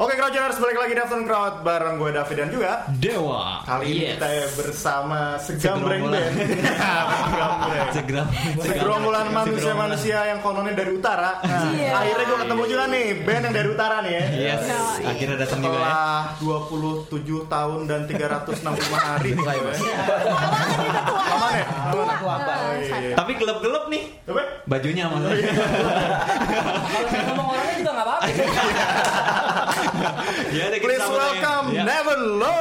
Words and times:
Oke 0.00 0.16
Crowdtuners 0.16 0.56
balik 0.56 0.80
lagi 0.80 0.96
di 0.96 1.02
Afternoon 1.02 1.28
Crowd 1.28 1.54
bareng 1.60 2.00
gue 2.00 2.08
David 2.10 2.32
dan 2.34 2.48
juga 2.48 2.72
Dewa. 2.90 3.60
Kali 3.60 3.84
ini 3.86 4.00
Yes. 4.00 4.16
kita 4.16 4.28
bersama 4.56 5.20
segambreng 5.36 6.00
Segerombolan. 6.08 6.32
band 7.60 7.92
Segambreng. 7.92 8.28
Segerombolan 8.64 9.26
manusia-manusia 9.28 10.18
yang 10.26 10.40
kononnya 10.40 10.72
dari 10.72 10.96
utara 10.96 11.44
nah, 11.44 11.68
Iya. 11.70 11.92
Akhirnya 11.92 12.24
gue 12.24 12.38
ketemu 12.40 12.62
juga 12.64 12.84
nih 12.88 13.06
band 13.20 13.42
yang 13.44 13.54
dari 13.54 13.68
utara 13.68 13.96
nih 14.00 14.08
ya 14.10 14.24
Yes. 14.32 14.60
Akhirnya 15.04 15.36
datang 15.38 15.60
juga 15.60 15.76
ya. 15.76 15.84
Setelah 15.84 16.16
27 17.04 17.44
tahun 17.46 17.80
dan 17.84 18.00
365 18.08 18.56
hari 19.04 19.30
nih 19.30 19.44
gue 19.44 19.74
Aman 21.28 21.52
ya? 21.52 21.66
Aman 21.76 22.08
ya? 22.08 22.16
Oh, 22.40 22.72
iya, 22.80 22.96
iya. 23.02 23.14
Tapi 23.14 23.36
gelap-gelap 23.36 23.84
nih. 23.88 24.02
Coba 24.24 24.40
Bajunya 24.64 25.04
Oh, 25.04 25.12
malah. 25.12 25.34
iya. 25.34 25.52
Kalau 27.04 27.24
ngomong 27.28 27.46
orangnya 27.52 27.74
juga 27.76 27.90
nggak 27.92 28.06
apa-apa. 28.08 28.28
ya 30.56 30.64
Please 30.74 31.02
aja. 31.02 31.12
welcome 31.12 31.66
Ya. 31.70 31.82
Never 31.84 32.16
Low 32.18 32.60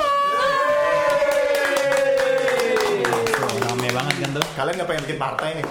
Rame 3.59 3.89
banget 3.89 4.15
kan 4.17 4.29
tuh. 4.33 4.45
Kalian 4.53 4.73
gak 4.75 4.87
pengen 4.87 5.03
bikin 5.05 5.17
partai 5.17 5.49
nih? 5.55 5.65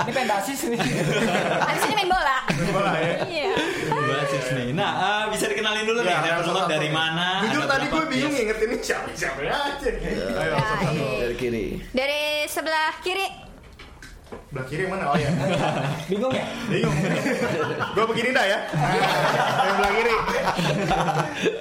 Ini 0.00 0.12
pendasis 0.12 0.60
nih. 0.66 0.78
Habis 1.68 1.82
ini 1.84 1.94
main 1.94 2.08
bola. 2.08 2.36
Bola 2.70 2.92
ya? 2.96 3.14
Iya. 3.24 3.52
Basis 3.90 4.46
nih. 4.52 4.68
Nah, 4.72 4.90
eh, 4.94 5.24
bisa 5.30 5.44
dikenalin 5.46 5.84
dulu 5.84 6.00
nih. 6.00 6.10
Ya, 6.10 6.18
Never 6.22 6.42
Love 6.42 6.48
satu-satu. 6.64 6.72
dari 6.72 6.88
mana? 6.90 7.26
Jujur 7.44 7.62
ada 7.62 7.70
tadi 7.70 7.86
gue 7.86 8.04
bingung 8.08 8.32
Yes. 8.32 8.56
ini 8.58 8.76
siapa-siapa 8.78 9.38
aja 9.38 9.52
Ayo, 9.84 10.50
Ya, 10.50 10.64
satu-satu. 10.64 10.92
iya. 10.92 11.18
dari 11.20 11.36
kiri 11.36 11.66
Dari 11.90 12.22
sebelah 12.46 12.92
kiri. 13.00 13.43
Belah 14.54 14.66
kiri 14.70 14.86
yang 14.86 14.92
mana? 14.94 15.10
Oh 15.10 15.18
ya 15.18 15.30
Bingung 16.10 16.30
ya? 16.30 16.46
Bingung 16.70 16.94
Gue 17.98 18.04
begini 18.06 18.30
dah 18.30 18.46
ya 18.46 18.58
Yang 19.58 19.74
belah 19.74 19.92
kiri 19.92 20.14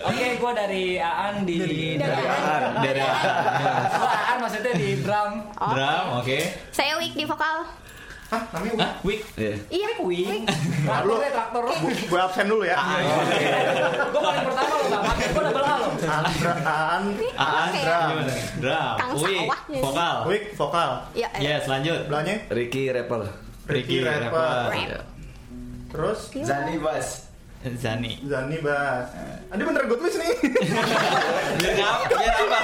Oke, 0.06 0.26
gue 0.38 0.52
dari 0.54 0.86
Aan 1.02 1.36
di 1.42 1.58
Dari 1.58 1.82
dari 1.98 2.24
Dari 2.86 3.02
Oh, 3.98 4.10
Aan 4.14 4.38
maksudnya 4.38 4.74
di 4.78 5.02
drum. 5.02 5.32
drum, 5.58 6.22
oke. 6.22 6.38
Saya 6.70 7.00
Wik 7.00 7.18
di 7.18 7.26
vokal. 7.26 7.66
Hah? 8.34 8.42
Namanya 8.50 8.74
Hah, 8.82 8.92
Wik. 9.02 9.22
Iya. 9.36 9.54
Iya. 9.70 9.90
Wing. 10.02 10.44
Lalu- 10.84 11.16
Traktor 11.16 11.22
ya 11.22 11.32
traktor 11.32 11.62
lo. 11.64 11.74
Gue 11.86 12.18
absen 12.20 12.46
dulu 12.46 12.64
ya 12.66 12.76
Gue 14.10 14.20
paling 14.20 14.44
pertama 14.44 14.74
lo 14.74 14.86
pakai. 15.06 15.26
Gue 15.30 15.42
double 15.46 15.62
A 15.64 15.76
lo. 15.78 15.88
Andra 16.04 16.54
Oke. 17.38 17.82
drum. 18.58 18.96
Wik, 19.16 19.40
vokal. 19.80 20.16
Wik 20.26 20.44
vokal 20.54 20.90
Iya. 21.14 21.30
iya. 21.38 21.50
Yes, 21.54 21.64
lanjut. 21.68 22.00
Belahnya 22.06 22.36
Ricky 22.50 22.90
rapper 22.90 23.30
Ricky 23.64 24.02
rapper 24.02 24.34
Rap. 24.34 24.74
Iya. 24.74 25.00
Terus 25.88 26.20
Iya. 26.34 26.44
Zani 26.44 26.76
Bas 26.80 27.08
Zani. 27.64 28.20
Zani 28.26 28.58
Bas 28.60 29.08
Adi 29.48 29.62
bener 29.62 29.86
gue 29.86 29.96
tulis 29.96 30.16
nih 30.18 30.36
Biar 31.62 31.80
apa? 31.80 32.06
Biar 32.12 32.36
apa? 32.36 32.60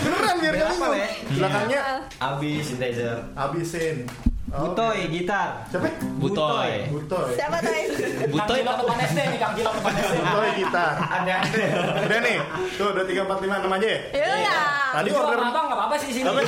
Beneran 0.00 0.34
biar 0.40 0.54
gak 0.56 0.68
bingung 0.72 0.92
Belakangnya 1.30 1.80
Abi 2.18 2.52
synthesizer 2.58 3.22
Abisin 3.34 4.08
Butoy 4.52 5.08
gitar. 5.08 5.64
Siapa? 5.72 5.88
Butoy. 6.20 6.84
Butoy 6.92 7.32
Siapa 7.32 7.56
tuh? 7.64 7.72
Kang 7.72 8.28
Butoy. 8.28 8.60
Cilok 8.60 8.76
depan 8.84 8.98
SD 9.00 9.18
nih, 9.32 9.38
Kang 9.40 9.56
Cilok 9.56 9.74
depan 9.80 9.92
SD. 9.96 10.14
Butoy 10.20 10.50
gitar 10.60 10.94
Aneh-aneh 11.00 11.68
Udah 12.04 12.18
nih 12.20 12.36
Tuh 12.76 12.86
udah 12.92 13.04
3, 13.08 13.16
4, 13.32 13.48
5, 13.48 13.64
6 13.64 13.76
aja 13.80 13.88
ya 13.88 14.00
Iya. 14.12 14.60
Tadi 14.92 15.08
Jual 15.08 15.24
order 15.24 15.38
sama 15.40 15.48
abang 15.48 15.64
nggak 15.72 15.78
apa-apa 15.80 15.94
sih 15.96 16.08
di 16.12 16.14
sini. 16.20 16.26
Tapi, 16.28 16.42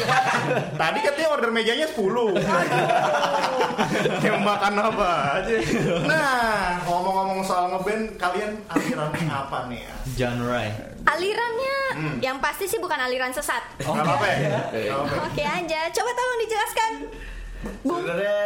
tadi 0.77 0.98
katanya 1.00 1.28
order 1.33 1.48
mejanya 1.50 1.86
10 1.88 1.96
Yang 4.20 4.39
makan 4.44 4.72
apa 4.77 5.11
aja 5.41 5.56
Nah 6.05 6.44
ngomong-ngomong 6.84 7.41
soal 7.41 7.72
ngeband 7.72 8.05
Kalian 8.20 8.52
alirannya 8.68 9.27
apa 9.33 9.58
nih 9.72 9.80
ya? 9.80 9.92
Genre. 10.14 10.64
Alirannya 11.05 11.77
yang 12.20 12.36
pasti 12.36 12.64
sih 12.64 12.80
bukan 12.80 12.96
aliran 12.96 13.30
sesat. 13.30 13.61
Gak 13.77 13.92
apa-apa 13.92 14.27
ya? 14.28 14.61
Oke 15.24 15.44
aja. 15.44 15.80
Coba 15.89 16.11
tolong 16.11 16.41
dijelaskan. 16.42 16.92
Sebenarnya 17.85 18.39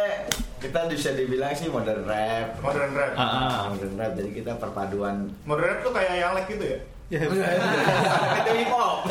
kita 0.59 0.79
bisa 0.91 1.09
dibilang 1.15 1.55
sih 1.55 1.71
modern 1.71 2.03
rap. 2.03 2.59
Modern 2.59 2.91
rap. 2.91 3.11
Ah, 3.15 3.23
ah. 3.23 3.61
modern 3.71 3.95
rap. 3.95 4.11
Jadi 4.19 4.29
kita 4.35 4.51
perpaduan. 4.59 5.31
Modern 5.47 5.67
rap 5.71 5.79
tuh 5.81 5.93
kayak 5.95 6.13
yang 6.19 6.31
like 6.35 6.47
gitu 6.51 6.65
ya? 6.67 6.79
itu 7.09 8.51
hip 8.53 8.69
hop. 8.69 9.01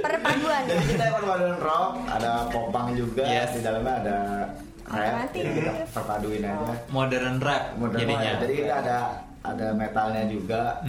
Perpaduan. 0.00 0.62
jadi 0.64 0.84
kita 0.88 1.04
perpaduan 1.12 1.56
rock 1.60 1.92
ada 2.08 2.32
popang 2.48 2.96
juga. 2.96 3.24
Yes. 3.28 3.52
di 3.52 3.60
dalamnya 3.60 3.94
ada 4.00 4.16
rap. 4.88 5.28
Jadi 5.36 5.50
kita 5.60 5.72
perpaduin 5.92 6.42
aja. 6.48 6.72
Modern 6.88 7.36
rap 7.36 7.76
modern 7.76 8.00
jadinya. 8.00 8.32
rap. 8.32 8.40
jadi 8.40 8.52
kita 8.64 8.74
ada 8.80 8.98
ada 9.44 9.66
metalnya 9.76 10.24
juga. 10.24 10.80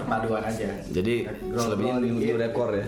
Perpaduan 0.00 0.42
aja. 0.48 0.68
Jadi 0.88 1.14
new 2.00 2.36
rapcore 2.40 2.74
ya. 2.80 2.86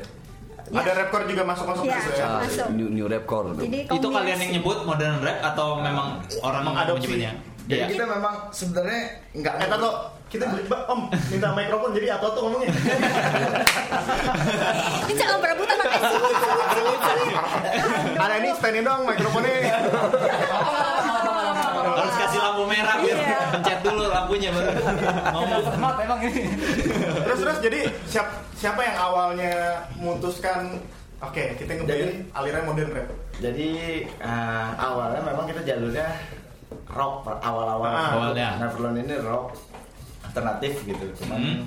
Ya. 0.65 0.81
Ada 0.81 0.93
rapcore 0.97 1.25
juga 1.27 1.43
masuk-masuk 1.45 1.85
Ya. 1.85 1.93
gitu 1.95 2.11
ya? 2.11 2.25
Ah, 2.25 2.41
Masuk. 2.41 2.67
new, 2.73 2.89
new 2.89 3.05
rapcore. 3.05 3.53
Jadi 3.55 3.79
Itu 3.87 4.07
kalian 4.09 4.39
yang 4.39 4.53
nyebut 4.55 4.79
modern 4.83 5.21
rap 5.21 5.39
atau 5.45 5.77
memang 5.79 6.09
orang 6.41 6.63
Mengadopsi. 6.65 7.05
menyebutnya? 7.07 7.33
jadi 7.65 7.81
Iya. 7.81 7.87
kita 7.91 8.05
memang 8.07 8.35
sebenarnya 8.51 9.01
nggak 9.35 9.55
Eh 9.57 9.67
Tato, 9.67 9.91
kita 10.27 10.45
beli 10.47 10.65
Om 10.67 11.01
minta 11.31 11.49
mikrofon 11.51 11.91
jadi 11.93 12.09
apa 12.13 12.27
tuh 12.29 12.41
ngomongnya? 12.43 12.69
Ini 15.05 15.13
jangan 15.15 15.39
berebutan 15.39 15.77
pakai 15.79 16.01
sulit, 16.03 16.37
sulit, 16.39 16.69
sulit, 16.71 16.99
sulit. 17.01 17.37
Ada 18.15 18.35
ini 18.37 18.49
standin 18.55 18.83
dong 18.83 19.01
mikrofonnya. 19.05 19.53
Merah 22.85 22.97
biar 23.01 23.17
Iya. 23.17 23.39
pencet 23.51 23.79
dulu 23.81 24.05
lampunya 24.07 24.49
baru 24.51 24.69
ngomong. 25.33 25.63
Format 25.65 25.97
emang 25.99 26.21
ini. 26.23 26.43
Terus 27.25 27.39
terus 27.41 27.59
jadi 27.61 27.81
siap, 28.05 28.29
siapa 28.55 28.81
yang 28.83 28.97
awalnya 29.01 29.53
memutuskan 29.97 30.77
Oke, 31.23 31.57
kita 31.57 31.73
ngeband 31.75 32.29
aliran 32.33 32.69
modern 32.69 32.91
rap. 32.93 33.09
Jadi 33.35 33.69
eh, 34.05 34.69
awalnya 34.77 35.25
memang 35.25 35.49
kita 35.49 35.65
jalurnya 35.65 36.05
rock 36.87 37.25
per- 37.25 37.41
awal-awal. 37.41 37.89
Ah, 37.89 38.09
awalnya. 38.13 38.61
Neverland 38.61 39.01
ini 39.01 39.15
rock 39.19 39.57
alternatif 40.23 40.85
gitu. 40.85 41.07
Cuman 41.17 41.41
Hmm. 41.41 41.65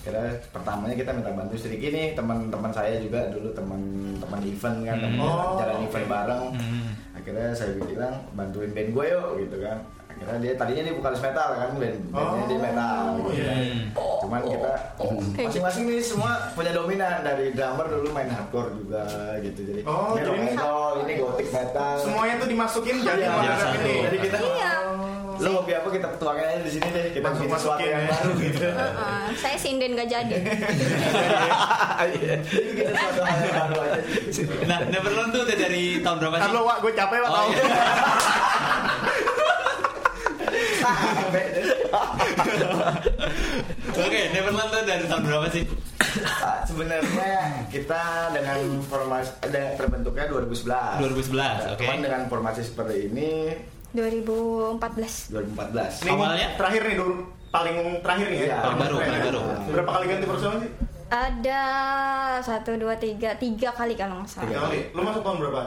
kira 0.00 0.20
pertamanya 0.48 0.92
kita 0.94 1.10
minta 1.10 1.32
bantu 1.32 1.52
sedikit 1.54 1.90
nih 1.90 2.12
teman-teman 2.12 2.68
saya 2.68 2.96
juga 2.96 3.28
dulu 3.28 3.52
teman-teman 3.52 4.40
event 4.42 4.78
kan, 4.82 4.96
teman 4.98 5.18
Oh, 5.18 5.56
jalan 5.58 5.76
oke. 5.76 5.84
event 5.86 6.06
bareng. 6.06 6.44
Hmm. 6.54 6.88
Akhirnya 7.14 7.48
saya 7.52 7.70
bilang 7.78 8.14
bantuin 8.32 8.72
band 8.72 8.90
gue 8.90 9.04
yuk 9.06 9.28
gitu 9.38 9.56
kan. 9.60 9.78
Akhirnya 10.16 10.40
dia 10.40 10.52
tadinya 10.54 10.82
dia 10.82 10.94
vokalis 10.94 11.20
metal 11.20 11.48
kan 11.52 11.70
band 11.74 11.98
bandnya 12.08 12.22
Oh, 12.36 12.46
dia 12.46 12.58
metal 12.60 12.96
gitu. 13.14 13.30
iya. 13.34 13.52
Hmm. 13.52 13.78
Cuman 14.20 14.40
kita 14.42 14.72
masing-masing 15.38 15.82
nih 15.84 16.00
semua 16.00 16.30
punya 16.52 16.70
dominan 16.70 17.20
dari 17.20 17.46
drummer 17.50 17.86
dulu 17.88 18.08
main 18.10 18.26
hardcore 18.26 18.70
juga 18.74 19.04
gitu. 19.38 19.60
Jadi 19.64 19.80
Oh, 19.82 20.12
ini 20.12 20.22
jadi 20.22 20.30
ini- 20.32 20.56
ini 21.02 21.12
gothic 21.18 21.48
metal. 21.50 21.94
Semuanya 21.98 22.34
tuh 22.36 22.48
dimasukin 22.48 22.96
jadi 23.00 23.22
rap 23.22 23.44
satu. 23.54 23.76
ini. 23.78 23.94
Jadi 24.02 24.16
kita 24.22 24.38
Iya. 24.40 24.72
lo 25.34 25.50
hobi 25.52 25.74
apa 25.74 25.88
kita 25.90 26.06
tuangin 26.14 26.46
aja 26.46 26.62
di 26.62 26.72
sini 26.72 26.88
deh. 26.88 27.06
Kita 27.10 27.26
Masuk- 27.26 27.42
bikin 27.42 27.58
sesuatu 27.58 27.82
yang 27.82 28.00
ya. 28.00 28.08
baru 28.08 28.32
gitu. 28.38 28.66
Heeh, 28.70 29.22
saya 29.42 29.56
sinden 29.56 29.90
gak 29.92 30.08
jadi. 30.08 30.34
Jadi 32.00 32.18
bikin 32.64 32.86
sesuatu 32.88 33.20
hal 33.20 33.38
yang 33.40 33.56
baru 33.60 33.76
aja. 33.82 34.00
Nah, 34.64 34.78
Neverland 34.86 35.30
tuh 35.30 35.40
udah 35.42 35.56
dari 35.58 35.84
tahun 36.00 36.16
berapa 36.18 36.36
sih? 36.38 36.50
lo, 36.50 36.60
Wak, 36.64 36.76
gue 36.80 36.92
capek, 36.92 37.18
Wak, 37.18 37.28
Oh, 37.28 37.34
tau. 37.34 37.46
iya. 37.50 37.64
Oke, 43.94 44.20
Neverland 44.30 44.68
tuh 44.68 44.82
dari 44.84 45.04
tahun 45.06 45.22
berapa 45.24 45.46
sih? 45.48 45.64
Ah, 46.40 46.62
Sebenarnya 46.62 47.66
kita 47.70 48.02
dengan 48.30 48.58
formasi 48.84 49.30
ada 49.40 49.62
terbentuknya 49.74 50.24
2011. 50.28 51.00
2011, 51.00 51.72
oke. 51.74 51.80
Cuman 51.80 51.98
dengan 52.00 52.20
formasi 52.28 52.60
seperti 52.62 53.08
ini 53.08 53.30
2014. 53.94 55.32
2014. 55.32 56.02
Ini 56.02 56.10
Awalnya? 56.10 56.48
terakhir 56.54 56.82
nih 56.84 56.96
dulu 56.96 57.14
paling 57.48 57.76
terakhir 58.02 58.26
nih 58.26 58.36
ya. 58.36 58.44
Iya. 58.44 58.56
Paling 58.60 58.78
baru, 58.78 58.94
paling 59.00 59.22
baru. 59.24 59.40
Berapa 59.70 59.90
kali 59.92 60.04
ganti 60.06 60.26
personal 60.26 60.56
sih? 60.60 60.70
Ada 61.04 61.62
satu 62.42 62.74
dua 62.74 62.94
tiga 62.98 63.30
tiga 63.38 63.70
kali 63.70 63.94
kalau 63.94 64.18
nggak 64.18 64.28
salah. 64.28 64.50
Tiga 64.50 64.60
kali. 64.66 64.78
Lo 64.90 65.00
masuk 65.02 65.22
tahun 65.22 65.36
berapa? 65.40 65.62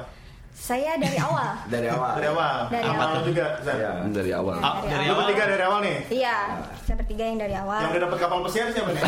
Saya 0.57 0.97
dari 1.03 1.15
awal. 1.15 1.53
Dari 1.69 1.87
awal. 1.87 2.13
Dari 2.17 2.27
awal. 2.27 2.57
Dari 2.67 2.83
Sama 2.83 2.97
awal. 2.99 3.13
lo 3.13 3.21
juga, 3.23 3.45
Zan. 3.61 3.75
Iya. 3.77 3.91
Dari 4.09 4.31
awal. 4.33 4.57
Ah, 4.59 4.73
dari 4.81 5.05
Lo 5.05 5.13
awal. 5.13 5.19
bertiga 5.23 5.43
dari 5.45 5.63
awal 5.63 5.79
nih. 5.79 5.97
Iya, 6.09 6.37
saya 6.81 6.95
bertiga 6.97 7.23
yang 7.23 7.37
dari 7.37 7.55
awal. 7.55 7.79
Yang 7.79 7.91
udah 7.93 8.01
dapat 8.03 8.17
kapal 8.19 8.39
pesiar 8.43 8.65
siapa 8.69 8.89
nih? 8.91 9.03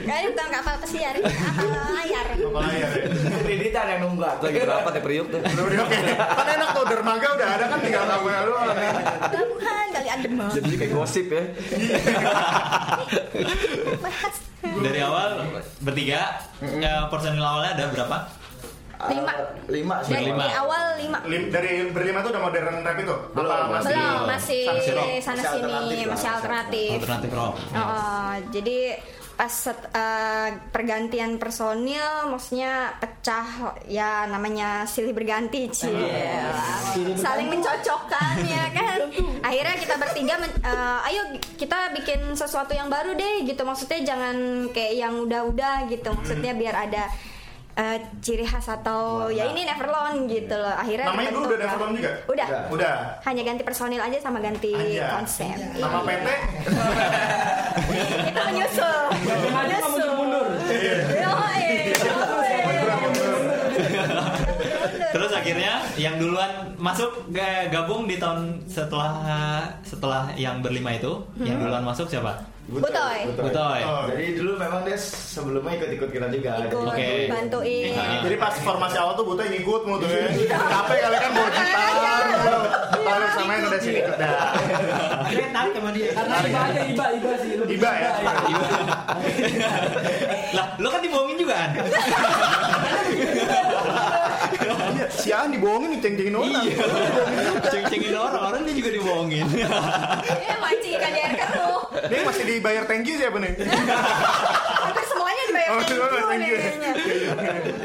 Kayaknya 0.00 0.28
bukan 0.30 0.48
kapal 0.52 0.74
pesiar, 0.82 1.14
kapal 1.16 1.66
layar. 1.70 2.26
Kapal 2.30 2.62
layar 2.62 2.90
ya. 2.92 3.04
Kreditan 3.40 3.86
yang 3.88 4.00
nunggak. 4.04 4.34
Lagi 4.40 4.58
berapa 4.60 4.88
teh 4.90 5.02
periuk 5.02 5.26
tuh? 5.30 5.40
Oke. 5.40 5.98
Kan 6.14 6.46
enak 6.50 6.68
tuh 6.74 6.84
dermaga 6.86 7.28
udah 7.34 7.48
ada 7.56 7.64
kan 7.66 7.78
tinggal 7.80 8.04
sama 8.04 8.30
lu. 8.44 8.52
Pelabuhan 9.30 9.86
kali 9.90 10.08
adem 10.08 10.32
banget. 10.36 10.54
Jadi 10.60 10.74
kayak 10.76 10.92
gosip 10.92 11.26
ya. 11.26 11.42
Bahas. 13.98 14.34
Dari 14.60 15.00
awal 15.00 15.28
bertiga, 15.80 16.36
ya, 16.60 17.08
personil 17.08 17.40
awalnya 17.40 17.72
ada 17.74 17.84
berapa? 17.88 18.16
Lima. 19.00 19.32
Lima 19.66 19.96
sih. 20.04 20.12
Dari, 20.12 20.28
awal 20.52 20.82
lima. 21.00 21.18
Lim- 21.24 21.48
dari 21.48 21.88
berlima 21.88 22.20
tuh 22.20 22.36
udah 22.36 22.42
modern 22.44 22.84
rap 22.84 22.98
itu? 23.00 23.16
Belum, 23.32 23.48
Apa 23.48 23.66
masih? 23.72 23.96
Belum, 23.96 24.20
masih 24.28 24.62
sana 25.18 25.40
Masih 25.40 25.48
alternatif 25.56 25.88
sini, 25.88 26.04
masih 26.04 26.28
alternatif. 26.28 26.90
Alternatif 27.00 27.30
rock. 27.32 27.54
Oh, 27.72 28.32
jadi 28.52 28.78
pas 29.40 29.48
set- 29.48 29.88
eh, 29.96 30.52
pergantian 30.68 31.40
personil 31.40 32.28
maksudnya 32.28 32.92
pecah 33.00 33.72
ya 33.88 34.28
namanya 34.28 34.84
silih 34.84 35.16
berganti 35.16 35.64
cie 35.72 35.96
saling 37.16 37.48
mencocokkan 37.48 38.36
ya 38.44 38.68
kan? 38.68 39.00
akhirnya 39.40 39.76
kita 39.80 39.94
bertiga 39.96 40.34
men- 40.36 40.60
eh, 40.60 41.08
ayo 41.08 41.22
kita 41.56 41.96
bikin 41.96 42.36
sesuatu 42.36 42.76
yang 42.76 42.92
baru 42.92 43.16
deh 43.16 43.48
gitu. 43.48 43.64
Maksudnya 43.64 44.04
jangan 44.04 44.36
kayak 44.76 44.94
yang 45.00 45.14
udah-udah 45.24 45.88
gitu. 45.88 46.12
Maksudnya 46.12 46.52
biar 46.52 46.76
ada 46.76 47.08
eh, 47.80 47.96
ciri 48.20 48.44
khas 48.44 48.68
atau 48.68 49.32
ya 49.32 49.48
ini 49.48 49.64
Neverlone 49.64 50.28
gitu 50.28 50.52
loh. 50.52 50.74
Akhirnya 50.76 51.06
Namanya 51.08 51.30
dulu 51.32 51.44
udah. 51.48 51.58
Neverlone 51.58 51.94
juga? 51.96 52.12
udah. 52.28 52.46
Udah. 52.70 52.94
hanya 53.24 53.42
ganti 53.42 53.62
personil 53.64 54.00
aja 54.00 54.18
sama 54.20 54.38
ganti 54.38 54.72
Anjay. 54.76 55.08
konsep. 55.08 55.56
Nama 55.80 55.98
PT? 56.04 56.28
kita 58.28 58.40
menyusul. 58.46 59.00
Sengaja 59.24 59.74
nggak 59.74 59.90
mundur-mundur. 59.90 60.46
Yoi. 60.68 61.68
Terus 65.10 65.30
akhirnya 65.50 65.82
yang 65.98 66.14
duluan 66.22 66.78
masuk 66.78 67.10
ga- 67.34 67.66
gabung 67.74 68.06
di 68.06 68.22
tahun 68.22 68.62
setelah 68.70 69.10
setelah 69.82 70.30
yang 70.38 70.62
berlima 70.62 70.94
itu, 70.94 71.26
yang 71.42 71.58
duluan 71.58 71.82
masuk 71.82 72.06
siapa? 72.06 72.38
Butoy. 72.70 73.26
Butoy. 73.34 73.82
Oh. 73.82 74.06
Jadi 74.06 74.38
dulu 74.38 74.54
memang 74.54 74.86
dia 74.86 74.94
sebelumnya 74.94 75.74
ikut-ikut 75.74 76.06
kita 76.06 76.30
juga. 76.30 76.70
ikut 76.70 76.86
Oke. 76.86 77.26
bantuin 77.26 77.98
Nah. 77.98 78.22
Jadi 78.22 78.36
pas 78.38 78.54
formasi 78.62 78.94
awal 78.94 79.18
tuh 79.18 79.26
Buta 79.26 79.42
ngikut 79.42 79.82
mulu 79.90 80.06
tuh 80.06 80.06
ya. 80.06 80.30
Capek 80.54 80.98
kali 81.02 81.16
kan 81.18 81.30
bawa 81.34 81.48
gitar. 81.50 82.24
Kalau 82.94 83.26
samain 83.34 83.66
udah 83.66 83.80
sini 83.82 83.98
ikut 84.06 84.16
dah. 84.22 84.54
tarik 85.50 85.74
sama 85.74 85.90
dia. 85.90 86.08
Karena 86.14 86.36
iba 86.46 86.60
aja 86.62 86.82
iba 86.86 87.04
iba 87.10 87.30
sih. 87.42 87.50
Iba 87.58 87.90
ya? 87.90 88.10
lah, 90.54 90.66
lo 90.78 90.88
kan 90.94 91.00
dibohongin 91.02 91.36
juga 91.42 91.54
kan? 91.58 91.70
Iya, 95.00 95.06
si 95.08 95.30
An 95.32 95.54
dibohongin 95.80 95.88
nih 95.96 96.00
ceng-cengin 96.04 96.34
orang. 96.36 96.64
Iya. 96.68 96.76
Ceng-cengin 97.72 98.14
orang, 98.14 98.42
orang 98.52 98.60
dia 98.68 98.74
juga 98.76 98.90
dibohongin. 98.92 99.46
Iya 100.40 100.56
mancing 100.60 100.96
KDR 101.00 101.32
kan 101.36 101.48
tuh 101.56 101.78
Nih 102.10 102.20
masih 102.26 102.44
dibayar 102.44 102.82
thank 102.84 103.06
you 103.08 103.16
siapa 103.16 103.38
nih? 103.40 103.52
Hampir 104.84 105.04
semuanya 105.08 105.42
dibayar 105.48 105.68
Oh, 105.70 105.82
thank 106.26 106.44
you. 106.50 106.58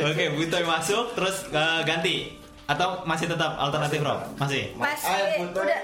Oke, 0.10 0.24
Butoy 0.34 0.64
masuk, 0.66 1.14
terus 1.14 1.46
eh, 1.54 1.82
ganti 1.86 2.45
atau 2.66 3.06
masih 3.06 3.26
tetap 3.28 3.54
alternatif 3.56 4.02
rock? 4.02 4.26
Masih. 4.36 4.74
Masih 4.74 5.06
Ah, 5.06 5.38
Butoy. 5.40 5.64
udah 5.64 5.80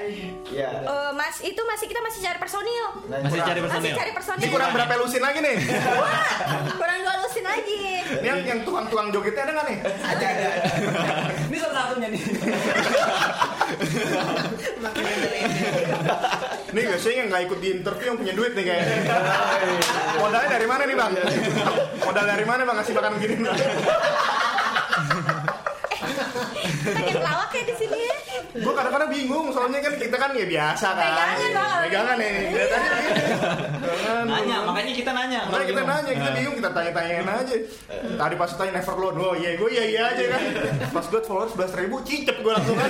Ya. 0.50 0.70
eh, 0.82 1.12
Mas 1.14 1.38
itu 1.40 1.62
masih 1.62 1.86
kita 1.86 2.02
masih 2.02 2.20
cari 2.20 2.38
personil 2.38 2.86
Masih 3.08 3.38
cari 3.40 3.60
Masih 3.60 3.64
personil. 3.64 3.96
cari 3.96 4.12
personil 4.12 4.42
Ini 4.42 4.50
kurang 4.50 4.72
berapa 4.72 4.94
lusin 4.98 5.22
lagi 5.22 5.40
nih? 5.40 5.56
Wah, 5.96 6.26
kurang 6.74 6.98
dua 7.00 7.16
lusin 7.22 7.44
lagi 7.44 7.82
Ini 8.12 8.26
yang, 8.26 8.40
yang 8.44 8.60
tukang-tukang 8.62 9.08
jogetnya 9.10 9.42
ada 9.44 9.52
nggak 9.54 9.68
nih? 9.68 9.78
Ada 10.02 10.26
ada. 10.28 10.50
Ini 11.46 11.58
salah 11.60 11.76
satunya 11.86 12.08
nih. 12.10 12.22
Nih 16.72 16.84
biasanya 16.88 17.16
yang 17.18 17.28
nggak 17.30 17.44
ikut 17.46 17.60
di 17.60 17.70
interview 17.74 18.08
yang 18.08 18.18
punya 18.18 18.34
duit 18.34 18.52
nih 18.54 18.66
kayaknya. 18.66 18.96
Modalnya 20.18 20.50
dari 20.50 20.66
mana 20.66 20.84
nih 20.84 20.96
bang? 20.96 21.12
Modal 22.00 22.26
dari 22.26 22.46
mana 22.48 22.62
bang 22.64 22.76
ngasih 22.80 22.94
makan 22.96 23.12
begini? 23.16 23.36
Pengen 26.62 27.16
pelawak 27.16 27.50
ya 27.52 27.64
di 27.64 27.76
sini 27.76 28.00
ya 28.00 28.16
Gue 28.54 28.74
kadang-kadang 28.74 29.10
bingung 29.10 29.48
soalnya 29.50 29.80
kan 29.80 29.94
kita 29.96 30.14
kan 30.14 30.30
ya 30.32 30.46
biasa 30.46 30.88
kan. 30.92 31.08
Pegangan, 31.08 31.50
Bang. 31.52 31.80
Pegangan 31.82 32.16
nih. 32.18 32.34
Dari 32.52 32.68
tadi. 32.68 32.88
Nanya, 34.22 34.58
makanya 34.62 34.94
kita 34.94 35.12
nanya. 35.12 35.40
Makanya 35.46 35.66
kita 35.66 35.82
Bingung. 35.82 35.90
nanya, 35.96 36.12
kita 36.12 36.22
Nah. 36.22 36.36
bingung, 36.36 36.56
kita 36.56 36.70
tanya-tanyain 36.72 37.26
aaja 37.26 37.56
Tadi 38.14 38.36
pas 38.36 38.52
tanya 38.52 38.72
Neverload, 38.74 39.16
oh 39.18 39.34
iya 39.34 39.50
gue 39.54 39.70
iya 39.70 39.84
iya 39.86 40.02
aja 40.10 40.24
kan 40.30 40.42
Pas 40.90 41.06
gue 41.06 41.22
followers 41.22 41.52
11 41.54 41.80
ribu, 41.80 41.96
cicep 42.02 42.38
gue 42.38 42.52
langsung 42.52 42.76
kan 42.76 42.90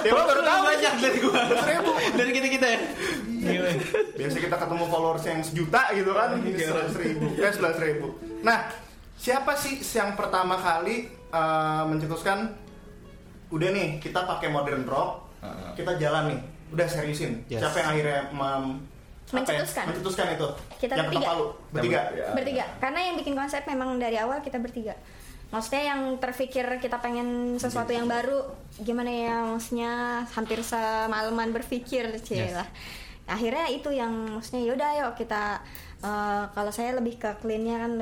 Ya 0.00 0.10
lo 0.10 0.22
baru 0.22 0.42
tahu 0.42 0.60
banyak 0.64 0.94
dari 1.00 1.18
gua. 1.18 1.38
11 1.48 1.70
ribu 1.70 1.90
Dari 2.14 2.30
kita-kita 2.30 2.66
ya. 2.66 2.78
Gila. 3.26 3.70
Biasa 4.14 4.36
kita 4.38 4.56
ketemu 4.58 4.84
followers 4.86 5.24
yang 5.24 5.40
sejuta 5.40 5.82
gitu 5.92 6.10
kan 6.10 6.28
11 6.36 6.56
ribu, 6.98 7.26
eh 7.36 7.50
11 7.50 7.78
ribu 7.82 8.06
Nah, 8.40 8.58
siapa 9.16 9.52
sih 9.54 9.80
yang 9.80 10.12
pertama 10.12 10.56
kali 10.56 10.96
eh, 11.08 11.82
mencetuskan 11.84 12.52
Udah 13.54 13.68
nih, 13.70 13.88
kita 13.98 14.26
pakai 14.26 14.50
modern 14.50 14.82
rock 14.84 15.22
Kita 15.72 15.94
jalan 15.94 16.34
nih, 16.34 16.40
udah 16.70 16.86
seriusin 16.86 17.46
Yes. 17.46 17.60
Siapa 17.60 17.76
yang 17.78 17.88
akhirnya 17.92 18.20
mem, 18.28 18.64
ya, 19.24 19.32
Mencetuskan. 19.32 19.84
mencetuskan 19.88 20.26
itu 20.32 20.48
Kita 20.78 20.92
Yang 20.92 21.06
bertiga. 21.08 21.28
bertiga 21.70 22.00
Ya. 22.10 22.28
bertiga 22.32 22.64
karena 22.76 23.00
yang 23.02 23.14
bikin 23.14 23.34
konsep 23.34 23.62
memang 23.64 23.96
dari 23.96 24.16
awal 24.16 24.38
kita 24.40 24.58
bertiga 24.58 24.94
maksudnya 25.46 25.82
yang 25.86 26.00
terpikir 26.18 26.66
kita 26.78 26.98
pengen 26.98 27.54
sesuatu 27.54 27.90
yang 27.90 28.06
baru 28.06 28.42
gimana 28.76 29.06
ya 29.08 29.36
maksudnya 29.44 29.92
hampir 30.28 30.58
semalaman 30.60 31.50
berpikir 31.50 32.10
cie 32.18 32.42
Yes. 32.44 32.56
lah 32.56 32.68
akhirnya 33.26 33.70
itu 33.70 33.88
yang 33.88 34.10
maksudnya 34.34 34.66
yaudah 34.66 34.90
yuk 34.98 35.12
kita 35.14 35.62
eh, 36.00 36.42
kalau 36.50 36.68
saya 36.68 36.92
lebih 36.92 37.16
ke 37.16 37.30
cleannya 37.38 37.76
kan 37.78 37.92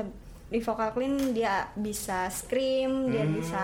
di 0.53 0.61
vokal 0.61 0.93
clean 0.93 1.33
dia 1.33 1.65
bisa 1.73 2.29
scream 2.29 3.09
dia 3.09 3.25
Hmm. 3.25 3.33
bisa 3.33 3.63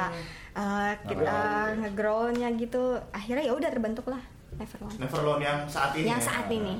eh, 0.57 0.93
kita 1.05 1.37
ngegrownya 1.77 2.49
gitu. 2.57 2.97
Akhirnya 3.13 3.45
ya 3.45 3.53
udah 3.53 3.69
terbentuk 3.69 4.09
lah 4.09 4.38
Neverlone 4.59 4.95
Neverlone 4.97 5.41
yang 5.41 5.57
saat 5.65 5.91
ini 5.93 6.05
yang 6.05 6.19
ya. 6.19 6.25
saat 6.25 6.47
ini 6.47 6.75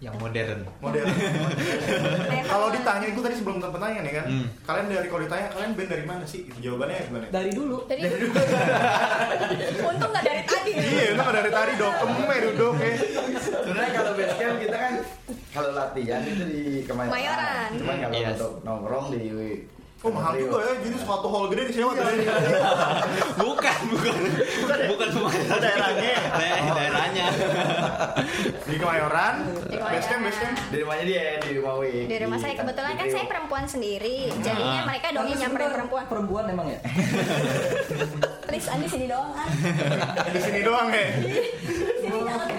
Yang 0.00 0.14
modern. 0.16 0.60
modern. 0.80 1.04
Kalau 2.42 2.72
ditanya, 2.72 3.06
gue 3.06 3.20
tadi 3.20 3.36
sebelum 3.36 3.60
tanya 3.60 4.00
nih 4.00 4.14
kan, 4.14 4.24
Hmm. 4.24 4.46
kalian 4.64 4.86
dari 4.88 5.04
kalau 5.06 5.22
ditanya 5.22 5.46
kalian 5.50 5.72
band 5.74 5.90
dari 5.90 6.04
mana 6.04 6.24
sih? 6.24 6.48
Jawabannya 6.56 6.96
gimana? 7.04 7.26
Dari 7.28 7.50
dulu. 7.52 7.84
dari 7.84 8.00
untung 9.86 10.10
nggak 10.10 10.24
dari 10.24 10.42
tadi 10.42 10.70
Iya, 10.72 11.04
itu 11.12 11.20
kan 11.20 11.34
dari 11.34 11.50
tadi 11.50 11.72
dokem 11.76 12.08
ya 12.16 12.38
duduk 12.42 12.74
ya. 12.74 12.94
Sebenarnya 13.38 13.90
kalau 13.92 14.10
base 14.14 14.34
camp 14.34 14.56
kita 14.58 14.76
kan 14.76 14.92
kalau 15.52 15.70
latihan 15.72 16.20
itu 16.22 16.44
di 16.46 16.62
Kemayoran. 16.82 17.12
Kemayoran. 17.12 17.68
Cuman 17.76 17.96
kalau 18.00 18.14
Yes. 18.16 18.32
untuk 18.34 18.52
nongkrong 18.62 19.06
di 19.12 19.22
Oh 19.98 20.12
mahal 20.12 20.36
juga 20.36 20.60
ya, 20.60 20.72
jadi 20.78 20.96
suatu 20.98 21.26
hall 21.26 21.48
gede 21.48 21.62
disewa 21.66 21.90
tuh. 21.90 22.04
Bukan, 23.42 23.78
bukan. 23.90 24.14
Bukan 24.86 25.08
Oh, 25.16 25.32
daerahnya. 25.58 26.14
Daerah- 26.30 26.68
daerahnya. 26.70 27.26
Di 28.62 28.76
Kemayoran, 28.76 29.34
Di 29.64 29.76
base 29.78 30.06
camp, 30.06 30.22
base 30.22 30.38
camp. 30.38 30.54
di 30.68 30.76
rumahnya 30.78 31.04
dia 31.04 31.22
di 31.40 31.50
rumah 31.56 31.74
Wi. 31.78 32.04
di 32.04 32.16
rumah 32.18 32.36
saya 32.36 32.54
kebetulan 32.54 32.92
kan 32.94 33.06
saya 33.08 33.24
perempuan 33.24 33.64
sendiri 33.64 34.28
jadinya 34.36 34.80
Ah. 34.80 34.86
mereka 34.86 35.06
dong 35.10 35.26
yang 35.26 35.40
nyamperin 35.40 35.70
perempuan 35.72 36.04
Perempuan 36.06 36.44
emang 36.46 36.68
ya. 36.68 36.80
please 38.44 38.68
andi 38.68 38.86
sini 38.86 39.06
doang 39.06 39.32
kan 39.32 39.48
Di 40.28 40.40
sini 40.40 40.60
doang 40.60 40.88
ya. 40.88 41.06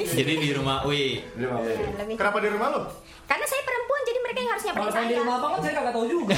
Jadi 0.07 0.33
di 0.37 0.49
rumah 0.51 0.81
Wi. 0.83 1.21
Kenapa 2.11 2.37
di 2.39 2.49
rumah 2.49 2.67
lu? 2.71 2.81
Karena 3.27 3.43
saya 3.43 3.61
perempuan 3.67 4.01
jadi 4.07 4.19
mereka 4.23 4.39
yang 4.39 4.51
harus 4.55 4.63
Kalau 4.63 4.75
nyamperin 4.79 4.95
pengen 4.95 5.07
di 5.07 5.13
saya 5.13 5.21
rumah 5.21 5.35
apa 5.35 5.47
kan 5.51 5.59
saya 5.59 5.73
kagak 5.75 5.93
tahu 5.93 6.05
juga. 6.07 6.35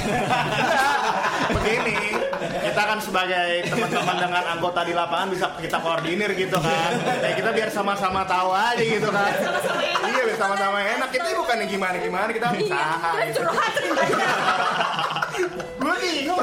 Begini, 1.54 1.98
kita 2.66 2.82
kan 2.82 2.98
sebagai 2.98 3.48
teman-teman 3.70 4.16
dengan 4.18 4.44
anggota 4.50 4.80
di 4.82 4.92
lapangan 4.98 5.28
bisa 5.30 5.46
kita 5.62 5.78
koordinir 5.78 6.30
gitu 6.34 6.58
kan. 6.58 6.90
Ya 7.22 7.32
kita 7.38 7.50
biar 7.54 7.70
sama-sama 7.70 8.26
tahu 8.26 8.50
aja 8.50 8.82
gitu 8.82 9.06
kan. 9.06 9.30
Iya, 10.02 10.22
biar 10.26 10.38
sama-sama 10.38 10.78
enak. 10.82 11.08
Kita 11.14 11.26
bukan 11.38 11.56
gimana 11.70 11.96
gimana, 12.02 12.28
kita 12.34 12.46
usaha. 12.58 13.10
terus 13.14 13.26
gitu. 13.30 13.38
curhat 13.46 13.70
ceritanya 13.78 14.28
Gue 15.48 15.94
bingung. 16.02 16.38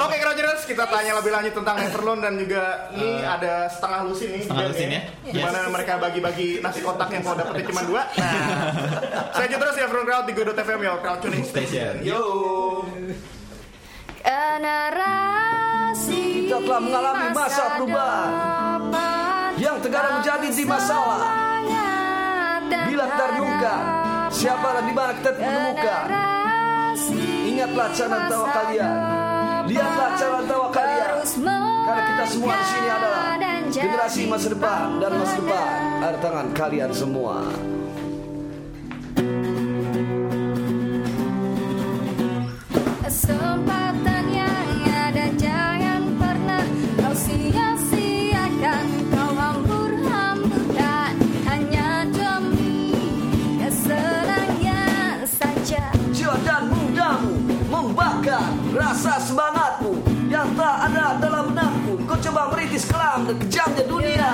Oke, 0.00 0.16
Rogers, 0.20 0.64
kita 0.64 0.84
tanya 0.88 1.12
lebih 1.20 1.32
lanjut 1.34 1.54
tentang 1.60 1.76
Neverlone 1.76 2.20
dan 2.24 2.34
juga 2.40 2.88
ini 2.96 3.20
ada 3.20 3.68
setengah 3.68 4.00
lusin 4.08 4.28
nih. 4.32 4.42
Setengah 4.48 4.64
lusin 4.72 4.88
ya. 4.88 5.00
Gimana 5.28 5.68
mereka 5.68 6.00
bagi-bagi 6.00 6.64
nasi 6.64 6.80
kotak 6.80 7.12
yang 7.12 7.22
kalau 7.26 7.36
dapetnya 7.38 7.64
cuma 7.68 7.82
dua. 7.84 8.02
Nah, 8.16 8.32
saya 9.36 9.46
aja 9.46 9.56
terus 9.60 9.76
ya 9.76 9.86
Front 9.88 10.06
Crowd 10.08 10.24
di 10.24 10.32
Godot 10.32 10.56
FM 10.56 10.80
ya, 10.80 10.96
Crowd 10.98 11.20
Tuning 11.20 11.44
Station. 11.44 12.00
Yo. 12.00 12.24
generasi 14.20 16.20
Kita 16.46 16.58
telah 16.66 16.80
mengalami 16.82 17.26
masa 17.32 17.64
perubahan 17.78 18.80
yang 19.60 19.76
terkadang 19.84 20.14
menjadi 20.20 20.48
di 20.50 20.64
masalah. 20.64 21.20
Bila 22.70 23.06
terluka, 23.06 23.76
siapa 24.34 24.68
dan 24.78 24.84
di 24.88 24.94
mana 24.94 25.12
kita 25.14 25.30
menemukan? 25.38 26.04
Ingatlah 27.60 27.92
cara 27.92 28.18
tawa 28.24 28.46
kalian. 28.56 28.92
Lihatlah 29.68 30.10
cara 30.16 30.38
tawa 30.48 30.68
kalian. 30.72 31.12
Karena 31.84 32.02
kita 32.08 32.24
semua 32.32 32.52
di 32.56 32.64
sini 32.72 32.88
adalah 32.88 33.24
generasi 33.68 34.20
masa 34.24 34.48
depan 34.48 34.96
dan 34.96 35.12
masa 35.20 35.34
depan 35.36 35.68
ada 36.00 36.18
tangan 36.24 36.48
kalian 36.56 36.88
semua. 36.96 37.36
Kritis 62.70 62.86
kelam 62.86 63.26
dan 63.26 63.34
kejamnya 63.34 63.82
dunia 63.82 64.30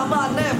Bersama 0.00 0.32
Neverlord 0.32 0.59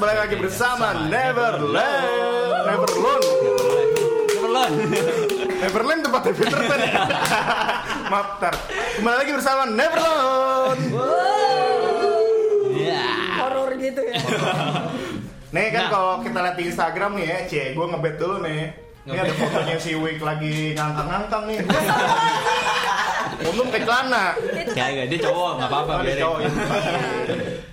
balik 0.00 0.16
lagi 0.18 0.36
bersama 0.36 0.86
Neverland. 1.06 2.64
Neverland. 2.64 3.24
Neverland. 4.32 4.74
Neverland 5.60 6.00
tempatnya 6.02 6.32
Peter 6.32 6.60
Pan. 6.64 6.80
Maaf, 8.12 8.28
tar. 8.40 8.54
Kembali 8.96 9.16
lagi 9.18 9.32
bersama 9.32 9.62
Neverland. 9.68 10.82
Ya. 12.72 13.06
horor 13.38 13.70
gitu 13.76 14.00
ya 14.00 14.16
Nih 15.54 15.66
kan 15.68 15.82
Nah. 15.82 15.90
kalau 15.90 16.12
kita 16.22 16.38
lihat 16.40 16.56
di 16.56 16.64
Instagram 16.64 17.10
nih 17.12 17.26
ya, 17.26 17.38
cie, 17.44 17.64
gue 17.74 17.84
ngebet 17.84 18.16
dulu 18.16 18.36
nih. 18.40 18.70
Ini 19.02 19.16
ada 19.16 19.34
fotonya 19.34 19.76
si 19.76 19.92
Wik 19.92 20.20
lagi 20.20 20.72
ngangkang-ngangkang 20.72 21.44
nih. 21.44 21.58
Untung 23.42 23.68
ke 23.68 23.78
celana. 23.82 24.38
Kagak 24.70 25.06
dia 25.08 25.18
cowok 25.20 25.50
nggak 25.56 25.68
apa-apa 25.68 25.92
Oh, 25.92 26.02
dia 26.04 26.16
cowok, 26.16 26.38
ya. 26.38 26.48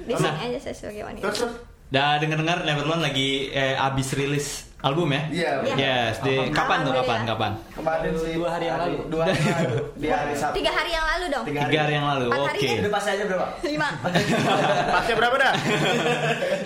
di 0.01 0.13
sini 0.15 0.39
aja 0.41 0.59
saya 0.59 0.73
sebagai 0.73 1.03
wanita 1.05 1.23
Terus 1.23 1.37
terus. 1.39 1.55
Dah 1.87 2.19
denger-dengar 2.19 2.67
Neverland 2.67 2.99
lagi 2.99 3.47
eh, 3.47 3.71
abis 3.73 4.11
rilis 4.11 4.47
album 4.77 5.07
ya? 5.07 5.21
Iya. 5.31 5.51
Yes, 5.73 6.19
di 6.19 6.51
kapan 6.51 6.83
tuh 6.83 6.91
kapan 6.91 7.23
Alhamdulillah. 7.23 7.25
kapan? 7.25 7.51
Kemarin 7.73 8.11
sih 8.13 8.33
Dua 8.35 8.49
hari 8.51 8.65
yang 8.67 8.77
lalu. 8.77 8.97
Dua 9.07 9.21
hari 9.23 9.39
yang 9.39 9.57
lalu. 9.57 9.77
Di 9.95 10.07
hari 10.09 10.33
Sabtu. 10.35 10.55
tiga 10.59 10.71
hari 10.71 10.91
yang 10.91 11.05
lalu 11.07 11.25
dong 11.27 11.43
Tiga 11.47 11.59
Tiga 11.63 11.79
hari 11.81 11.93
yang 11.95 12.05
lalu. 12.05 12.25
Oke. 12.29 12.43
hari 12.45 12.59
kan? 12.59 12.75
Udah 12.77 12.91
pas 12.91 13.05
aja 13.07 13.23
berapa? 13.23 13.45
lima 13.63 13.89
Pasnya 14.93 15.15
berapa 15.15 15.35
dah? 15.37 15.53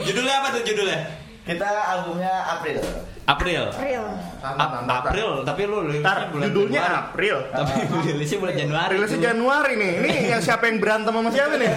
Judulnya 0.02 0.36
apa 0.36 0.48
tuh 0.52 0.62
judulnya? 0.66 1.00
Kita 1.42 1.68
albumnya 1.68 2.34
April. 2.52 2.78
April. 3.22 3.64
real 3.78 4.06
A- 4.42 4.82
April, 4.84 5.30
tapi 5.42 5.62
lu 5.64 5.86
rilisnya 5.86 6.02
Ntar, 6.04 6.18
bulan 6.30 6.46
judulnya 6.50 6.82
Januari. 6.82 6.98
April. 7.00 7.36
Tapi 7.48 7.72
rilisnya 8.10 8.38
bulan 8.38 8.56
Januari. 8.58 8.92
Rilisnya. 8.92 9.20
Januari 9.24 9.74
nih. 9.78 9.92
Ini 10.02 10.30
yang 10.34 10.42
siapa 10.42 10.64
yang 10.66 10.78
berantem 10.78 11.14
sama 11.14 11.30
siapa 11.30 11.54
nih? 11.56 11.70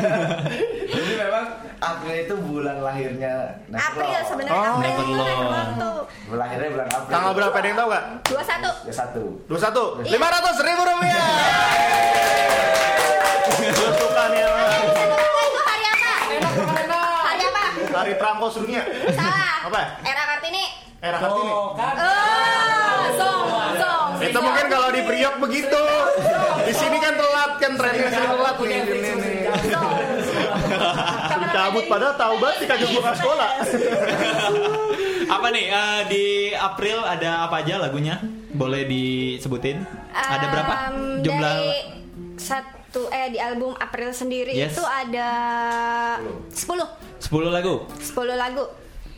Jadi 0.97 1.13
memang 1.15 1.45
April 1.85 2.17
itu 2.19 2.35
bulan 2.38 2.76
lahirnya. 2.81 3.35
April 3.69 4.09
sebenarnya 4.23 4.57
Oh. 4.67 4.81
April 4.81 4.91
itu 4.91 5.03
tuh 5.76 6.00
Bulan 6.25 6.38
lahirnya 6.43 6.69
bulan 6.71 6.88
April. 6.88 7.12
Tanggal 7.12 7.33
berapa 7.35 7.53
ada 7.55 7.67
yang 7.67 7.76
tahu 7.76 7.88
gak? 7.91 8.05
dua 8.25 8.43
satu 8.43 8.71
Ya 8.83 8.95
satu. 8.95 9.23
21 9.47 10.03
Iya. 10.03 10.17
500 10.17 10.64
ribu 10.64 10.83
rupiah 10.83 11.26
nih 14.25 14.41
emang. 14.41 14.73
itu 15.45 15.61
hari 15.61 15.85
apa 15.87 16.99
hari 17.23 17.45
apa 17.45 17.62
Hari 17.95 18.12
Prangkos 18.17 18.55
dunia 18.57 18.83
salah 19.11 19.64
Apa? 19.64 19.81
era 20.03 20.23
kartini 20.26 20.64
Era 20.99 21.19
Kartini 21.19 21.50
Oh, 21.50 21.76
kan. 21.76 21.95
Itu 24.25 24.38
mungkin 24.38 24.66
kalau 24.66 24.88
di 24.88 25.00
Priok 25.00 25.37
begitu 25.38 25.83
Di 26.61 26.73
sini 26.73 26.97
kan 26.97 27.14
telat 27.14 27.50
kan 27.57 27.73
trennya 27.75 28.09
sini 28.09 28.26
telat 28.26 28.57
nih 28.57 28.76
ini 28.76 29.11
nih 29.14 29.37
Suruh 31.25 31.49
cabut 31.50 31.85
padahal 31.87 32.14
tahu 32.14 32.35
banget 32.38 32.57
sih 32.57 32.66
kagak 32.66 32.88
gua 32.90 33.12
sekolah 33.12 33.50
Apa 35.35 35.47
nih 35.49 35.64
eh, 35.66 36.00
di 36.07 36.25
April 36.52 37.00
ada 37.00 37.49
apa 37.49 37.64
aja 37.64 37.78
lagunya? 37.78 38.21
Boleh 38.50 38.85
disebutin? 38.85 39.83
ada 40.12 40.47
berapa 40.47 40.73
Um, 40.87 41.21
jumlah? 41.21 41.43
dari 41.43 41.75
satu 42.37 43.09
eh 43.09 43.28
di 43.28 43.38
album 43.38 43.73
April 43.75 44.12
sendiri 44.12 44.52
Yes. 44.52 44.75
itu 44.75 44.85
ada 44.85 45.28
10 46.52 46.87
10 47.21 47.50
lagu. 47.50 47.88
10 47.97 48.14
lagu 48.35 48.64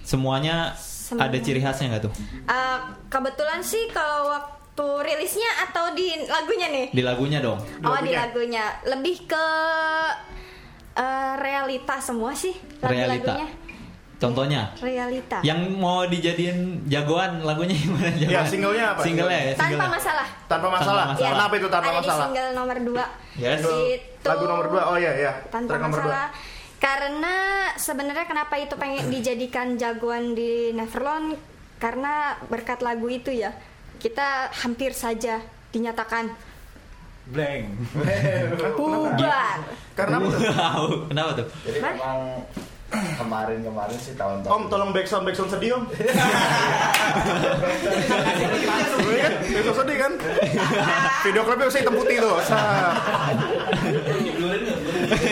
Semuanya 0.00 0.72
Semua. 0.72 1.26
ada 1.26 1.36
ciri 1.36 1.58
khasnya 1.58 1.90
nggak 1.90 2.04
tuh? 2.06 2.12
Eh, 2.46 2.78
kebetulan 3.08 3.60
sih 3.60 3.90
kalau 3.90 4.30
waktu 4.30 4.55
rilisnya 4.78 5.48
atau 5.64 5.92
di 5.92 6.12
lagunya 6.22 6.68
nih 6.68 6.86
Di 6.90 7.00
lagunya 7.00 7.38
dong. 7.38 7.56
oh 7.56 7.96
di 7.98 8.12
lagunya. 8.12 8.20
lagunya 8.20 8.64
lebih 8.86 9.24
ke 9.24 9.46
eh, 10.94 11.34
realita 11.38 11.96
semua 11.96 12.32
sih 12.32 12.52
Realita. 12.78 13.32
lagu-lagunya 13.32 13.48
Contohnya 14.16 14.72
realita 14.80 15.44
yang 15.44 15.76
mau 15.76 16.04
dijadiin 16.04 16.88
jagoan 16.88 17.44
lagunya 17.44 17.76
gimana 17.84 18.08
jagoan? 18.10 18.32
Ya, 18.32 18.42
singlenya 18.42 18.84
apa? 18.90 19.00
Singlenya 19.04 19.28
ya, 19.38 19.52
tanpa 19.52 19.60
singlenya. 19.68 19.88
masalah 19.92 20.28
Tanpa 20.48 20.68
masalah 20.72 21.04
Tanpa 21.04 21.12
masalah. 21.12 21.32
Kenapa 21.36 21.54
itu 21.54 21.68
tanpa 21.68 21.84
ada 21.86 21.98
masalah? 22.00 22.16
di 22.16 22.24
single 22.24 22.50
nomor 22.52 22.76
2 22.80 22.96
Yes. 23.36 23.60
itu 23.60 24.24
Lagu 24.24 24.44
nomor 24.46 24.66
2 24.66 24.80
Oh 24.82 24.96
iya 24.96 25.12
iya 25.14 25.32
tanpa 25.46 25.68
Track 25.70 25.82
nomor 25.84 26.00
masalah 26.00 26.26
karena 26.76 27.36
sebenarnya 27.74 28.24
kenapa 28.24 28.54
itu 28.56 28.74
pengen 28.74 29.08
dijadikan 29.08 29.76
jagoan 29.76 30.32
di 30.32 30.72
Neverland 30.72 31.36
karena 31.76 32.12
berkat 32.48 32.80
lagu 32.80 33.08
itu 33.08 33.28
ya 33.28 33.52
kita 33.96 34.52
hampir 34.62 34.92
saja 34.92 35.40
dinyatakan 35.72 36.30
Blank. 37.26 37.64
bubar 38.78 39.58
Karena 39.98 40.22
apa 40.22 40.26
tuh? 40.30 40.40
Wow, 40.46 41.10
kenapa 41.10 41.30
tuh? 41.42 41.46
Jadi 41.66 41.78
Hah? 41.82 41.90
memang 41.98 42.46
kemarin-kemarin 43.18 43.98
sih 43.98 44.14
tahun-tahun. 44.14 44.46
Om 44.46 44.70
tolong 44.70 44.94
backsound 44.94 45.26
backsound 45.26 45.50
sedih 45.50 45.74
om. 45.74 45.90
Iya 45.90 46.06
kan? 49.26 49.32
Backsound 49.42 49.78
sedih 49.82 49.96
kan? 49.98 50.12
Video 51.26 51.42
klipnya 51.42 51.66
saya 51.66 51.82
hitam 51.82 51.98
putih 51.98 52.16
tuh. 52.22 52.38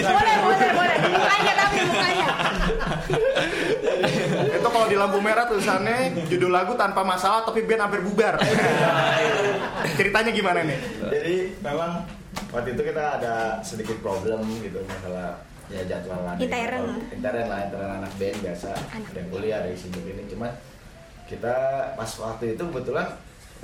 Boleh 0.03 0.37
boleh 0.43 0.71
boleh 0.75 0.97
mukanya 1.15 1.53
tapi 1.55 1.77
mukanya 1.87 2.27
Itu 4.03 4.24
kalau 4.85 4.93
di 4.93 4.99
lampu 5.01 5.19
merah 5.19 5.49
tulisannya 5.49 5.97
judul 6.29 6.53
lagu 6.53 6.77
tanpa 6.77 7.01
masalah 7.01 7.41
tapi 7.43 7.65
band 7.65 7.81
hampir 7.83 8.05
bubar. 8.05 8.37
Ceritanya 9.95 10.31
gimana 10.31 10.61
nih? 10.63 10.79
Jadi 11.09 11.35
memang 11.59 12.05
waktu 12.51 12.69
itu 12.73 12.83
kita 12.85 13.05
ada 13.19 13.35
sedikit 13.61 13.97
problem 13.99 14.45
gitu 14.61 14.79
masalah 14.85 15.41
ya 15.67 15.81
jadwalan 15.83 16.37
Intern. 16.37 17.01
intern 17.09 17.47
lah 17.49 17.59
intern 17.65 17.91
anak 17.99 18.13
band 18.15 18.37
biasa 18.39 18.69
ada 18.69 19.17
yang 19.17 19.29
kuliah 19.33 19.59
dari 19.65 19.73
sini 19.73 19.97
ini 20.05 20.29
cuma 20.29 20.53
kita 21.25 21.57
pas 21.97 22.11
waktu 22.21 22.53
itu 22.53 22.63
kebetulan 22.63 23.09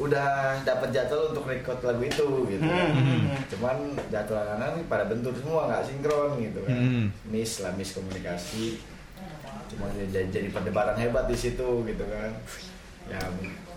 udah 0.00 0.56
dapat 0.64 0.88
jadwal 0.90 1.28
untuk 1.28 1.44
record 1.44 1.76
lagu 1.84 2.00
itu 2.00 2.26
gitu 2.48 2.64
kan. 2.64 2.88
Hmm. 2.96 3.36
cuman 3.46 3.76
jadwal 4.08 4.48
anak 4.48 4.80
pada 4.88 5.04
bentur 5.04 5.36
semua 5.36 5.68
nggak 5.68 5.84
sinkron 5.84 6.40
gitu 6.40 6.58
kan 6.64 6.72
Hmm. 6.72 7.04
miss 7.28 7.60
lah 7.60 7.76
miss 7.76 7.92
komunikasi 7.92 8.80
cuma 9.70 9.86
jadi, 9.94 10.26
jadi 10.28 10.48
perdebatan 10.50 10.96
hebat 10.96 11.24
di 11.24 11.36
situ 11.36 11.86
gitu 11.86 12.04
kan 12.06 12.30
ya 13.06 13.18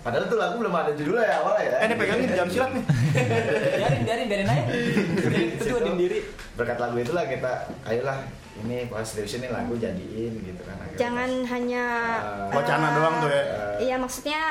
padahal 0.04 0.28
tuh 0.28 0.36
lagu 0.36 0.60
belum 0.60 0.74
ada 0.74 0.92
judulnya 0.92 1.24
ya 1.24 1.36
awalnya 1.40 1.64
ya 1.64 1.76
Eh 1.80 1.86
ini 1.88 1.96
pegangin 1.96 2.30
jam 2.30 2.48
silat 2.52 2.72
nih. 2.76 2.84
Biarin, 3.80 4.02
biarin, 4.04 4.26
biarin 4.28 4.48
aja. 4.52 4.64
Itu 5.64 5.76
diem 5.80 5.98
diri. 5.98 6.20
berkat 6.54 6.78
lagu 6.78 6.96
itulah 7.00 7.24
kita 7.24 7.52
ayolah 7.88 8.20
ini 8.60 8.86
pas 8.86 9.02
serius 9.02 9.40
ini 9.40 9.48
lagu 9.50 9.74
jadiin 9.74 10.34
gitu 10.44 10.62
kan 10.62 10.76
jangan 10.94 11.30
hanya 11.48 11.86
Ah. 12.20 12.52
Wacana 12.52 12.88
doang 12.94 13.16
tuh 13.24 13.30
ya. 13.32 13.42
pas, 13.42 13.76
Iya 13.80 13.96
maksudnya 13.98 14.42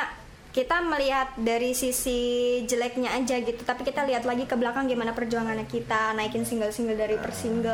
kita 0.52 0.84
melihat 0.84 1.32
dari 1.34 1.72
sisi 1.72 2.20
jeleknya 2.62 3.08
aja 3.10 3.40
gitu 3.40 3.64
tapi 3.64 3.82
kita 3.82 4.04
lihat 4.04 4.22
lagi 4.22 4.44
ke 4.44 4.52
belakang 4.52 4.84
gimana 4.84 5.16
perjuangannya 5.16 5.64
kita 5.64 6.12
naikin 6.12 6.44
single-single 6.44 6.92
dari 6.94 7.16
per 7.16 7.32
single 7.32 7.72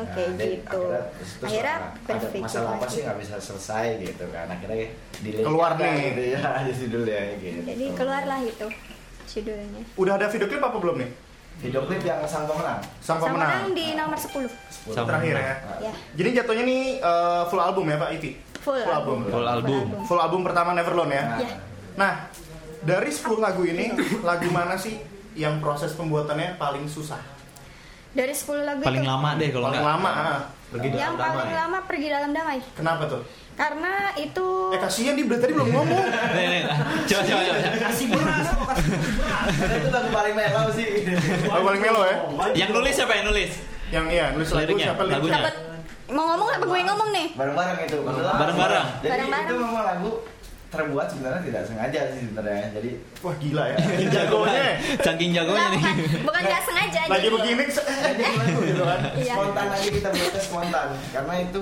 Nah, 0.00 0.14
kayak 0.14 0.30
gitu 0.38 0.78
akhirnya, 0.78 1.02
terus 1.18 1.42
akhirnya 1.42 1.76
berpikir 2.06 2.46
masalah 2.46 2.70
apa 2.72 2.86
sih 2.86 3.00
nggak 3.02 3.18
bisa 3.18 3.34
selesai 3.36 3.84
gitu 4.00 4.24
kan 4.30 4.46
akhirnya 4.46 4.94
Keluar 5.42 5.74
nih. 5.74 5.90
gitu 6.06 6.22
ya 6.30 6.40
judulnya 6.80 7.20
gitu 7.36 7.60
jadi 7.66 7.84
keluarlah 7.92 8.40
itu 8.40 8.66
judulnya 9.28 9.82
Udah 9.94 10.12
ada 10.14 10.26
video 10.30 10.46
klip 10.46 10.62
apa 10.62 10.78
belum 10.78 10.96
nih? 10.96 11.10
video 11.60 11.82
klip 11.84 12.00
yang 12.00 12.22
sang 12.24 12.46
pemenang 12.46 12.78
Sang 13.02 13.18
sama 13.18 13.26
pemenang. 13.36 13.74
di 13.74 13.86
nomor 13.92 14.16
10 14.16 14.48
10. 14.86 14.96
Terakhir 14.96 15.34
ya. 15.34 15.54
ya 15.82 15.92
Jadi 16.14 16.28
jatuhnya 16.32 16.64
nih 16.64 16.82
eh, 16.96 17.42
full 17.44 17.60
album 17.60 17.84
ya 17.84 17.98
Pak 17.98 18.10
Iti? 18.16 18.30
full, 18.60 18.76
Full 18.76 18.92
album. 18.92 19.18
Full 19.26 19.48
album. 19.48 19.82
Full 20.04 20.20
album 20.20 20.40
pertama 20.40 20.70
Neverlone 20.72 21.10
ya? 21.10 21.24
Nah, 21.26 21.38
Ya. 21.40 21.50
Nah, 21.94 22.28
dari 22.80 23.10
10 23.10 23.22
lagu 23.36 23.62
ini, 23.62 23.92
lagu 24.20 24.48
mana 24.48 24.74
sih 24.74 24.98
yang 25.32 25.58
proses 25.58 25.92
pembuatannya 25.92 26.56
paling 26.56 26.86
susah? 26.86 27.20
dari 28.10 28.34
10 28.34 28.42
lagu 28.60 28.82
Paling 28.82 29.00
itu 29.00 29.08
lama 29.08 29.30
deh 29.32 29.48
kalau 29.48 29.70
Paling 29.70 29.78
nggak. 29.78 29.94
lama? 29.94 30.10
ah. 30.10 30.40
Pergi 30.68 30.86
yang 30.88 31.14
dalam 31.14 31.14
paling 31.16 31.38
damai. 31.46 31.54
lama 31.56 31.78
pergi 31.82 32.06
dalam 32.08 32.30
damai 32.30 32.58
Kenapa 32.72 33.02
tuh? 33.04 33.22
karena 33.52 33.92
itu 34.16 34.46
Eh 34.70 34.78
kasihan 34.78 35.14
dia 35.14 35.26
tadi 35.32 35.52
belum 35.52 35.68
ngomong. 35.68 35.98
Nih, 36.34 36.46
nih, 36.48 36.60
coba 37.04 37.22
coba 37.24 37.42
coba. 37.44 37.58
Kasih 37.84 38.06
beras, 38.08 38.46
kasih 38.50 38.86
beras. 38.90 39.48
itu 39.76 39.88
lagu 39.90 40.08
paling 40.10 40.34
mellow 40.34 40.66
sih 40.72 40.86
Oh, 41.46 41.60
paling 41.60 41.80
melo 41.80 42.00
ya? 42.02 42.16
Yang 42.56 42.70
nulis 42.72 42.94
siapa 42.94 43.12
yang 43.12 43.26
nulis? 43.26 43.50
Yang 43.90 44.04
iya, 44.08 44.26
nulis 44.30 44.48
lagu 44.48 44.70
siapa 44.72 45.02
lagunya. 45.04 45.34
dapat 45.36 45.54
mau 46.08 46.24
ngomong 46.26 46.48
apa 46.50 46.64
gue 46.64 46.80
ngomong 46.84 47.08
nih 47.12 47.26
bareng-bareng 47.32 47.78
itu 47.84 47.96
maksudnya 48.00 48.34
Bareng-bareng. 48.34 48.86
jadi 48.98 49.10
Bareng-bareng. 49.12 49.46
itu 49.46 49.54
memang 49.56 49.84
lagu 49.84 50.10
terbuat 50.70 51.06
sebenarnya 51.06 51.42
tidak 51.44 51.62
sengaja 51.64 52.00
sih 52.08 52.22
sebenarnya 52.24 52.66
jadi 52.72 52.90
Wah 53.20 53.34
gila 53.36 53.64
ya. 53.66 53.76
Jagonya. 54.14 54.62
Saking 54.96 55.30
jagonya 55.32 55.66
nih. 55.68 55.82
bukan 56.22 56.40
nggak 56.40 56.62
sengaja 56.62 57.00
Lagi 57.04 57.18
jadi- 57.20 57.34
begini 57.34 57.64
jadi 57.66 58.22
lagu 58.32 58.60
gitu 58.62 58.82
kan 58.84 59.00
Iya. 59.20 59.32
spontan 59.34 59.66
aja 59.68 59.88
kita 59.90 60.08
buatnya 60.08 60.40
spontan 60.40 60.86
karena 61.10 61.34
itu 61.40 61.60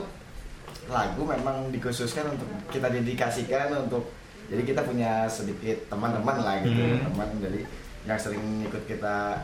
lagu 0.86 1.22
memang 1.22 1.56
dikhususkan 1.68 2.24
untuk 2.28 2.48
kita 2.68 2.88
dedikasikan 2.90 3.68
untuk 3.78 4.12
jadi 4.46 4.62
kita 4.62 4.80
punya 4.82 5.24
sedikit 5.26 5.76
teman-teman 5.86 6.36
lah 6.38 6.54
gitu 6.60 6.76
Hmm. 6.78 7.04
teman 7.06 7.28
jadi 7.38 7.60
yang 8.04 8.16
sering 8.16 8.40
ikut 8.62 8.84
kita 8.86 9.36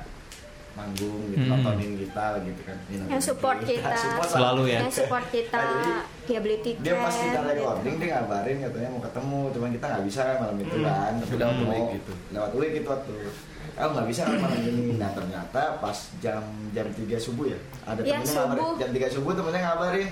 manggung 0.74 1.18
gitu 1.28 1.38
Hmm. 1.38 1.50
nontonin 1.54 1.92
kita 1.96 2.26
gitu 2.42 2.60
kan 2.60 2.76
Yang 3.06 3.22
support 3.24 3.58
kita. 3.62 3.90
Support 3.94 4.26
lah. 4.26 4.34
Selalu 4.34 4.62
ya. 4.66 4.78
yang 4.80 4.90
support 4.90 5.24
kita 5.28 5.54
Nah, 5.54 5.70
jadi 5.70 5.92
dia 6.24 6.38
beli 6.40 6.58
tiket 6.60 6.82
dia 6.82 6.94
pas 6.96 7.14
kita 7.14 7.30
gitu. 7.36 7.50
recording 7.54 7.94
dia 7.96 8.08
ngabarin 8.12 8.56
katanya 8.60 8.88
mau 8.90 9.02
ketemu 9.02 9.40
cuman 9.50 9.68
kita 9.70 9.84
nggak 9.86 10.04
bisa 10.04 10.20
kan 10.20 10.36
malam 10.36 10.56
itu 10.58 10.76
kan 10.80 11.12
tapi 11.16 11.34
lewat 11.36 11.54
Hmm. 11.54 11.68
week 11.68 11.86
gitu 11.94 12.12
lewat 12.30 12.52
week 12.54 12.72
itu 12.74 12.88
waktu 12.88 13.14
aku 13.76 13.90
nggak 13.90 14.06
bisa 14.06 14.20
kan 14.22 14.36
malam 14.36 14.60
ini. 14.60 14.94
Nah 14.94 15.10
ternyata 15.10 15.62
pas 15.76 15.92
jam 16.18 16.42
jam 16.70 16.86
3 16.86 16.96
subuh 17.16 17.46
ya 17.46 17.58
ada 17.82 18.00
Ya, 18.00 18.16
temennya 18.16 18.34
ngabarin. 18.36 18.60
subuh. 18.60 18.74
jam 18.76 18.90
3 18.90 19.08
subuh 19.10 19.32
temennya 19.32 19.60
ngabarin. 19.64 20.08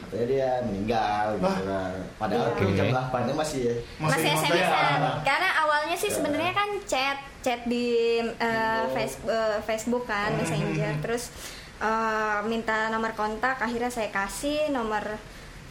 Katanya 0.00 0.26
dia 0.26 0.50
meninggal 0.62 1.24
gitu 1.34 1.48
kan. 1.64 1.92
Padahal 2.16 2.46
Iya. 2.46 2.54
kayak 2.54 2.72
jam. 2.74 2.86
8 2.90 3.20
nya 3.22 3.34
masih 3.34 3.60
ya. 3.62 3.74
Masih 3.98 4.20
ngontek. 4.26 4.52
SMS-an 4.54 5.00
karena 5.22 5.48
awalnya 5.58 5.96
sih 5.96 6.10
sebenarnya 6.10 6.52
kan 6.52 6.68
chat 6.84 7.18
chat 7.38 7.60
di 7.64 7.86
uh, 8.20 8.84
face- 8.90 9.24
uh, 9.24 9.58
Facebook 9.62 10.04
kan 10.04 10.34
Messenger. 10.34 10.92
Terus 11.00 11.32
uh, 11.78 12.44
minta 12.44 12.88
nomor 12.88 13.12
kontak 13.12 13.58
akhirnya 13.58 13.88
saya 13.88 14.08
kasih 14.08 14.68
nomor 14.68 15.00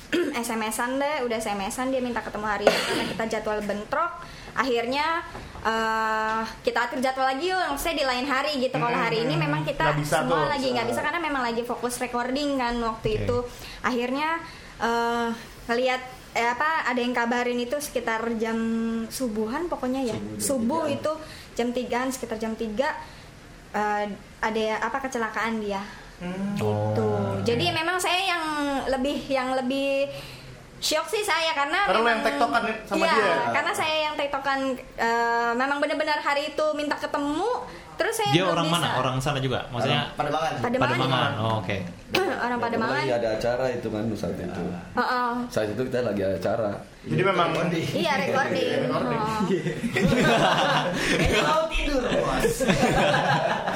SMS-an 0.37 0.95
deh. 0.95 1.15
Udah 1.21 1.37
SMS-an 1.37 1.89
dia 1.89 1.99
minta 1.99 2.19
ketemu 2.19 2.45
hari 2.45 2.63
ini 2.63 2.79
karena 2.81 3.05
kita 3.05 3.23
jadwal 3.29 3.59
bentrok 3.61 4.11
akhirnya 4.57 5.21
uh, 5.61 6.41
kita 6.59 6.79
atur 6.81 6.97
jadwal 6.97 7.23
lagi 7.23 7.47
yuk 7.47 7.61
maksudnya 7.69 7.95
di 7.95 8.05
lain 8.05 8.25
hari 8.25 8.57
gitu 8.57 8.73
kalau 8.73 8.89
hari 8.91 9.21
ini 9.21 9.37
memang 9.37 9.61
kita 9.61 9.85
Nggak 9.85 9.99
bisa 10.01 10.15
semua 10.19 10.33
tuh. 10.39 10.49
lagi 10.49 10.67
nggak 10.67 10.87
bisa 10.87 10.99
karena 10.99 11.21
memang 11.21 11.43
lagi 11.43 11.61
fokus 11.61 11.95
recording 11.97 12.57
kan 12.57 12.73
waktu 12.79 13.07
Oke. 13.07 13.17
itu 13.21 13.37
akhirnya 13.81 14.41
eh 14.77 15.29
ngelihat 15.67 16.01
eh, 16.33 16.49
apa 16.49 16.85
ada 16.85 16.97
yang 16.97 17.11
kabarin 17.11 17.57
itu 17.57 17.77
sekitar 17.77 18.25
jam 18.35 18.57
subuhan 19.07 19.65
pokoknya 19.65 20.01
ya 20.05 20.17
Subuh, 20.37 20.41
subuh 20.41 20.83
tigaan. 20.83 20.97
itu 20.97 21.11
jam 21.53 21.67
3 21.69 22.13
sekitar 22.13 22.37
jam 22.37 22.53
3 22.53 22.65
eh, 23.73 24.05
ada 24.39 24.61
apa 24.79 24.97
kecelakaan 24.99 25.59
dia 25.59 25.81
Oh. 26.17 26.97
tuh 26.97 27.45
jadi 27.45 27.69
memang 27.71 28.01
saya 28.01 28.17
yang 28.27 28.43
lebih 28.89 29.21
yang 29.29 29.53
lebih 29.53 30.09
shock 30.79 31.05
sih 31.07 31.21
saya 31.21 31.51
karena 31.51 31.79
Karena 31.83 31.97
memang- 31.97 32.13
yang 32.13 32.23
tektokan 32.23 32.61
sama 32.83 33.01
Iya, 33.01 33.11
dia. 33.11 33.35
karena 33.51 33.71
saya 33.73 33.95
yang 34.03 34.15
tektokan 34.15 34.59
eh, 34.95 35.51
memang 35.53 35.77
benar-benar 35.77 36.19
hari 36.19 36.49
itu 36.49 36.65
minta 36.73 36.93
ketemu 36.95 37.49
terus 37.97 38.13
saya 38.15 38.29
Dia 38.31 38.43
orang 38.45 38.67
bisa. 38.69 38.77
mana? 38.77 38.87
Orang 39.01 39.15
sana 39.17 39.39
juga? 39.41 39.65
Maksudnya 39.73 40.13
pada 40.13 40.29
banget 40.29 40.51
Pademangan. 40.61 40.97
Pademangan. 40.97 41.31
Oh, 41.41 41.53
oke. 41.59 41.77
orang 42.45 42.59
Pademangan 42.61 43.03
Lagi 43.03 43.13
ada 43.17 43.29
acara 43.35 43.65
itu 43.73 43.87
kan 43.89 44.03
saat 44.13 44.37
itu. 44.37 44.63
Heeh. 44.95 45.31
Saat 45.49 45.67
itu 45.73 45.81
kita 45.83 46.05
lagi 46.05 46.21
ada 46.21 46.37
acara. 46.37 46.71
Jadi 47.07 47.23
memang 47.23 47.55
iya 47.71 48.19
recording 48.19 48.67
Recording. 48.83 49.15
Oh. 49.15 49.47
Kayaknya 51.07 51.41
mau 51.47 51.63
tidur, 51.71 52.03
bos. 52.03 52.67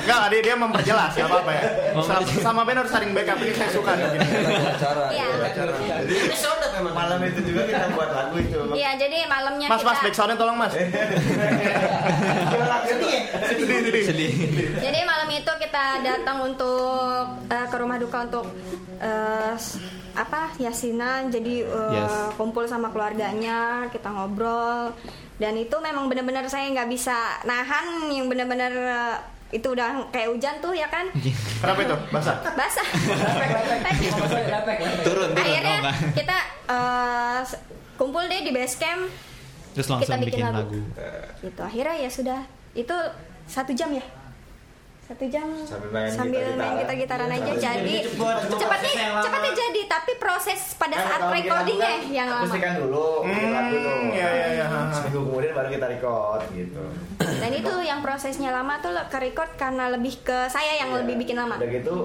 Enggak, 0.02 0.28
dia 0.28 0.42
dia 0.44 0.56
memperjelas 0.60 1.12
ya 1.16 1.26
apa-apa 1.32 1.52
ya. 1.56 1.64
Sama, 1.96 2.28
sama 2.28 2.62
band 2.68 2.84
harus 2.84 2.92
saling 2.92 3.16
backup 3.16 3.40
ini 3.40 3.56
saya 3.56 3.72
suka 3.72 3.96
nih 3.96 4.04
gini. 4.12 4.28
Acara. 4.76 5.04
Iya. 5.16 5.26
acara. 5.48 5.72
Episode 6.04 6.66
memang. 6.76 6.92
malam 6.92 7.20
itu 7.24 7.40
juga 7.46 7.62
kita 7.72 7.88
buat 7.96 8.10
lagu 8.12 8.36
itu 8.36 8.58
Iya, 8.76 8.90
jadi 9.00 9.18
malamnya 9.32 9.68
Mas, 9.70 9.80
kita 9.80 9.92
mas, 9.96 10.00
back 10.04 10.16
soundnya 10.18 10.36
tolong 10.36 10.58
mas. 10.60 10.74
sedih 12.92 13.20
Sedih, 13.48 13.68
sedih. 13.80 14.04
Sedih. 14.12 14.32
Jadi 14.78 15.00
malam 15.02 15.30
itu 15.30 15.52
kita 15.58 15.84
datang 16.02 16.38
untuk 16.46 17.24
eh, 17.48 17.66
ke 17.66 17.76
rumah 17.76 17.96
duka 17.96 18.24
untuk 18.24 18.46
s- 19.54 19.80
apa 20.12 20.52
yasinan. 20.58 21.28
Jadi 21.28 21.64
eh, 21.64 21.94
Yes. 21.94 22.36
kumpul 22.36 22.64
sama 22.66 22.90
keluarganya, 22.90 23.88
kita 23.88 24.08
ngobrol. 24.08 24.92
Dan 25.36 25.56
itu 25.56 25.74
memang 25.78 26.06
benar-benar 26.06 26.46
saya 26.46 26.70
nggak 26.70 26.86
bisa 26.88 27.16
nahan 27.42 27.88
yang 28.08 28.28
benar-benar 28.28 28.70
eh, 28.70 29.18
itu 29.52 29.68
udah 29.68 30.08
kayak 30.10 30.30
hujan 30.30 30.56
tuh 30.60 30.72
ya 30.72 30.88
kan 30.88 31.12
Kenapa 31.58 31.80
itu? 31.82 31.96
Basah. 32.10 32.40
basah. 32.54 32.88
Turun, 34.00 34.48
turun. 35.04 35.30
Akhirnya 35.34 35.78
Oh, 35.82 35.94
kita 36.14 36.38
s- 37.44 37.60
kumpul 37.96 38.24
deh 38.26 38.42
di 38.42 38.52
base 38.52 38.76
camp. 38.78 39.12
Terus 39.72 39.88
langsung 39.88 40.04
kita 40.06 40.16
bikin 40.20 40.32
bikin 40.34 40.46
lagu. 40.46 40.60
lagu. 40.62 40.80
Gitu. 41.42 41.62
Akhirnya 41.62 41.96
ya 41.98 42.10
sudah 42.10 42.40
itu 42.74 42.96
satu 43.52 43.72
jam 43.74 43.92
ya? 43.92 44.04
Satu 45.04 45.28
jam 45.28 45.44
Sambil 45.60 45.92
main 45.92 46.08
sambil 46.08 46.40
main 46.56 46.80
gitar 46.80 46.96
gitaran 46.96 47.28
aja 47.30 47.52
Jadi. 47.54 47.96
cepet, 48.02 48.36
cuma 48.50 48.76
cepatnya 49.20 49.52
jadi 49.52 49.82
tapi 49.86 50.12
proses 50.16 50.72
pada 50.74 50.96
Kan 50.96 51.04
saat 51.04 51.22
recordingnya 51.30 51.84
kan 52.00 52.02
yang 52.10 52.28
lama. 52.32 52.48
akustikan 52.48 52.74
dulu 52.80 53.08
Hmm, 53.22 54.08
iya, 54.10 54.30
iya, 54.32 54.48
iya. 54.56 54.66
seminggu 54.90 55.20
kemudian 55.26 55.52
baru 55.52 55.68
kita 55.70 55.88
record 55.90 56.42
gitu. 56.54 56.84
Dan 57.20 57.52
itu 57.52 57.74
yang 57.82 58.00
prosesnya 58.00 58.50
lama 58.52 58.80
tuh 58.80 58.96
ke 59.06 59.18
record 59.22 59.52
karena 59.54 59.92
lebih 59.92 60.16
ke 60.22 60.48
saya 60.48 60.80
yang 60.80 60.90
Iya. 60.90 61.00
lebih 61.04 61.16
bikin 61.20 61.36
lama. 61.36 61.60
udah 61.60 61.70
gitu 61.70 61.96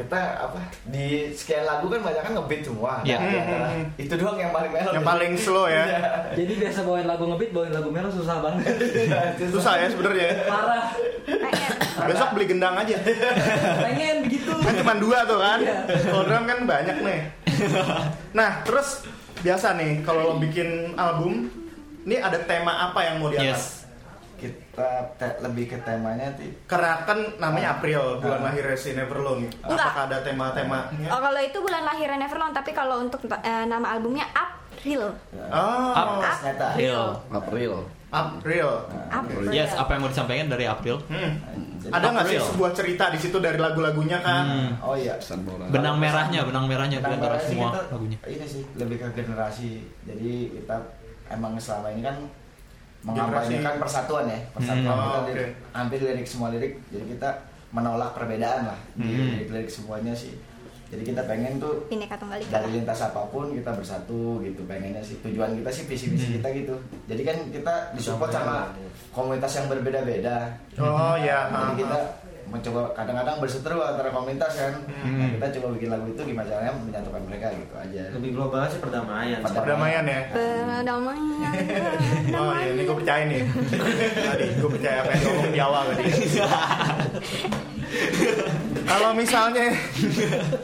kita 0.00 0.20
apa 0.40 0.60
di 0.88 1.28
sekian 1.36 1.68
lagu 1.68 1.86
kan 1.92 2.00
banyak 2.00 2.22
kan 2.24 2.32
ngebeat 2.32 2.62
semua. 2.64 2.92
Iya. 3.04 3.16
Nah, 3.20 3.28
di 3.28 3.36
antara 3.36 3.68
Hmm. 3.70 3.86
itu 4.00 4.14
doang 4.16 4.38
yang 4.40 4.52
paling 4.52 4.70
melodi. 4.72 4.96
Yang 4.96 5.06
paling 5.06 5.32
slow 5.36 5.66
ya. 5.68 5.84
Jadi 6.32 6.52
biasa 6.56 6.78
bawain 6.82 7.06
lagu 7.06 7.24
ngebeat, 7.28 7.50
bawain 7.52 7.72
lagu 7.76 7.88
merah 7.92 8.08
susah 8.08 8.36
banget. 8.40 8.64
Susah 9.52 9.74
ya 9.76 9.86
sebenarnya. 9.92 10.28
Parah. 10.48 10.84
Pengen. 11.28 11.72
Besok 12.08 12.28
beli 12.32 12.46
gendang 12.48 12.74
aja. 12.74 12.96
Pengen 13.84 14.16
begitu. 14.24 14.50
Kan 14.56 14.74
cuma 14.80 14.94
dua 14.96 15.18
tuh 15.28 15.38
kan. 15.38 15.58
Iya. 15.60 15.76
Kalau 16.08 16.24
drum 16.24 16.44
kan 16.48 16.58
banyak 16.64 16.96
nih. 17.04 17.20
Nah, 18.32 18.64
terus 18.64 19.04
biasa 19.40 19.76
nih 19.76 20.00
kalau 20.00 20.20
lo 20.24 20.34
bikin 20.40 20.96
album, 20.96 21.52
ini 22.08 22.16
ada 22.16 22.40
tema 22.40 22.88
apa 22.88 23.04
yang 23.04 23.20
mau 23.20 23.28
diangkat? 23.28 23.52
Yes. 23.52 23.79
Kita 24.40 24.88
te- 25.14 25.38
lebih 25.40 25.68
ke 25.68 25.78
temanya 25.80 26.32
sih. 26.34 26.48
Karena 26.64 27.04
kan 27.04 27.18
namanya 27.36 27.76
April, 27.76 28.18
bulan 28.18 28.40
Ah. 28.40 28.44
lahirnya 28.48 28.74
si 28.74 28.92
Neverlong. 28.92 29.44
Enggak. 29.44 29.76
Apakah 29.86 30.02
ada 30.06 30.18
tema-temanya? 30.20 31.08
Oh 31.08 31.20
kalau 31.20 31.38
itu 31.38 31.58
bulan 31.58 31.82
lahirnya 31.84 32.18
Neverland, 32.18 32.52
tapi 32.52 32.70
kalau 32.70 32.96
untuk 32.98 33.20
eh, 33.30 33.64
nama 33.64 33.86
albumnya 33.90 34.24
April. 34.32 35.12
Oh. 35.46 35.92
April. 35.92 37.04
April. 37.30 37.72
April. 38.10 38.68
April. 39.08 39.40
Yes, 39.50 39.70
apa 39.72 39.94
yang 39.94 40.02
mau 40.02 40.10
disampaikan 40.10 40.48
dari 40.48 40.66
April? 40.66 40.98
Hmm. 41.06 41.38
Jadi- 41.78 41.94
Ada 41.94 42.06
nggak 42.10 42.26
sih 42.26 42.38
sebuah 42.42 42.70
cerita 42.74 43.04
di 43.08 43.18
situ 43.18 43.38
dari 43.38 43.54
lagu-lagunya 43.56 44.18
kan? 44.18 44.44
Hmm. 44.44 44.70
Oh 44.82 44.98
iya. 44.98 45.14
Benang 45.70 45.96
merahnya, 45.96 46.42
benang 46.42 46.66
merahnya 46.66 46.98
di 46.98 47.04
Benang 47.04 47.20
antara 47.20 47.36
merah 47.36 47.46
semua 47.46 47.68
kita- 47.70 47.86
lagunya. 47.88 48.18
Ini 48.26 48.44
sih 48.44 48.62
lebih 48.74 48.96
ke 48.98 49.08
generasi. 49.14 49.70
Jadi 50.02 50.32
kita 50.52 50.76
emang 51.30 51.54
selama 51.56 51.88
ini 51.88 52.02
kan. 52.02 52.16
Mengampanyekan 53.02 53.74
persatuan 53.76 54.24
ya. 54.26 54.38
Persatuan 54.50 54.84
Hmm. 54.86 55.02
kita 55.02 55.16
Oh, 55.16 55.24
lirik, 55.26 55.40
oke. 55.42 55.72
hampir 55.72 55.98
lirik 56.00 56.26
semua 56.26 56.48
lirik. 56.48 56.72
Jadi 56.86 57.04
kita 57.10 57.30
menolak 57.70 58.12
perbedaan 58.12 58.66
lah 58.66 58.78
di 58.92 59.06
Hmm. 59.06 59.28
lirik-lirik 59.38 59.68
semuanya 59.68 60.12
sih. 60.12 60.34
Jadi 60.90 61.06
kita 61.06 61.22
pengen 61.22 61.54
tuh 61.56 61.86
Bineka 61.86 62.18
Tunggal 62.18 62.42
Ika. 62.42 62.50
dari 62.50 62.74
lintas 62.74 62.98
apa 63.00 63.22
pun 63.24 63.54
kita 63.54 63.70
bersatu 63.70 64.42
gitu 64.42 64.66
pengennya 64.66 64.98
sih 64.98 65.22
tujuan 65.22 65.54
kita 65.54 65.70
sih 65.70 65.86
visi 65.86 66.10
misi 66.10 66.26
Hmm. 66.26 66.34
kita 66.36 66.48
gitu 66.52 66.74
jadi 67.06 67.22
kan 67.22 67.36
kita 67.48 67.74
disupport 67.94 68.26
sama 68.28 68.74
komunitas 69.08 69.54
yang 69.54 69.70
berbeda-beda 69.70 70.50
Oh 70.74 71.14
ya. 71.14 71.46
jadi 71.46 71.74
kita 71.78 71.98
mencoba 72.50 72.90
kadang-kadang 72.92 73.38
berseteru 73.38 73.78
antara 73.80 74.10
komunitas 74.10 74.52
kan 74.52 74.74
Hmm. 75.00 75.16
Nah, 75.16 75.28
kita 75.32 75.46
coba 75.56 75.66
bikin 75.78 75.88
lagu 75.88 76.06
itu 76.06 76.20
gimana 76.20 76.46
caranya 76.46 76.72
menyatukan 76.76 77.22
mereka 77.24 77.46
gitu 77.54 77.74
aja 77.74 78.02
lebih 78.12 78.30
global 78.34 78.66
sih 78.66 78.78
perdamaian 78.78 79.38
Perdamaian 79.40 80.04
ya. 80.04 80.20
Perdamaian. 80.28 81.52
Oh 82.36 82.52
iya, 82.52 82.68
ini 82.70 82.82
gue 82.84 82.96
percaya 82.96 83.22
nih. 83.24 83.40
Tadi 84.12 84.46
gue 84.56 84.70
percaya 84.70 84.96
apa 85.00 85.10
yang 85.10 85.22
ngomong 85.24 85.50
di 85.50 85.60
awal 85.60 85.82
tadi. 85.88 86.10
Kalau 88.82 89.10
misalnya 89.14 89.70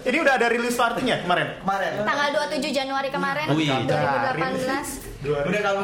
ini 0.02 0.16
udah 0.18 0.34
ada 0.34 0.46
rilis 0.48 0.74
partinya 0.74 1.16
kemarin. 1.20 1.46
kemarin 1.62 1.90
Tanggal 2.02 2.28
27 2.50 2.70
Januari 2.72 3.08
kemarin 3.08 3.46
Wih. 3.54 3.70
2018. 3.70 5.06
Udah 5.26 5.60
kamu 5.60 5.82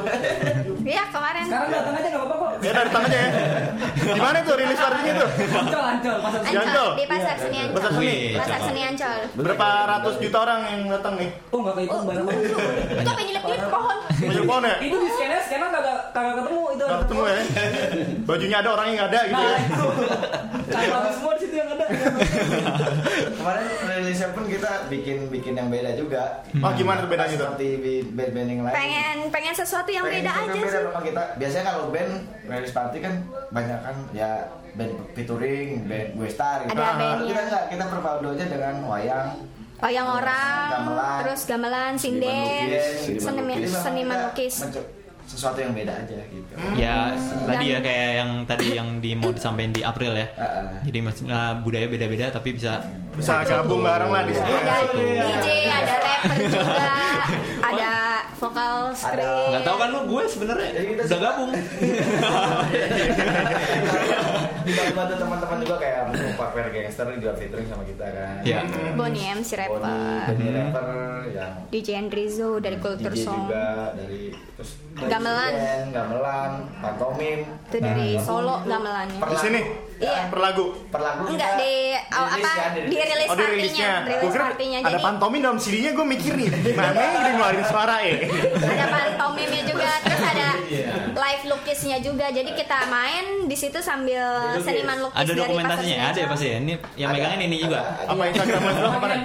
Iya 0.83 1.05
kemarin. 1.11 1.45
Sekarang 1.47 1.71
datang 1.71 1.95
aja 1.95 2.09
nggak 2.09 2.21
apa-apa 2.21 2.35
kok. 2.37 2.51
Ya 2.62 2.73
dari 2.73 2.91
tangan 2.91 3.11
aja 3.11 3.19
ya. 3.19 3.31
Gimana 3.92 4.38
tuh 4.40 4.55
rilis 4.55 4.77
partinya 4.77 5.12
tuh? 5.16 5.29
Ancol, 5.53 5.85
ancol, 5.85 6.16
pasar 6.21 6.40
Di 6.42 6.55
Ancol? 6.55 6.88
Di 6.92 7.05
Pasar 7.05 7.37
Seni 7.37 7.59
Pasar 7.64 7.88
Ancol. 7.88 7.92
Seni. 7.92 8.01
Wih, 8.03 8.21
Pasar. 8.35 8.59
Seni 8.62 8.83
Ancol. 8.85 9.18
Berapa 9.35 9.66
ratus 9.88 10.14
juta 10.18 10.38
orang 10.40 10.61
yang 10.64 10.81
datang 10.90 11.14
nih? 11.16 11.31
Oh 11.49 11.59
nggak 11.61 11.75
kehitung 11.77 11.95
Oh, 11.95 12.03
banyak 12.03 12.23
itu, 12.23 12.29
banget. 12.29 12.92
itu 12.92 13.09
apa 13.09 13.21
yang 13.21 13.29
nyelip 13.29 13.45
nyelip 13.45 13.68
pohon? 13.68 13.99
Pohon 14.42 14.62
ya? 14.64 14.77
Itu 14.79 14.97
di 14.97 15.09
scanner, 15.11 15.40
scanner 15.40 15.68
kagak 15.71 15.99
kagak 16.11 16.35
ketemu 16.37 16.61
itu. 16.68 16.85
Nggak 16.85 17.01
ketemu 17.03 17.23
ya? 17.23 17.37
Bajunya 18.23 18.57
ada 18.59 18.68
orangnya 18.71 18.92
nggak 18.95 19.09
ada 19.09 19.21
gitu 19.23 19.35
Nah 19.35 19.45
ya? 19.45 19.59
itu. 19.61 19.87
Cakep 20.64 21.12
semua 21.12 21.33
di 21.33 21.40
situ 21.40 21.55
yang 21.55 21.68
ada. 21.68 21.87
kemarin 23.33 23.66
rilisnya 23.92 24.29
pun 24.31 24.45
kita 24.47 24.71
bikin 24.88 25.29
bikin 25.29 25.55
yang 25.55 25.68
beda 25.68 25.92
juga 25.95 26.23
Oh 26.57 26.71
gimana 26.73 27.03
tuh 27.03 27.11
bedanya 27.11 27.35
tuh? 27.35 27.47
seperti 27.49 27.68
di 27.79 27.95
band-band 28.09 28.49
yang 28.49 28.61
lain 28.62 28.75
Pengen 28.75 29.16
pengen 29.29 29.53
sesuatu 29.53 29.90
yang 29.90 30.05
beda 30.07 30.31
aja 30.31 30.49
yang 30.49 30.62
sih. 30.62 30.81
kita 31.05 31.23
biasanya 31.37 31.64
kalau 31.66 31.85
band 31.88 32.12
rilis 32.45 32.73
party 32.73 32.99
kan 32.99 33.14
banyak 33.51 33.72
kan 33.81 33.97
ya 34.13 34.31
band 34.77 34.93
featuring 35.17 35.89
band 35.89 36.09
gue 36.21 36.29
star 36.29 36.69
gitu. 36.69 36.77
Ada 36.77 36.83
bandnya. 36.97 37.25
kita 37.25 37.41
enggak 37.49 37.65
kita 37.73 37.85
berpadu 37.89 38.27
aja 38.37 38.45
dengan 38.45 38.75
wayang 38.85 39.29
Wayang 39.83 40.07
orang, 40.15 40.69
Gamelan. 40.71 41.19
terus 41.27 41.41
gamelan, 41.43 41.93
sinden, 41.99 42.71
lukis, 42.71 43.19
seniman, 43.19 43.59
memang 43.59 43.83
seniman 43.83 44.19
lukis. 44.31 44.55
Sesuatu 45.33 45.64
yang 45.64 45.73
beda 45.73 45.97
aja 45.97 46.21
gitu 46.29 46.53
Ya, 46.77 47.16
tadi 47.49 47.73
ya 47.73 47.81
kayak 47.81 48.11
yang 48.21 48.31
tadi 48.45 48.77
yang 48.77 49.01
di 49.01 49.16
mau 49.16 49.33
disampaikan 49.33 49.73
di 49.73 49.81
April 49.81 50.12
ya. 50.12 50.29
Heeh. 50.37 50.64
Jadi 50.85 50.99
maksudnya 51.01 51.57
budaya 51.64 51.88
beda-beda 51.88 52.29
tapi 52.29 52.53
bisa 52.53 52.85
Bisa 53.16 53.40
gabung 53.45 53.81
bareng 53.81 54.12
lah 54.12 54.23
di 54.29 54.33
situ. 54.37 54.53
Ada 54.53 54.77
DJ, 54.92 55.47
ada 55.68 55.95
rapper 56.01 56.37
juga, 56.49 56.88
ada 57.64 57.92
vokal 58.37 58.77
script. 58.92 59.25
nggak 59.25 59.64
tahu 59.64 59.77
kan 59.81 59.88
lu 59.88 60.01
gue 60.09 60.23
sebenarnya 60.29 60.68
udah 61.01 61.18
gabung. 61.21 61.51
dibantu 64.64 65.14
teman-teman 65.16 65.57
juga 65.59 65.77
kayak 65.77 66.01
Pak 66.33 66.48
Per 66.53 66.66
Gangster 66.68 67.07
juga 67.12 67.33
featuring 67.35 67.66
sama 67.66 67.83
kita 67.83 68.07
kan 68.07 68.35
Ya. 68.42 68.62
Bonnie 68.92 69.27
M 69.29 69.40
si 69.40 69.55
rapper. 69.55 69.79
Bonnie 69.79 70.27
Bonnie 70.29 70.51
rapper 70.53 70.87
yang 71.29 71.53
DJ 71.68 71.88
Andrizo 71.98 72.59
dari 72.59 72.77
Culture 72.77 73.11
DJ 73.11 73.22
Song. 73.22 73.46
juga 73.46 73.66
dari 73.92 74.31
terus 74.53 74.70
Gamelan. 74.92 75.53
Gamelan 75.88 76.51
pantomim 76.79 77.38
Itu 77.64 77.77
dari 77.79 78.09
Nah, 78.12 78.22
Solo 78.22 78.57
gamelannya. 78.62 79.18
Di 79.18 79.38
sini? 79.38 79.61
Iya. 79.98 80.29
Per 80.29 80.37
lagu? 80.37 80.64
per 80.85 81.01
lagu 81.01 81.22
Enggak 81.25 81.51
di 81.57 81.72
oh, 82.11 82.27
apa 82.29 82.51
kan, 82.51 82.70
di 82.77 82.92
rilis 82.92 83.29
Oh 83.29 83.35
di 83.35 83.44
rilisnya. 83.46 83.90
rilis 84.05 84.29
kira 84.29 84.44
partinya. 84.51 84.79
ada 84.79 84.88
Jadi 84.90 84.98
pantomin 85.01 85.40
dalam 85.40 85.57
CD-nya 85.57 85.90
gue 85.92 86.07
mikir 86.07 86.33
nih. 86.35 86.48
Gimana 86.53 86.92
ini 86.92 87.31
ngeluarin 87.33 87.64
suara 87.64 87.96
ya? 88.01 88.14
ada 88.53 88.87
pantomimnya 88.90 89.62
juga, 89.64 89.90
terus 89.98 90.20
Iya. 90.20 90.22
Lukisnya 91.73 91.99
juga. 91.99 92.29
Jadi 92.29 92.53
kita 92.53 92.85
main 92.87 93.25
di 93.49 93.57
situ 93.57 93.81
sambil 93.81 94.21
seniman 94.61 95.09
lukis 95.09 95.17
Ada 95.17 95.25
dari 95.27 95.41
dokumentasinya, 95.41 96.05
ada 96.07 96.19
ya 96.21 96.29
pasti 96.29 96.47
ya. 96.47 96.57
Ini 96.59 96.73
yang 96.95 97.09
Ada. 97.09 97.17
megangin 97.17 97.41
ini 97.43 97.57
juga. 97.59 97.81
Ada. 97.81 98.13
Apa 98.13 98.23
Instagram 98.29 98.61
lo 98.61 98.73
doang 98.75 98.95
kemarin? 98.95 99.21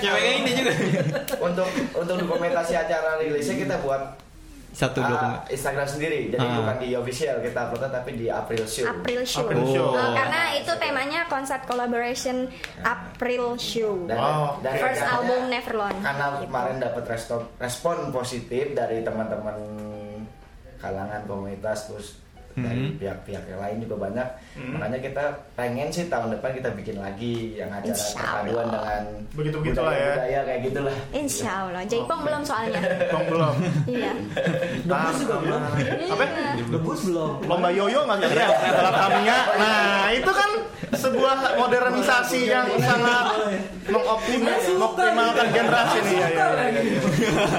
Yang 0.00 0.14
megangin 0.16 0.40
ini 0.40 0.52
juga. 0.56 0.72
untuk 1.38 1.68
untuk 1.94 2.16
dokumentasi 2.18 2.72
acara 2.74 3.10
rilisnya 3.18 3.56
kita 3.58 3.76
buat 3.78 4.02
Satu 4.70 5.02
dokumen. 5.02 5.42
Instagram 5.50 5.82
sendiri 5.84 6.30
jadi 6.30 6.40
Ah. 6.40 6.54
bukan 6.56 6.76
di 6.78 6.94
official 6.94 7.42
kita 7.42 7.68
upload 7.68 7.90
tapi 7.90 8.10
di 8.14 8.30
April 8.30 8.62
Show 8.64 8.86
April 8.86 9.20
Show. 9.20 9.42
April 9.42 9.62
Show. 9.66 9.88
Uh, 9.92 10.14
karena 10.14 10.40
itu 10.54 10.72
temanya 10.78 11.20
konsert 11.26 11.66
collaboration 11.66 12.46
April 12.80 13.58
Show. 13.58 14.06
Dan, 14.06 14.14
Wow. 14.16 14.62
dan 14.62 14.72
First 14.78 15.02
album 15.02 15.50
Neverlong. 15.50 15.96
karena 15.98 16.24
Gitu. 16.32 16.46
kemarin 16.46 16.76
dapat 16.78 17.04
respon 17.04 17.38
respon 17.58 17.96
positif 18.08 18.70
dari 18.70 19.02
teman-teman 19.02 19.58
kalangan 20.80 21.28
komunitas 21.28 21.92
terus 21.92 22.08
dari 22.60 22.84
Mhm. 22.86 22.98
pihak-pihak 22.98 23.44
yang 23.46 23.60
lain 23.60 23.76
juga 23.80 23.96
banyak 24.00 24.28
Mhm. 24.54 24.70
makanya 24.72 24.98
kita 25.00 25.24
pengen 25.54 25.88
sih 25.88 26.04
tahun 26.06 26.28
depan 26.32 26.50
kita 26.52 26.68
bikin 26.72 26.96
lagi 26.96 27.32
yang 27.54 27.70
acara 27.70 27.96
perpaduan 28.14 28.66
dengan 28.68 29.02
Begitu-begitulah 29.30 29.92
ya. 29.92 30.10
budaya 30.14 30.40
kayak 30.44 30.60
gitulah 30.62 30.96
Insya 31.10 31.50
Allah. 31.62 31.82
Jaipong 31.82 32.20
belum 32.20 32.42
soalnya. 32.42 32.80
Bang 33.08 33.24
belum. 33.26 33.54
Iya. 33.86 34.12
Ntar 34.84 35.12
Apa? 36.10 36.24
Debus 36.66 37.00
belum. 37.06 37.32
Lomba 37.46 37.68
yoyo 37.70 38.00
nggak 38.04 38.18
kira 38.24 38.46
balap 38.50 38.94
Tamiya. 38.96 39.38
Nah 39.56 39.80
itu 40.10 40.30
kan 40.30 40.50
sebuah 40.90 41.36
modernisasi 41.56 42.40
yang 42.46 42.66
sangat 42.76 43.26
mengoptimal, 43.86 44.58
mengoptimalkan 44.68 45.46
generasi 45.50 45.98
nih. 46.02 46.16
Ya, 46.18 46.28
ya, 46.28 46.46
ya. 46.68 47.00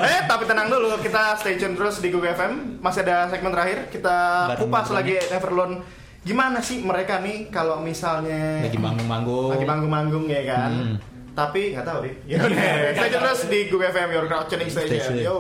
Eh 0.06 0.20
tapi 0.26 0.44
tenang 0.46 0.68
dulu, 0.68 0.96
kita 1.00 1.36
stay 1.36 1.56
tune 1.56 1.74
terus 1.74 2.00
di 2.00 2.08
Google 2.08 2.32
FM. 2.32 2.80
Masih 2.80 3.04
ada 3.04 3.28
segmen 3.28 3.52
terakhir. 3.52 3.88
Kita 3.90 4.18
kupas 4.58 4.91
Lagi 4.92 5.16
Neverlone. 5.28 5.76
Gimana 6.22 6.62
sih 6.62 6.86
mereka 6.86 7.18
nih 7.18 7.50
kalau 7.50 7.82
misalnya 7.82 8.62
Lagi 8.62 8.78
manggung-manggung. 8.78 9.50
lagi 9.50 9.66
manggung-manggung 9.66 10.26
ya 10.30 10.44
kan? 10.46 10.72
Hmm. 10.72 10.96
Tapi 11.34 11.74
nggak 11.74 11.86
tahu 11.88 11.98
deh. 12.06 12.14
Ya 12.30 12.38
udah, 12.38 12.94
tune 12.94 13.10
terus 13.10 13.40
di 13.50 13.60
Google 13.68 13.90
FM 13.90 14.10
Your 14.12 14.26
Crowd 14.30 14.46
Tuning. 14.46 14.70
Station. 14.70 15.18
Yo. 15.18 15.38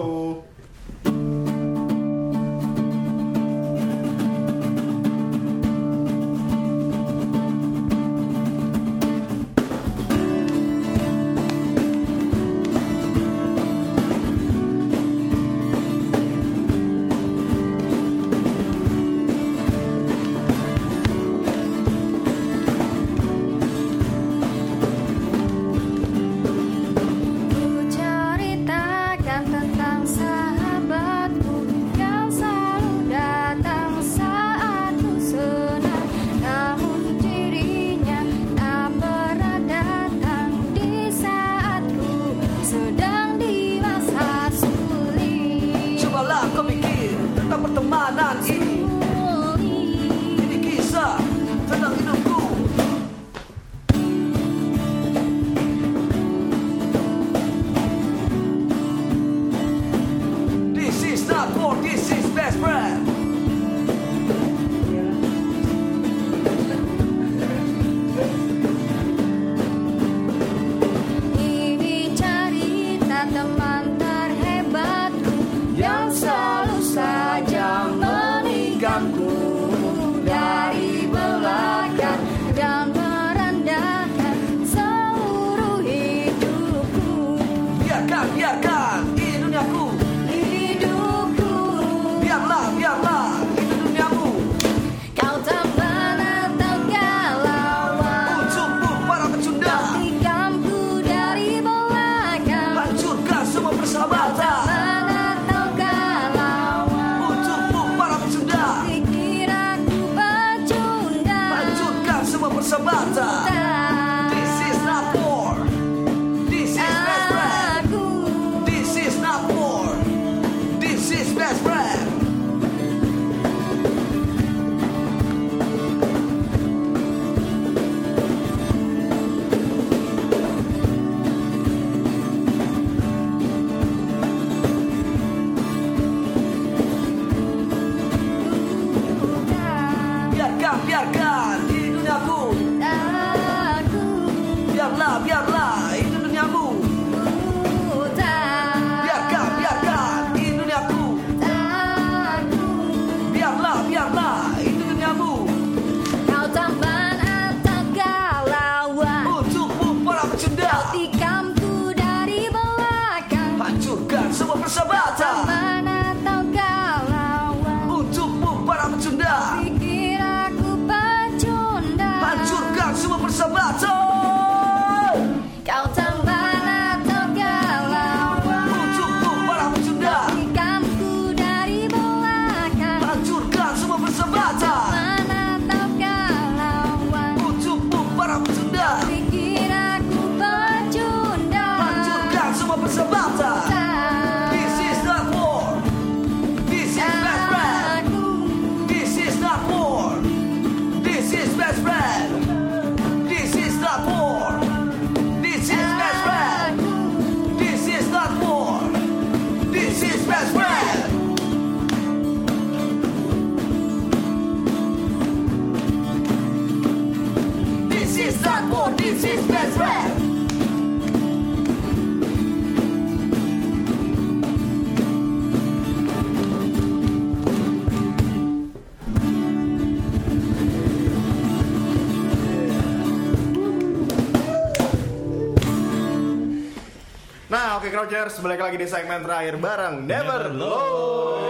Crouchers, 238.21 238.45
balik 238.45 238.62
lagi 238.62 238.77
di 238.77 238.86
segmen 238.86 239.25
terakhir 239.25 239.57
bareng 239.57 240.05
Never 240.05 240.53
Low. 240.53 241.41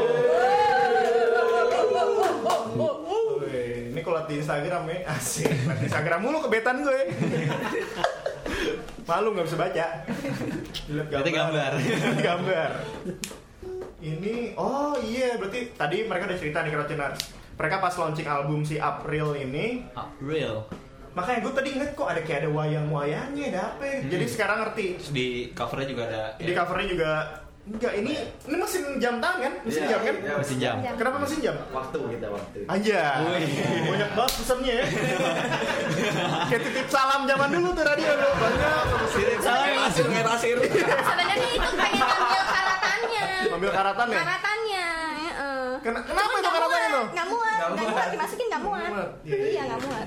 Ini 3.91 3.99
kalau 3.99 4.23
di 4.23 4.39
Instagram 4.39 4.88
ya, 4.88 5.12
asik. 5.12 5.51
Di 5.51 5.91
Instagram 5.91 6.23
mulu 6.23 6.39
kebetan 6.47 6.79
gue. 6.79 7.12
Malu 9.03 9.36
nggak 9.36 9.51
bisa 9.51 9.60
baca. 9.60 9.86
Lihat 10.88 11.07
gambar. 11.12 11.71
gambar. 12.23 12.71
Ini, 13.99 14.55
oh 14.55 14.95
iya, 15.03 15.36
berarti 15.36 15.75
tadi 15.75 16.07
mereka 16.07 16.31
udah 16.31 16.39
cerita 16.39 16.63
nih 16.63 16.71
Crouchers. 16.71 17.36
Mereka 17.60 17.84
pas 17.84 17.99
launching 17.99 18.31
album 18.31 18.63
si 18.63 18.79
April 18.79 19.36
ini, 19.36 19.91
real. 20.23 20.71
Makanya 21.12 21.39
gue 21.41 21.54
tadi 21.54 21.69
inget 21.71 21.91
kok 21.91 22.08
ada 22.08 22.21
kayak 22.21 22.39
ada 22.41 22.50
wayang-wayangnya, 22.50 23.45
ada 23.50 23.62
apa 23.69 23.84
ya? 23.84 23.97
Jadi 24.08 24.26
sekarang 24.26 24.58
ngerti. 24.62 24.86
Terus 24.97 25.12
di 25.12 25.28
covernya 25.52 25.88
juga 25.88 26.04
ada 26.06 26.21
Di 26.38 26.52
covernya 26.52 26.88
juga 26.88 27.12
enggak 27.62 27.93
ini 27.93 28.17
ini 28.50 28.56
mesin 28.58 28.84
jam 28.97 29.21
tangan 29.21 29.38
kan? 29.39 29.54
Mesin 29.62 29.82
Iya, 29.82 29.89
jam 29.91 30.00
kan? 30.02 30.15
iya. 30.17 30.34
mesin 30.36 30.58
jam. 30.58 30.76
Kenapa 30.97 31.17
mesin 31.19 31.39
jam? 31.39 31.56
Waktu 31.69 32.00
kita 32.10 32.28
waktu. 32.28 32.60
Aja. 32.65 33.02
Banyak 33.86 34.10
banget 34.12 34.34
pesennya 34.34 34.74
ya. 34.74 34.86
Kayak 36.50 36.62
titip 36.63 36.88
salam 36.89 37.21
zaman 37.24 37.50
dulu 37.50 37.69
tuh 37.71 37.84
radio 37.86 38.12
tuh. 38.12 38.32
Banyak. 38.34 38.84
Titip 39.13 39.39
salam 39.39 39.65
ya, 39.67 39.78
Mas. 39.78 39.95
Kayak 39.95 40.26
tasir 40.28 40.58
Sebenarnya 40.58 41.50
itu 41.52 41.69
pengen 41.71 42.02
ngambil 42.02 42.43
karatannya. 42.47 43.24
Ambil 43.52 43.71
karatan 43.71 44.08
ya? 44.08 44.17
Karatannya. 44.17 44.88
heeh. 45.21 45.65
Ken- 45.82 46.04
kenapa 46.04 46.30
itu 46.32 46.39
nggak 46.41 46.54
karatan 46.56 46.80
muat? 46.82 47.06
Nggak 47.12 47.28
muat, 47.28 47.58
nggak 47.62 47.88
muat, 47.88 48.08
dimasukin 48.10 48.45
nggak 48.50 48.63
muat. 48.63 48.89
muat. 48.89 49.10
Iya, 49.21 49.36
iya. 49.36 49.47
Iya 49.47 49.62
nggak 49.67 49.80
muat. 49.82 50.06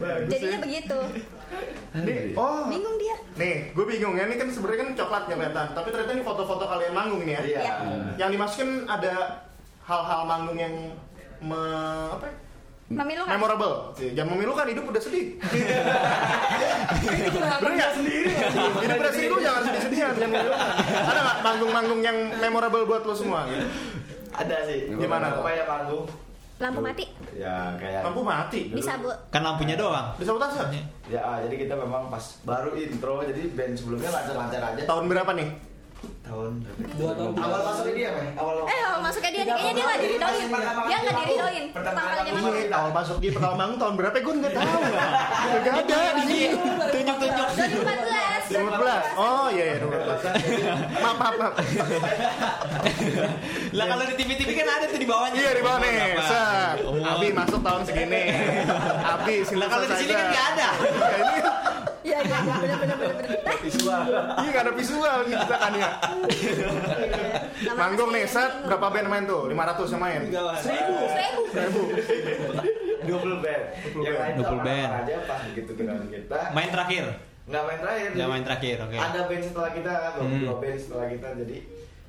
Bagus 0.00 0.32
Jadinya 0.32 0.56
ya. 0.56 0.64
begitu. 0.64 0.98
Nih, 2.00 2.32
oh. 2.32 2.64
Bingung 2.72 2.96
dia. 2.96 3.16
Nih, 3.36 3.56
gue 3.76 3.84
bingung 3.84 4.16
ya. 4.16 4.24
Ini 4.24 4.36
kan 4.40 4.48
sebenarnya 4.48 4.80
kan 4.80 4.90
coklat 4.96 5.24
ya 5.28 5.34
kelihatan. 5.36 5.66
Tapi 5.76 5.88
ternyata 5.92 6.12
ini 6.16 6.24
foto-foto 6.24 6.64
kalian 6.64 6.92
manggung 6.96 7.22
nih 7.28 7.34
ya. 7.36 7.40
Iya. 7.44 7.60
Iya. 7.60 7.74
Yang 8.16 8.30
dimasukin 8.40 8.70
ada 8.88 9.44
hal-hal 9.84 10.20
manggung 10.24 10.56
yang 10.56 10.74
me, 11.44 11.60
apa 12.16 12.24
ya? 12.32 12.34
Memilukan. 12.90 13.30
memorable. 13.30 13.74
Jangan 13.94 14.30
memilukan 14.34 14.66
hidup 14.66 14.84
udah 14.90 14.98
sedih. 14.98 15.38
Bener 17.62 17.72
nggak? 17.78 17.90
Hidup 18.82 18.96
udah 18.98 19.12
sedih 19.14 19.28
lu 19.30 19.38
jangan 19.38 19.62
sedih-sedihan, 19.62 20.12
jangan 20.18 20.30
memilukan. 20.34 20.58
Ada 21.06 21.20
nggak 21.22 21.38
manggung-manggung 21.46 22.00
yang 22.02 22.18
memorable 22.42 22.82
buat 22.90 23.06
lo 23.06 23.14
semua? 23.14 23.46
Gitu? 23.46 23.62
Ada 24.34 24.56
sih. 24.66 24.90
Gimana? 24.90 25.38
Apa 25.38 25.50
ya 25.54 25.64
panggung? 25.70 26.02
Lampu 26.60 26.80
mati. 26.84 27.04
Ya 27.32 27.72
kayak. 27.80 28.04
Lampu 28.04 28.20
mati. 28.20 28.60
Bisa 28.68 29.00
bu. 29.00 29.08
Kan 29.32 29.40
lampunya 29.40 29.80
doang. 29.80 30.12
Bisa 30.20 30.36
sabotase. 30.36 30.60
Ya 31.08 31.40
jadi 31.40 31.56
kita 31.56 31.74
memang 31.74 32.12
pas 32.12 32.22
baru 32.44 32.76
intro 32.76 33.24
jadi 33.24 33.48
band 33.56 33.74
sebelumnya 33.80 34.12
lancar-lancar 34.12 34.60
aja. 34.76 34.82
Tahun 34.84 35.04
berapa 35.08 35.32
nih? 35.32 35.48
Tahun 36.30 36.52
Dua 36.94 37.12
tahun. 37.18 37.32
awal 37.34 37.60
masuk 37.66 37.84
ini 37.90 38.02
apa? 38.06 38.20
ya? 38.22 38.30
Awal 38.38 38.54
Eh 38.62 38.78
kalau 38.78 38.98
masuknya 39.02 39.30
dia 39.34 39.42
nih, 39.42 39.50
kayaknya 39.50 39.72
dia 39.74 39.82
nggak 39.82 39.98
diridoin. 39.98 40.46
Dia 40.86 40.96
nggak 41.02 41.16
diridoin. 41.18 41.64
Pertama 41.74 41.90
Pertama 41.90 42.06
kali 42.06 42.22
dia 42.22 42.22
kali 42.22 42.38
masuk. 42.38 42.52
Iya, 42.54 42.70
awal 42.70 42.90
masuk 42.94 43.16
di 43.18 43.28
pertama 43.34 43.54
manggung 43.58 43.78
tahun 43.82 43.94
berapa? 43.98 44.16
Gue 44.22 44.34
nggak 44.38 44.52
tahu. 44.54 44.80
Nggak 45.60 45.74
ada 45.74 45.98
di 46.14 46.22
sini. 46.22 46.46
Tunjuk-tunjuk. 46.94 47.46
2014. 47.50 48.50
2014. 48.50 49.18
Oh 49.18 49.46
iya 49.50 49.64
iya 49.64 49.76
2014. 49.82 51.02
Maaf 51.02 51.16
maaf 51.18 51.34
maaf. 51.34 51.54
Lah 53.70 53.86
kalau 53.86 54.04
di 54.06 54.14
TV-TV 54.14 54.50
kan 54.54 54.68
ada 54.70 54.86
tuh 54.86 55.00
di 55.02 55.08
bawahnya. 55.10 55.34
Iya 55.34 55.50
di 55.50 55.62
bawah 55.66 55.78
nih. 55.82 55.94
Abi 57.10 57.28
masuk 57.34 57.60
tahun 57.60 57.82
segini. 57.82 58.22
Abi 59.02 59.34
Lah 59.58 59.66
kalau 59.66 59.84
di 59.84 59.96
sini 59.98 60.12
kan 60.14 60.26
nggak 60.30 60.46
ada. 60.54 60.68
Ya, 62.00 62.18
kan 62.20 62.24
Iya 62.24 62.24
iya 62.24 62.38
iya 62.40 62.54
benar 62.56 62.76
benar 62.78 62.96
benar 62.96 63.56
visual. 63.60 64.00
Iya 64.08 64.48
nggak 64.48 64.64
ada 64.64 64.72
visual 64.72 65.18
kita 65.22 65.56
kan 65.56 65.72
ya. 65.74 65.90
Nama 67.60 67.76
Manggung 67.76 68.10
nih 68.10 68.24
set 68.24 68.52
berapa 68.64 68.86
band 68.88 69.08
main 69.08 69.24
tuh? 69.24 69.42
500 69.46 69.92
yang 69.92 70.00
main. 70.00 70.20
Seribu. 70.56 70.96
Seribu. 71.52 71.80
Seribu. 72.00 72.50
20 73.00 73.44
band. 73.44 73.62
Yang 74.00 74.16
lain 74.16 74.32
20 74.34 74.42
tuh 74.42 74.58
band. 74.60 74.90
aja 75.04 75.14
pas 75.24 75.40
begitu 75.46 75.72
kenal 75.76 75.96
kita. 76.06 76.38
Main 76.52 76.70
terakhir. 76.70 77.04
Nggak 77.44 77.62
main 77.66 77.78
terakhir. 77.78 78.08
Nggak 78.08 78.16
jadi 78.18 78.32
main 78.32 78.44
terakhir, 78.44 78.76
oke. 78.80 78.96
Ada 78.96 79.20
band 79.26 79.42
setelah 79.42 79.70
kita, 79.72 79.94
Hmm. 80.16 80.40
dua 80.40 80.54
band 80.56 80.78
setelah 80.78 81.06
kita 81.08 81.28
jadi 81.36 81.58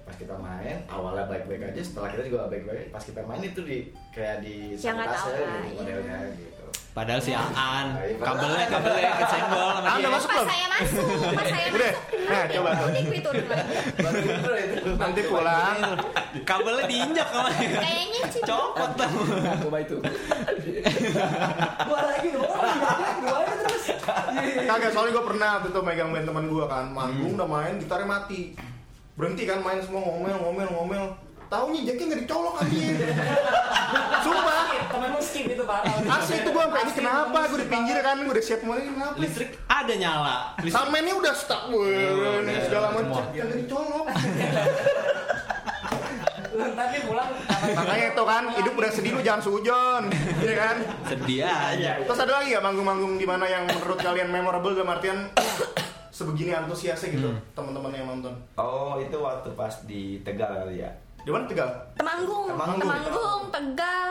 pas 0.02 0.16
kita 0.18 0.36
main 0.36 0.76
awalnya 0.90 1.24
baik-baik 1.24 1.72
aja 1.72 1.80
setelah 1.80 2.10
kita 2.12 2.24
juga 2.28 2.50
baik-baik 2.52 2.92
pas 2.92 3.00
kita 3.00 3.22
main 3.24 3.40
itu 3.40 3.62
di 3.64 3.78
kayak 4.12 4.44
di 4.44 4.76
Ya, 4.76 4.92
nggak 4.92 5.08
tahu 5.08 5.24
sabotase 5.24 5.40
gitu 5.40 5.46
iya. 5.48 5.72
modelnya 5.78 6.18
gitu 6.36 6.61
Padahal 6.92 7.24
si 7.24 7.32
Aan 7.32 7.96
Ayo, 7.96 8.20
kabelnya 8.20 8.68
kabelnya 8.68 9.16
kesenggol 9.16 9.70
sama 9.72 9.88
Aan 9.88 9.96
dia. 9.96 10.04
udah 10.04 10.12
masuk 10.12 10.28
Pas 10.28 10.36
belum? 10.36 10.48
saya 10.52 10.66
masuk, 10.68 11.06
pas 11.32 11.46
saya 11.48 11.68
Udah. 11.72 11.94
masuk. 11.96 12.28
Nah, 12.28 12.44
coba 12.46 12.70
tuh. 12.76 12.90
Nanti 14.94 15.22
pulang. 15.24 15.78
Kabelnya 16.44 16.86
diinjak 16.86 17.28
sama 17.32 17.50
dia. 17.56 17.80
Kayaknya 17.80 18.22
sih. 18.28 18.42
Copot 18.44 18.92
tuh. 18.94 19.12
Coba 19.64 19.78
itu. 19.80 19.98
Gua 21.82 22.00
lagi 22.06 22.28
dong. 22.30 22.52
Gua 23.24 23.36
aja 23.40 23.56
terus. 23.58 23.84
Kagak, 24.62 24.92
soalnya 24.92 25.12
gue 25.14 25.26
pernah 25.26 25.52
tuh, 25.60 25.70
tuh 25.72 25.82
megang 25.82 26.12
band 26.12 26.26
teman 26.26 26.46
gue 26.46 26.66
kan, 26.66 26.86
manggung 26.90 27.36
udah 27.36 27.48
main, 27.48 27.74
gitarnya 27.78 28.08
mati. 28.10 28.56
Berhenti 29.14 29.44
kan 29.44 29.60
main 29.60 29.80
semua 29.80 30.02
ngomel, 30.02 30.36
ngomel, 30.38 30.68
ngomel. 30.70 31.04
Taunya 31.52 31.84
jacknya 31.84 32.06
nggak 32.08 32.22
dicolok 32.24 32.56
anjir. 32.64 32.96
Sumpah. 34.24 34.64
Temen 34.88 35.10
lu 35.12 35.20
skip 35.20 35.52
itu 35.52 35.64
pak. 35.68 35.84
Asli 35.84 36.36
itu 36.40 36.50
gue 36.56 36.64
sampai 36.64 36.82
ini 36.88 36.94
kenapa? 36.96 37.40
Gue 37.52 37.60
di 37.60 37.68
pinggir 37.68 37.98
kan, 38.00 38.16
gue 38.24 38.32
udah 38.32 38.46
siap 38.46 38.64
mulai 38.64 38.88
ini 38.88 38.96
kenapa? 38.96 39.16
Listrik 39.20 39.60
ada 39.68 39.94
nyala. 40.00 40.38
Sama 40.72 40.96
ini 41.04 41.12
udah 41.12 41.34
stuck, 41.36 41.68
gue 41.68 41.92
ini 41.92 42.08
udah, 42.48 42.64
segala 42.64 42.88
macam. 42.96 43.24
Kagak 43.36 43.58
dicolok. 43.68 44.06
Tapi 46.52 46.98
pulang. 47.04 47.30
Makanya 47.76 48.08
itu 48.16 48.24
kan, 48.24 48.44
hidup 48.56 48.74
udah 48.80 48.92
sedih 48.92 49.12
lu 49.12 49.22
jangan 49.24 49.42
sujon, 49.44 50.04
iya 50.44 50.54
kan? 50.56 50.76
sedih 51.08 51.42
aja. 51.48 51.92
Terus 52.04 52.20
ada 52.20 52.32
lagi 52.40 52.56
gak 52.56 52.64
manggung-manggung 52.64 53.16
di 53.20 53.28
mana 53.28 53.48
yang 53.48 53.64
menurut 53.68 54.00
kalian 54.00 54.32
memorable 54.32 54.72
dalam 54.76 54.92
artian 54.92 55.32
sebegini 56.22 56.52
antusiasnya 56.52 57.08
gitu 57.18 57.32
teman-teman 57.56 57.92
yang 57.96 58.06
nonton. 58.06 58.36
oh 58.60 59.00
itu 59.00 59.16
waktu 59.16 59.50
pas 59.56 59.74
di 59.88 60.20
Tegal 60.22 60.68
kali 60.68 60.84
ya 60.84 60.92
Di 61.22 61.30
mana 61.30 61.46
Tegal? 61.46 61.70
Temanggung, 61.94 62.46
Temanggung. 62.48 62.82
Temanggung, 62.82 63.42
Tegal. 63.50 64.10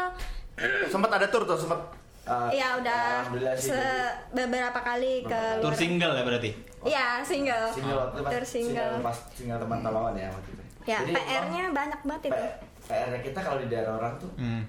Sempat 0.87 1.11
ada 1.13 1.27
tour 1.27 1.43
tuh, 1.45 1.57
sempat 1.57 1.81
Eh, 2.23 2.51
Ya 2.55 2.77
udah 2.77 3.25
alhamdulillah 3.25 3.57
sih 3.57 3.73
se 3.73 3.83
beberapa 4.31 4.77
kali 4.79 5.25
ke 5.25 5.41
Tur 5.59 5.75
single 5.75 6.13
ya 6.13 6.23
berarti. 6.23 6.51
Iya, 6.81 7.07
single. 7.21 7.67
single 7.71 7.97
waktu 7.99 8.19
pas 8.21 8.31
Tour 8.31 8.45
single. 8.47 8.95
pas 9.01 9.17
single 9.33 9.59
teman 9.59 9.79
Talawan 9.81 10.15
ya 10.15 10.29
waktu 10.29 10.51
itu 10.53 10.63
Ya, 10.83 10.99
Jadi 11.01 11.13
PR-nya 11.13 11.63
banyak 11.71 12.01
banget 12.03 12.23
itu. 12.25 12.37
P- 12.37 12.57
PR 12.87 13.19
kita 13.21 13.41
kalau 13.41 13.59
di 13.59 13.67
daerah 13.67 13.93
orang 13.97 14.15
tuh 14.17 14.31
Hmm. 14.37 14.63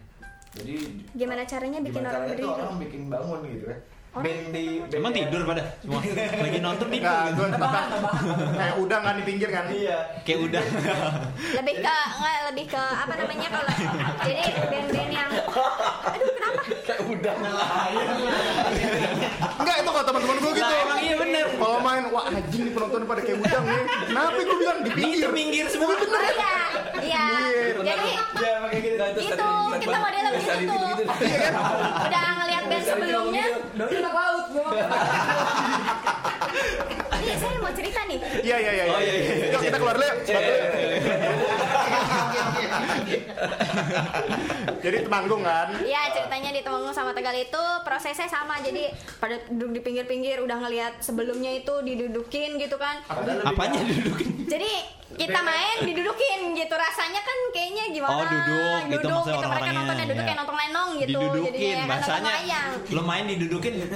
jadi 0.54 0.75
Gimana 1.13 1.41
caranya 1.43 1.80
bikin 1.80 1.93
gimana 1.93 2.10
orang 2.10 2.23
caranya 2.23 2.34
berdiri? 2.34 2.51
orang 2.58 2.75
bikin 2.80 3.01
bangun 3.08 3.39
gitu 3.47 3.65
kan 3.67 3.77
Oh. 3.77 4.01
Band 4.12 4.52
di 4.52 4.63
band 4.78 4.91
Emang 4.91 5.12
yang- 5.13 5.32
tidur 5.32 5.41
pada 5.45 5.62
semua. 5.80 6.00
Lagi 6.38 6.60
nonton 6.60 6.88
tidur. 6.89 7.08
Enggak, 7.08 7.32
gue 7.32 7.47
tambah 7.54 7.84
kayak 8.54 8.76
udang 8.78 9.02
kan 9.02 9.13
di 9.15 9.24
pinggir 9.24 9.50
kan. 9.50 9.65
iya 9.67 9.97
Kayak 10.21 10.39
udah. 10.45 10.63
Lebih 11.56 11.76
ke 11.78 11.95
nggak 12.12 12.39
lebih 12.52 12.65
ke 12.67 12.82
apa 12.82 13.13
namanya 13.15 13.47
kalau 13.50 13.71
jadi 14.21 14.41
band-band 14.67 15.12
yang 15.12 15.30
aduh 15.32 16.28
kenapa? 16.30 16.60
kayak 16.84 17.02
udah 17.06 17.34
Enggak, 19.54 19.76
itu 19.78 19.89
kalau 19.89 20.06
teman-teman 20.06 20.38
gue 20.38 20.52
gitu. 20.54 20.65
Lah, 20.65 20.84
emang 20.84 21.00
iya 21.00 21.15
bener. 21.15 21.45
Kalau 21.54 21.80
main, 21.80 22.04
wah 22.10 22.26
anjing 22.28 22.62
nih 22.63 22.74
penonton 22.74 23.02
pada 23.06 23.21
kayak 23.21 23.39
udang 23.39 23.63
nih. 23.63 23.80
Kenapa 24.04 24.39
gue 24.41 24.58
bilang 24.58 24.78
di 24.82 24.89
pinggir? 24.91 25.08
Minggir 25.08 25.32
minggir 25.32 25.65
semua. 25.67 25.95
Oh 26.12 26.21
iya, 26.28 26.54
iya. 27.00 27.26
Jadi 27.82 28.10
ya 28.41 28.54
pakai 28.63 28.80
gitu 28.84 29.06
itu 29.21 29.50
kita 29.82 29.97
modelnya 29.97 30.32
begitu 30.36 30.63
tuh. 30.67 30.91
Udah 32.08 32.26
ngeliat 32.41 32.63
band 32.67 32.86
sebelumnya. 32.86 33.45
Doi 33.76 33.95
anak 33.97 34.13
laut. 34.13 34.45
Iya, 37.21 37.38
saya 37.38 37.54
mau 37.62 37.69
cerita 37.69 38.02
nih. 38.10 38.17
Iya, 38.41 38.58
iya, 38.58 38.71
iya. 38.74 38.84
Oh, 38.89 38.97
iya, 38.97 39.13
iya, 39.13 39.30
iya. 39.30 39.54
Yuk 39.54 39.62
kita 39.62 39.78
keluar 39.78 39.93
dulu. 39.93 40.10
Jadi 44.84 44.97
temanggung 45.01 45.41
kan. 45.41 45.67
Iya 45.77 46.01
ceritanya 46.12 46.49
di 46.49 46.62
Temanggung 46.62 46.91
sama 46.91 47.12
Tegal 47.12 47.36
itu 47.36 47.63
prosesnya 47.82 48.25
sama 48.25 48.58
jadi 48.60 48.89
pada 49.17 49.38
duduk 49.47 49.71
di 49.71 49.82
pinggir-pinggir 49.82 50.38
udah 50.39 50.58
ngelihat 50.60 50.93
sebelumnya 50.99 51.51
itu 51.54 51.73
didudukin 51.82 52.58
gitu 52.58 52.75
kan 52.75 53.01
Apanya 53.43 53.82
didudukin? 53.82 54.45
jadi 54.45 54.71
kita 55.12 55.39
main 55.39 55.84
didudukin 55.84 56.56
gitu 56.56 56.71
rasanya 56.71 57.19
kan 57.19 57.38
kayaknya 57.51 57.84
gimana 57.89 58.13
Oh 58.13 58.23
duduk 58.23 58.80
gitu 58.80 58.95
duduk 58.97 59.10
maksudnya 59.12 59.34
gitu 59.34 59.38
mereka 59.41 59.51
orang-orangnya. 59.51 59.75
nontonnya 59.75 60.06
duduk 60.06 60.17
Ya. 60.17 60.25
kayak 60.25 60.39
nonton 60.39 60.56
lenong 60.58 60.89
gitu 60.93 61.10
Didudukin 61.12 61.51
jadinya 61.51 61.75
kan 61.75 61.88
bahasanya. 61.91 62.60
Lo 62.89 63.01
main 63.04 63.25
didudukin. 63.27 63.73
Ya 63.75 63.88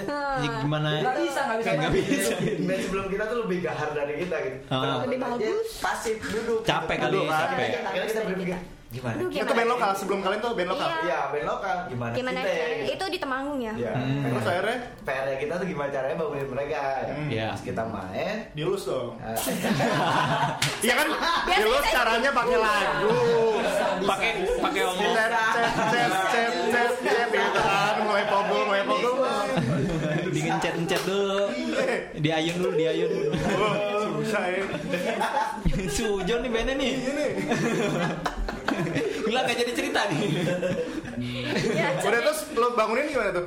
gimana? 0.58 0.90
Nggak 0.98 1.16
bisa, 1.18 1.40
nggak 1.42 1.58
bisa. 1.58 1.72
Nggak 1.72 1.92
bisa. 1.94 2.32
band 2.62 2.82
sebelum 2.82 3.06
kita 3.08 3.24
tuh 3.26 3.38
lebih 3.46 3.58
gahar 3.62 3.90
dari 3.92 4.14
kita 4.18 4.36
gitu. 4.42 4.58
Kalau 4.66 4.96
Lebih 5.04 5.18
bagus. 5.22 5.68
pasif 5.80 6.18
duduk 6.22 6.60
Capek 6.62 6.98
kali, 7.00 7.12
Duduk, 7.14 7.26
kan. 7.28 7.40
capek. 7.48 7.68
Kita 8.06 8.22
berpikir 8.26 8.58
gimana 8.96 9.16
Aduh, 9.18 9.30
Itu 9.30 9.52
band 9.52 9.70
lokal 9.70 9.92
sebelum 9.92 10.20
kalian 10.20 10.40
tuh 10.40 10.52
band 10.54 10.70
lokal. 10.72 10.88
Iya. 10.88 11.00
Iya, 11.04 11.20
band 11.28 11.46
lokal 11.46 11.76
gimana, 11.86 12.14
gimana 12.14 12.40
kita 12.40 12.56
ya, 12.56 12.88
itu 12.90 13.06
di 13.06 13.20
Temanggung 13.20 13.60
ya 13.60 13.74
Iya. 13.76 13.92
Hmm. 13.94 14.24
Terus 14.26 14.46
akhirnya 14.48 14.78
PR 15.04 15.26
kita 15.36 15.54
tuh 15.56 15.66
gimana 15.66 15.90
caranya 15.92 16.16
bangunin 16.16 16.48
mereka 16.48 16.82
Hmm. 17.06 17.28
Iya. 17.28 17.48
Pas 17.52 17.62
kita 17.62 17.84
main 17.86 18.36
dilus 18.52 18.84
dong. 18.86 19.20
eh, 19.20 19.36
Iya 20.86 20.94
kan? 20.96 21.08
Dilus 21.56 21.86
caranya 21.86 22.30
pakai 22.32 22.58
lagu. 22.58 23.12
Pakai 24.02 24.32
pakai 24.58 24.82
omong. 24.86 25.14
Cet, 25.16 25.32
cet, 25.54 25.74
cet, 25.92 26.12
cet, 26.32 26.52
cet, 26.72 26.92
cet, 27.02 27.28
gitu 27.30 27.50
kan. 27.54 27.96
Mulai 28.02 28.26
pogol, 28.26 28.62
mulai 28.66 28.84
pogol. 28.84 29.14
Diencet-encet 30.28 31.02
dulu. 31.04 31.42
Diayun 32.16 32.56
dulu, 32.56 32.72
diayun 32.76 33.10
dulu. 33.10 33.32
Oh, 34.26 34.28
susah 34.28 34.44
ya. 34.48 34.62
Sujon 35.96 36.40
nih 36.42 36.50
bandnya 36.50 36.76
nih. 36.76 36.92
Ini 36.96 37.12
nih. 37.14 37.32
Gila 39.24 39.40
gak 39.44 39.56
jadi 39.56 39.72
cerita 39.72 40.02
nih. 40.08 40.20
ya, 41.72 41.88
Udah 42.00 42.20
terus 42.20 42.40
lo 42.52 42.74
bangunin 42.74 43.06
gimana 43.08 43.32
tuh? 43.32 43.46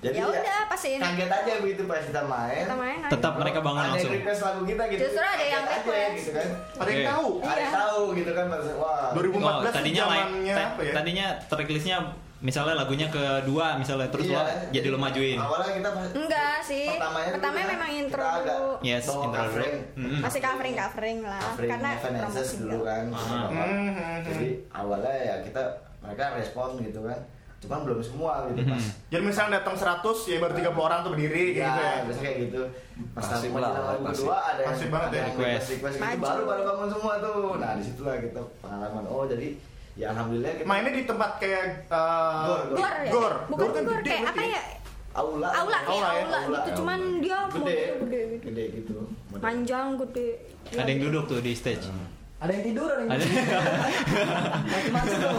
jadi 0.00 0.16
Ya 0.16 0.24
udah, 0.26 0.68
pasin. 0.68 1.00
kaget 1.00 1.32
aja 1.32 1.52
begitu 1.58 1.82
pas 1.84 1.96
kita 1.98 2.20
main 2.22 2.60
kita 2.60 2.76
main 2.76 2.98
Tetap 3.08 3.40
mereka 3.40 3.58
bangun 3.58 3.80
ada 3.80 3.88
langsung. 3.90 4.12
yang 4.12 4.20
request 4.20 4.40
lagu 4.42 4.62
kita 4.62 4.82
gitu 4.86 5.00
Justru 5.00 5.24
ada 5.24 5.40
yang 5.42 5.62
Kaget 5.62 5.72
aja, 5.72 5.80
request. 5.80 6.12
gitu 6.14 6.30
kan 6.30 6.48
Ada 6.76 6.90
yang 6.90 7.06
tahu. 7.08 7.28
ada 7.40 7.48
yang 7.54 7.56
Iya. 7.64 7.70
tahu 7.72 8.02
gitu 8.12 8.30
kan 8.30 8.46
wah 8.74 9.08
2014 9.14 9.40
Oh, 9.40 9.72
tadinya 9.72 10.02
ta- 10.04 10.12
apa 10.68 10.80
ya? 10.82 10.92
tadinya 10.92 11.26
tracklistnya 11.42 11.96
misalnya 12.36 12.74
lagunya 12.76 13.06
kedua 13.06 13.76
misalnya 13.76 14.08
terus 14.08 14.26
Iya, 14.26 14.36
lo 14.36 14.42
jadi 14.70 14.88
lo 14.88 14.98
majuin. 14.98 15.36
awalnya 15.36 15.72
kita 15.72 15.90
pas- 15.90 16.12
enggak 16.12 16.56
sih 16.60 16.84
pertamanya 16.88 17.24
dulu 17.24 17.36
pertama 17.36 17.56
kan 17.56 17.66
memang 17.70 17.90
intro 17.94 18.20
kita 18.20 18.36
agak 18.36 18.56
dulu 18.56 18.74
Yes, 18.82 19.02
bawa 19.02 19.14
intro 19.14 19.24
dulu. 19.24 19.38
covering. 19.40 19.76
Mm-mm. 19.94 20.18
masih 20.20 20.40
covering 20.40 20.74
covering 20.74 21.18
lah 21.22 21.40
covering 21.42 21.70
karena 21.70 21.88
Evanescence 21.90 22.20
promosi 22.20 22.54
dulu 22.58 22.78
kan 22.82 23.04
Ah. 23.06 23.16
Bapak. 23.16 23.50
Hmm. 23.54 24.18
jadi 24.24 24.46
awalnya 24.70 25.12
ya 25.14 25.34
kita 25.40 25.62
mereka 25.98 26.24
respon 26.34 26.68
gitu 26.80 27.00
kan 27.00 27.18
cuman 27.56 27.80
belum 27.80 28.00
semua 28.02 28.32
gitu 28.46 28.60
pas 28.62 28.76
Mhm. 28.76 28.92
Jadi 29.08 29.22
misalnya 29.24 29.52
datang 29.56 29.72
100 29.74 30.04
ya 30.26 30.36
baru 30.36 30.52
30 30.52 30.76
orang 30.82 31.00
tuh 31.00 31.10
berdiri 31.10 31.44
kayak 31.50 31.64
gitu 31.64 31.80
ya. 31.80 31.88
ya, 31.88 32.02
biasa 32.04 32.20
kayak 32.20 32.36
gitu 32.42 32.60
pas 33.10 33.24
lagu 33.24 33.56
lah, 33.56 33.70
lagu 33.72 34.04
kedua 34.06 34.36
ada 34.44 34.60
yang 34.60 34.68
Pasif 34.68 34.88
banget 34.90 35.08
ada 35.08 35.16
ya, 35.16 35.22
yang 35.22 35.32
request. 35.32 35.66
request 35.72 35.94
gitu 35.96 36.20
baru 36.20 36.42
baru 36.44 36.62
bangun 36.66 36.88
semua 36.90 37.12
tuh 37.18 37.56
nah 37.56 37.72
di 37.72 37.82
situlah 37.82 38.14
kita 38.20 38.40
pengalaman 38.60 39.04
oh 39.06 39.24
jadi 39.24 39.48
ya 39.94 40.06
alhamdulillah 40.10 40.50
kita 40.58 40.66
Mainnya 40.66 40.90
di 40.90 41.02
tempat 41.06 41.30
kayak 41.38 41.64
uh, 41.86 42.42
Gor, 42.46 42.60
gor. 42.74 42.94
Ya? 42.98 43.10
Gor. 43.14 43.34
bukan 43.46 43.66
kan 43.70 43.82
gor 43.86 43.98
gede 44.02 44.10
kayak 44.10 44.24
apa 44.34 44.42
ya? 44.42 44.62
aula. 45.14 45.48
Aula 45.54 45.78
kayak 45.86 45.94
Aula 45.94 46.08
aula, 46.10 46.38
ya, 46.42 46.48
gitu 46.58 46.70
cuman 46.82 47.00
dia 47.22 47.38
gede. 47.46 47.76
gede 48.02 48.20
gitu. 48.34 48.44
Gede 48.50 48.64
gitu. 48.82 48.96
Model. 49.30 49.42
panjang 49.42 49.86
gede. 50.02 50.28
Ada 50.74 50.90
yang 50.90 51.00
duduk 51.06 51.22
tuh 51.30 51.38
di 51.38 51.52
stage. 51.54 51.86
Ada 52.42 52.50
yang 52.50 52.64
tidur, 52.66 52.88
ada 52.90 53.00
yang 53.00 53.10
Ada. 53.14 53.24
tidur. 53.24 53.46
Macam-macam 54.68 55.16
tuh. 55.16 55.38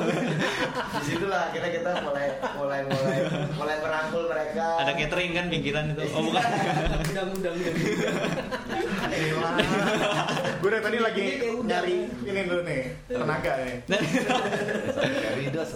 di 0.95 1.03
situlah 1.05 1.43
kita 1.53 1.67
kita 1.69 1.91
mulai 2.01 2.27
mulai 2.57 2.79
mulai 2.87 3.17
mulai 3.53 3.75
merangkul 3.83 4.23
mereka 4.25 4.65
Ada 4.81 4.91
catering 4.95 5.31
kan 5.37 5.45
pinggiran 5.51 5.85
itu. 5.93 6.01
Oh 6.15 6.21
bukan. 6.23 6.43
Undang-undang. 7.11 7.55
Gue 10.63 10.69
dari 10.71 10.81
tadi 10.81 10.97
lagi 10.97 11.25
nyari 11.61 11.95
ini 12.25 12.41
dulu 12.49 12.61
nih 12.65 12.81
tenaga 13.05 13.53
nih. 13.61 13.75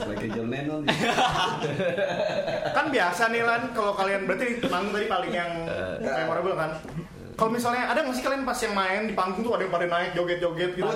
Lagi 0.07 0.28
John 0.34 0.49
Lennon. 0.49 0.84
Kan 2.74 2.86
biasa 2.89 3.24
nih 3.30 3.43
Lan, 3.45 3.61
kalau 3.76 3.93
kalian 3.93 4.26
berarti 4.26 4.57
di 4.57 4.65
panggung 4.65 4.93
tadi 4.97 5.05
paling 5.05 5.34
yang 5.36 5.51
memorable 6.01 6.55
kan. 6.57 6.72
Kalau 7.40 7.56
misalnya 7.56 7.88
ada 7.88 8.04
nggak 8.04 8.16
sih 8.20 8.24
kalian 8.28 8.44
pas 8.44 8.60
yang 8.60 8.76
main 8.76 9.08
di 9.08 9.16
panggung 9.16 9.48
tuh 9.48 9.56
ada 9.56 9.64
yang 9.64 9.72
pada 9.72 9.88
naik 9.88 10.12
joget-joget 10.12 10.76
gitu? 10.76 10.92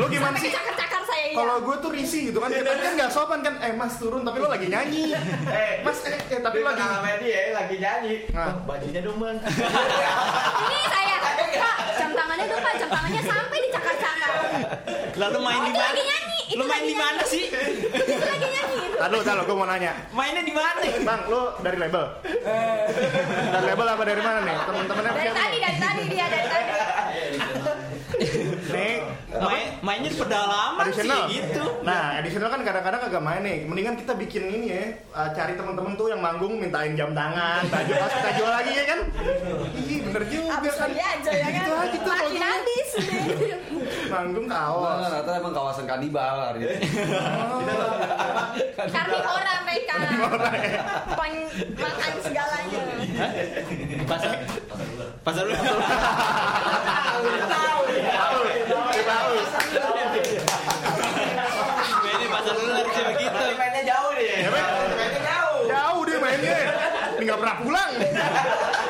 Lu 0.00 0.06
gimana 0.08 0.36
sih? 0.40 0.48
cakar-cakar 0.48 1.02
saya 1.04 1.24
iya. 1.28 1.36
Kalau 1.36 1.56
gue 1.60 1.76
tuh 1.76 1.90
risih 1.92 2.32
gitu 2.32 2.40
kan, 2.40 2.48
kita 2.48 2.72
kan 2.72 2.92
nggak 2.96 3.12
sopan 3.12 3.44
kan, 3.44 3.60
eh 3.60 3.76
mas 3.76 4.00
turun 4.00 4.24
tapi 4.24 4.40
lo 4.40 4.48
lagi 4.48 4.64
nyanyi, 4.72 5.12
eh 5.52 5.84
mas 5.84 6.00
eh, 6.08 6.16
eh 6.16 6.40
tapi 6.40 6.64
lo 6.64 6.72
lagi 6.72 6.80
sama 6.80 7.20
dia 7.20 7.52
lagi 7.52 7.76
nyanyi. 7.76 8.14
Nah. 8.32 8.46
Bang, 8.48 8.58
bajunya 8.64 9.00
dong 9.04 9.18
bang. 9.20 9.36
Ini 10.64 10.78
saya. 10.88 11.16
Kak, 11.48 11.76
jam 12.00 12.10
tangannya 12.16 12.44
tuh 12.48 12.58
pak 12.64 12.74
jam 12.80 12.88
tangannya 12.88 13.22
sampai 13.28 13.58
di 13.60 13.68
cakar-cakar. 13.76 14.32
Lalu 15.20 15.38
main 15.44 15.60
di 15.68 15.72
mana? 15.76 16.17
Lu 16.58 16.66
main 16.66 16.82
di 16.82 16.92
mana 16.92 17.22
sih? 17.22 17.46
itu 17.46 18.18
lagi 18.18 18.46
nyanyi 18.50 18.76
Taduh, 18.98 19.22
taduh, 19.22 19.44
gue 19.46 19.54
mau 19.54 19.62
nanya. 19.64 19.92
Mainnya 20.10 20.42
di 20.42 20.50
mana? 20.50 20.82
Bang, 21.06 21.20
lo 21.30 21.54
dari 21.58 21.78
label? 21.78 22.04
dari 23.48 23.64
label 23.64 23.86
apa 23.86 24.02
dari 24.02 24.18
mana 24.18 24.38
nih? 24.42 24.56
Temen-temennya 24.58 25.12
dari 25.12 25.22
siapa 25.22 25.38
tadi 25.38 25.46
nih? 25.48 25.60
dari 25.62 25.78
tadi 25.78 26.02
dia 26.04 26.26
dari 26.26 26.46
tadi 26.48 26.66
Nih 28.68 28.94
main, 29.38 29.66
mainnya 29.80 30.10
pedalaman 30.10 30.82
sih 30.84 31.06
Additional. 31.06 31.24
gitu. 31.30 31.64
Nah, 31.80 32.18
additional 32.18 32.50
kan 32.50 32.60
kadang-kadang 32.60 33.02
agak 33.06 33.22
main 33.22 33.40
nih. 33.40 33.58
Mendingan 33.62 33.94
kita 33.94 34.12
bikin 34.12 34.42
ini 34.44 34.66
ya, 34.68 34.82
uh, 35.14 35.30
cari 35.30 35.54
temen-temen 35.54 35.94
tuh 35.94 36.10
yang 36.10 36.18
manggung 36.18 36.58
mintain 36.58 36.92
jam 36.92 37.14
tangan, 37.14 37.62
kita 37.62 37.80
jual, 37.86 38.08
kita 38.10 38.30
jual 38.34 38.50
lagi 38.50 38.72
ya 38.74 38.84
kan? 38.84 38.98
Ih, 39.78 39.98
bener 40.02 40.22
juga 40.26 40.50
Habis 40.58 40.74
kan. 40.74 40.90
lagi 40.90 40.98
aja 41.00 41.30
ya 41.30 41.46
kan. 41.46 41.54
Gitu 41.54 41.70
aja 41.70 41.86
tuh 41.94 42.02
kalau 42.02 42.18
Makin 42.18 42.34
gitu. 42.34 42.42
habis. 42.42 42.88
Manggung 44.08 44.46
Nah, 44.48 44.72
kaos. 44.72 45.04
ternyata 45.04 45.30
emang 45.36 45.52
kawasan 45.52 45.84
kanibal 45.84 46.36
hari 46.40 46.58
ini. 46.64 46.76
Karnivora 48.74 49.54
mereka. 49.62 49.94
Peng 51.12 51.34
makan 51.76 52.12
segalanya. 52.24 52.82
Pasar 54.04 54.32
pasar 55.20 55.42
dulu. 55.44 55.56
Tahu, 57.48 57.82
tahu. 59.04 59.32
Ini 62.08 62.26
pasar 62.26 62.54
dulu 62.54 62.72
harus 62.72 62.96
begitu. 63.12 63.44
Mainnya 63.54 63.82
jauh 63.84 64.12
deh. 64.16 64.36
Mainnya 64.48 65.20
jauh. 65.22 65.60
Jauh 65.68 66.00
dia 66.02 66.18
mainnya. 66.18 66.56
Ini 67.18 67.22
nggak 67.24 67.38
pernah 67.38 67.56
pulang. 67.60 67.92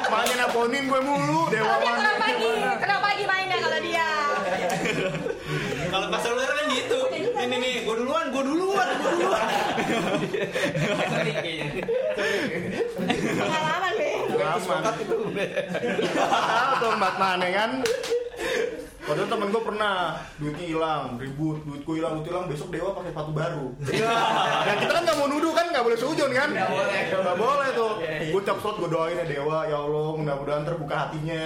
Mainnya 0.08 0.34
naponin 0.38 0.84
gue 0.86 1.00
mulu, 1.00 1.40
dewa 1.52 1.74
mana 1.78 1.96
kurang 2.00 2.16
pagi, 2.18 2.40
gimana. 2.40 2.80
kurang 2.80 3.00
pagi 3.02 3.24
mainnya 3.24 3.58
kalau 3.60 3.78
dia. 3.78 4.08
Kalau 5.88 6.06
pasar 6.08 6.30
luar 6.32 6.48
kan 6.48 6.66
gitu. 6.70 7.00
Ini 7.12 7.54
nih, 7.54 7.74
gue 7.84 7.94
duluan, 8.18 8.34
gue 8.34 8.42
duluan, 8.50 8.88
gue 8.98 9.12
duluan. 9.14 9.46
Pengalaman 13.38 13.92
deh. 13.94 14.14
Aman. 14.42 14.82
Tahu 14.82 16.72
tuh 16.82 16.90
Mbak 16.98 17.14
Mane 17.18 17.48
kan. 17.54 17.70
Padahal 18.98 19.24
temen 19.24 19.48
gue 19.48 19.62
pernah 19.64 19.94
duitnya 20.36 20.66
hilang, 20.68 21.16
ribut, 21.16 21.64
duit 21.64 21.80
gue 21.80 21.94
hilang, 21.96 22.20
duit 22.20 22.28
hilang, 22.28 22.44
besok 22.44 22.68
dewa 22.68 22.92
pakai 22.92 23.16
sepatu 23.16 23.32
baru. 23.32 23.66
Nah 24.68 24.74
kita 24.76 24.92
kan 24.92 25.02
nggak 25.08 25.16
mau 25.16 25.28
nuduh 25.32 25.52
kan, 25.56 25.66
nggak 25.72 25.80
boleh 25.80 25.96
seujon 25.96 26.28
kan? 26.28 26.52
Nggak 26.52 26.68
boleh, 26.68 27.00
nggak 27.08 27.38
boleh 27.40 27.68
tuh. 27.72 27.92
Gue 28.04 28.42
tiap 28.44 28.60
slot 28.60 28.76
gue 28.76 28.90
doain 28.92 29.16
ya 29.16 29.24
dewa, 29.24 29.64
ya 29.64 29.80
Allah, 29.80 30.08
mudah-mudahan 30.12 30.62
terbuka 30.68 31.08
hatinya. 31.08 31.40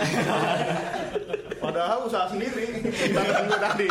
Padahal 1.62 2.02
usaha 2.02 2.26
sendiri, 2.26 2.82
tangan 3.14 3.42
gue 3.46 3.58
tadi. 3.62 3.86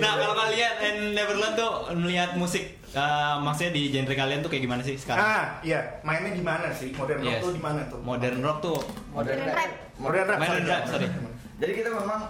Nah, 0.00 0.12
kalau 0.16 0.34
kalian 0.34 0.72
and 0.80 0.98
Neverland 1.12 1.54
tuh 1.54 1.70
melihat 1.92 2.32
musik 2.40 2.80
eh, 2.96 3.34
maksudnya 3.44 3.76
di 3.76 3.92
genre 3.92 4.16
kalian 4.16 4.40
tuh 4.40 4.48
kayak 4.48 4.64
gimana 4.64 4.80
sih 4.80 4.96
sekarang? 4.96 5.20
Ah, 5.20 5.44
iya, 5.60 6.00
mainnya 6.00 6.32
di 6.32 6.40
mana 6.40 6.72
sih? 6.72 6.96
Modern 6.96 7.20
rock 7.20 7.28
Yes. 7.28 7.44
tuh 7.44 7.52
di 7.52 7.60
mana 7.60 7.80
tuh? 7.92 8.00
Modern 8.00 8.40
rock 8.40 8.58
tuh 8.64 8.78
Modern 9.12 9.36
Modern 9.36 9.52
rap. 9.52 9.85
Modern 9.96 10.28
rap. 10.28 10.38
Modern 10.38 10.64
sorry. 10.64 10.70
rap, 10.70 10.82
sorry. 10.88 11.08
Jadi 11.56 11.72
kita 11.72 11.88
memang 11.88 12.20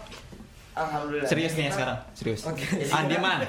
alhamdulillah. 0.76 1.26
serius 1.26 1.52
nih 1.58 1.64
ya 1.66 1.72
sekarang, 1.74 1.98
serius. 2.14 2.40
Andi 2.94 3.16
man. 3.18 3.42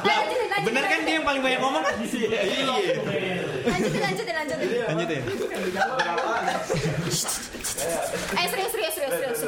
Lanjutin, 0.00 0.48
lanjutin. 0.50 0.66
Bener 0.66 0.84
kan 0.84 1.00
dia 1.06 1.14
yang 1.20 1.26
paling 1.26 1.42
banyak 1.44 1.60
ngomong 1.62 1.82
kan? 1.86 1.94
Iya. 2.02 2.28
Lanjutin, 3.70 4.00
lanjutin, 4.02 4.34
lanjutin. 4.34 4.66
Lanjutin. 4.90 5.20
Eh 8.34 8.46
serius, 8.50 8.70
serius, 8.74 8.94
serius, 8.98 9.12
serius. 9.14 9.40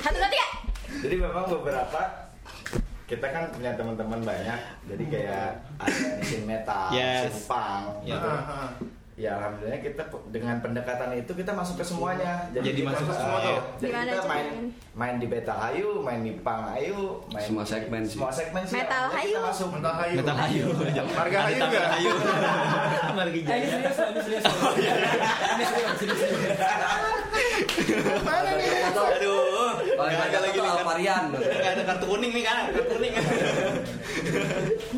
Satu, 0.00 0.16
dua, 0.16 0.28
tiga. 0.32 0.48
Jadi 1.04 1.16
memang 1.20 1.44
beberapa 1.48 2.23
kita 3.14 3.26
kan 3.30 3.44
punya 3.54 3.70
teman-teman 3.78 4.20
banyak. 4.20 4.58
Jadi 4.90 5.04
kayak 5.06 5.46
ada 5.78 5.98
di 6.18 6.22
scene 6.26 6.46
metal, 6.46 6.90
Yes. 6.90 7.46
punk, 7.46 8.02
Ya. 8.02 8.18
gitu. 8.18 8.30
Ya 9.14 9.38
alhamdulillah 9.38 9.78
kita 9.78 10.02
dengan 10.34 10.58
pendekatan 10.58 11.14
itu 11.14 11.30
kita 11.38 11.54
masuk 11.54 11.78
ke 11.78 11.84
semuanya. 11.86 12.50
Jadi 12.50 12.82
kita, 12.82 12.90
masuk 12.90 13.06
ke 13.06 13.14
semua 13.14 13.38
tuh. 13.46 13.58
Jadi 13.78 13.92
Gimana 13.94 14.10
kita 14.10 14.22
main 14.26 14.46
caranya? 14.50 14.66
main 14.98 15.14
di 15.22 15.26
metal 15.30 15.58
ayu, 15.70 15.88
main 16.02 16.20
di 16.26 16.32
punk 16.42 16.64
ayu, 16.74 16.98
main 17.30 17.46
Semua 17.46 17.62
segmen. 17.62 18.02
Semua 18.02 18.30
segmen 18.34 18.62
sih. 18.66 18.74
Metal 18.74 19.04
hayu. 19.14 19.38
Kita 19.38 19.46
masuk. 19.46 19.68
Mental 19.70 19.94
hayu. 19.94 20.16
Metal 20.18 20.36
hayu. 20.42 20.64
Marga 21.14 21.38
hayu 21.46 21.56
tambah 21.62 21.78
nggak? 21.78 21.90
hayu. 21.94 22.12
Eh, 23.14 23.30
ini 23.30 23.66
serius, 23.70 23.98
ini 24.02 24.20
serius. 24.20 24.44
Ini 25.54 25.64
serius, 25.70 25.98
ini 26.02 26.14
serius. 26.18 26.58
Aduh. 28.98 29.70
Paling 29.94 30.14
Nggak 30.18 30.26
ada 30.26 30.26
banyak 30.26 30.40
lagi 30.42 30.58
nih. 30.58 30.70
Alvarian. 30.74 31.24
Nggak 31.30 31.72
ada 31.78 31.82
kartu 31.86 32.06
kuning 32.10 32.32
nih 32.34 32.42
kan? 32.42 32.56
Kartu 32.74 32.90
kuning. 32.98 33.12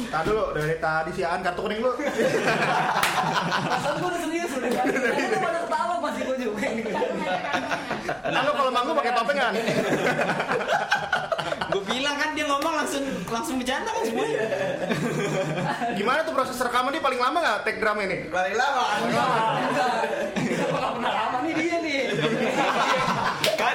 Tadi 0.07 0.27
dulu 0.29 0.55
dari 0.55 0.77
tadi 0.79 1.11
si 1.17 1.23
Aan 1.27 1.43
kartu 1.43 1.67
kuning 1.67 1.81
lu. 1.83 1.93
Perasaan 1.99 3.95
gue 3.99 4.09
udah 4.09 4.21
serius 4.23 4.51
udah. 4.55 4.71
Lu 4.71 5.39
pada 5.43 5.59
ketawa 5.67 5.95
masih 6.03 6.23
gue 6.27 6.37
juga 6.47 6.63
ini. 6.67 6.83
Nah, 8.07 8.41
lu 8.47 8.53
kalau 8.55 8.71
manggung 8.71 8.97
pakai 8.99 9.13
topeng 9.19 9.39
kan? 9.39 9.55
Gue 11.67 11.83
bilang 11.83 12.17
kan 12.17 12.31
dia 12.39 12.47
ngomong 12.47 12.75
langsung 12.79 13.05
langsung 13.27 13.59
bercanda 13.59 13.91
kan 13.91 14.05
semuanya. 14.07 14.47
Gimana 15.99 16.23
tuh 16.23 16.33
proses 16.33 16.57
rekaman 16.63 16.95
dia 16.95 17.03
paling 17.03 17.19
lama 17.19 17.39
nggak 17.43 17.59
take 17.67 17.83
drum 17.83 17.99
ini? 18.01 18.31
Paling 18.31 18.55
lama. 18.55 18.85
Enggak. 19.03 19.91
Kita 20.39 20.65
nggak 20.71 20.93
pernah 20.97 21.13
lama 21.13 21.37
nih 21.43 21.55
dia 21.59 21.77
nih. 21.83 22.01
Kan 23.59 23.75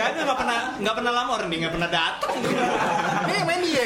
kan 0.00 0.12
nggak 0.16 0.38
pernah 0.38 0.58
nggak 0.80 0.94
pernah 0.96 1.12
lama 1.12 1.30
orang 1.36 1.48
dia 1.52 1.58
nggak 1.66 1.74
pernah 1.76 1.90
datang. 1.90 2.34
Ini 3.28 3.32
yang 3.36 3.46
main 3.48 3.60
dia. 3.60 3.84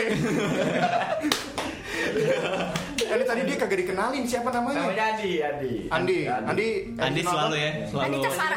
Ini 3.15 3.23
tadi 3.23 3.41
dia 3.47 3.57
kagak 3.59 3.79
dikenalin 3.87 4.25
siapa 4.27 4.51
namanya? 4.51 4.91
Namanya 4.91 5.05
Andi, 5.15 5.31
Andi. 5.39 5.73
Andi. 5.87 6.19
Andi. 6.27 6.69
Andi 6.99 7.21
selalu 7.23 7.55
ya, 7.55 7.71
selalu. 7.87 8.05
Andi 8.05 8.19
Cesara. 8.27 8.57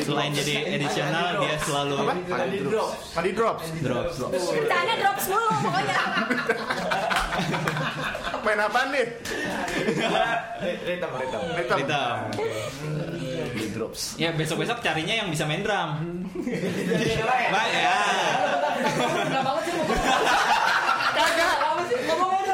Selain 0.00 0.32
jadi 0.32 0.54
edisional 0.80 1.26
dia 1.44 1.54
selalu 1.60 1.94
Apa? 2.00 2.12
Andi 2.40 2.58
drop. 2.64 2.90
Andi 3.20 3.30
drops. 3.36 3.64
drop. 3.84 4.30
Bercanda 4.32 4.94
drops 4.96 5.24
mulu 5.28 5.50
pokoknya. 5.60 6.00
Main 8.48 8.64
apaan 8.64 8.88
nih? 8.96 9.06
Ritem. 10.88 11.10
Kita. 11.68 12.02
Di 13.52 13.66
drops. 13.76 14.16
Ya 14.16 14.32
besok-besok 14.32 14.80
carinya 14.80 15.14
yang 15.20 15.28
bisa 15.28 15.44
main 15.44 15.60
drum. 15.60 16.17
Baik 16.38 17.72
ya. 17.74 17.98
Enggak 19.18 19.42
banget 19.42 19.62
sih 19.64 19.72
ngomong. 19.74 19.98
Kagak. 21.10 21.54
Apa 21.58 21.82
sih? 21.84 21.96
Ngomong 22.00 22.30
aja. 22.32 22.52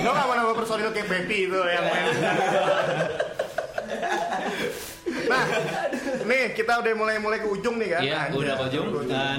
Lo 0.00 0.10
nggak 0.10 0.26
mau 0.26 0.34
nama 0.34 0.52
personil 0.52 0.90
kayak 0.90 1.06
Pepi 1.06 1.38
itu 1.46 1.58
yang 1.58 1.84
main. 1.84 2.04
Nah, 5.30 5.44
nih 6.24 6.52
kita 6.52 6.72
udah 6.76 6.92
mulai-mulai 6.92 7.38
ke 7.38 7.48
ujung 7.48 7.78
nih 7.78 7.88
kan? 7.88 8.02
Iya, 8.02 8.18
Anjir. 8.26 8.38
udah 8.42 8.54
ke 8.56 8.64
ujung 8.68 8.86
dan 9.06 9.38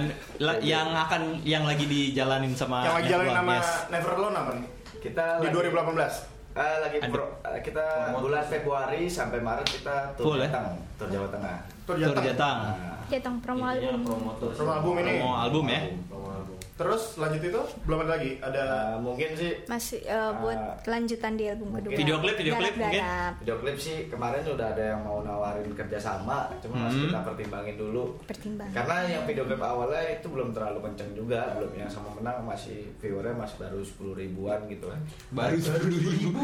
yang 0.62 0.88
akan 0.90 1.22
yang 1.44 1.64
lagi 1.64 1.84
dijalanin 1.84 2.54
sama 2.54 2.82
Yang 2.82 2.96
lagi 2.96 3.08
jalan 3.10 3.26
Network, 3.26 3.40
nama 3.42 3.54
yes. 3.54 3.70
Never 3.90 4.12
Alone 4.16 4.36
apa 4.36 4.52
nih? 4.56 4.66
Kita 5.02 5.26
Di 5.38 5.48
lagi- 5.50 5.56
2018. 5.68 6.41
Eh, 6.52 6.76
lagi 6.84 6.98
Ada. 7.00 7.08
pro, 7.16 7.26
eh, 7.48 7.60
kita 7.64 7.86
bulan 8.20 8.44
Februari 8.44 9.08
sampai 9.08 9.40
Maret 9.40 9.68
kita 9.72 10.12
tur 10.20 10.36
Full, 10.36 10.44
ya? 10.44 10.52
Tur 11.00 11.08
Jawa 11.08 11.28
Tengah. 11.32 11.58
Tur 11.88 11.96
Tur 11.96 12.12
Jateng. 12.12 12.26
Jatang. 12.28 12.58
Nah, 12.60 13.00
Jateng 13.08 13.36
promo 13.40 13.64
album. 13.72 14.00
Promo 14.36 14.72
album 14.76 14.94
ini. 15.00 15.14
Promo 15.24 15.36
album 15.40 15.66
ya. 15.72 15.82
Terus 16.82 17.04
lanjut 17.16 17.42
itu 17.44 17.62
belum 17.86 18.00
ada 18.02 18.12
lagi. 18.12 18.32
Ada 18.42 18.64
eh, 18.64 18.98
mungkin 18.98 19.30
sih 19.34 19.52
Masih 19.66 20.02
eh, 20.02 20.32
buat 20.36 20.58
Ah. 20.58 20.74
kelanjutan 20.82 21.34
di 21.34 21.46
album 21.46 21.70
kedua. 21.72 21.94
Video 21.94 22.18
klip, 22.18 22.36
video 22.36 22.54
klip 22.56 22.74
mungkin? 22.76 23.02
Video 23.38 23.56
klip 23.58 23.78
sih 23.78 23.98
kemarin 24.08 24.42
udah 24.44 24.68
ada 24.68 24.84
yang 24.88 25.02
mau 25.02 25.22
nawarin 25.22 25.70
kerjasama, 25.72 26.50
cuma 26.60 26.76
masih 26.84 27.00
Hmm. 27.00 27.08
kita 27.08 27.22
pertimbangin 27.24 27.76
dulu. 27.78 28.04
Pertimbangan. 28.24 28.74
Karena 28.74 28.96
yang 29.08 29.24
video 29.24 29.44
klip 29.46 29.62
awalnya 29.62 30.02
itu 30.12 30.28
belum 30.28 30.50
terlalu 30.52 30.80
kenceng 30.84 31.12
juga, 31.14 31.54
belum 31.56 31.72
yang 31.76 31.88
sama 31.88 32.10
menang 32.14 32.42
masih 32.44 32.90
viewernya 32.98 33.36
masih 33.36 33.56
baru 33.60 33.80
10 33.80 34.14
ribuan 34.16 34.60
gitu 34.68 34.86
kan. 34.88 35.02
Baru 35.32 35.56
sepuluh 35.56 35.88
ribu. 36.10 36.44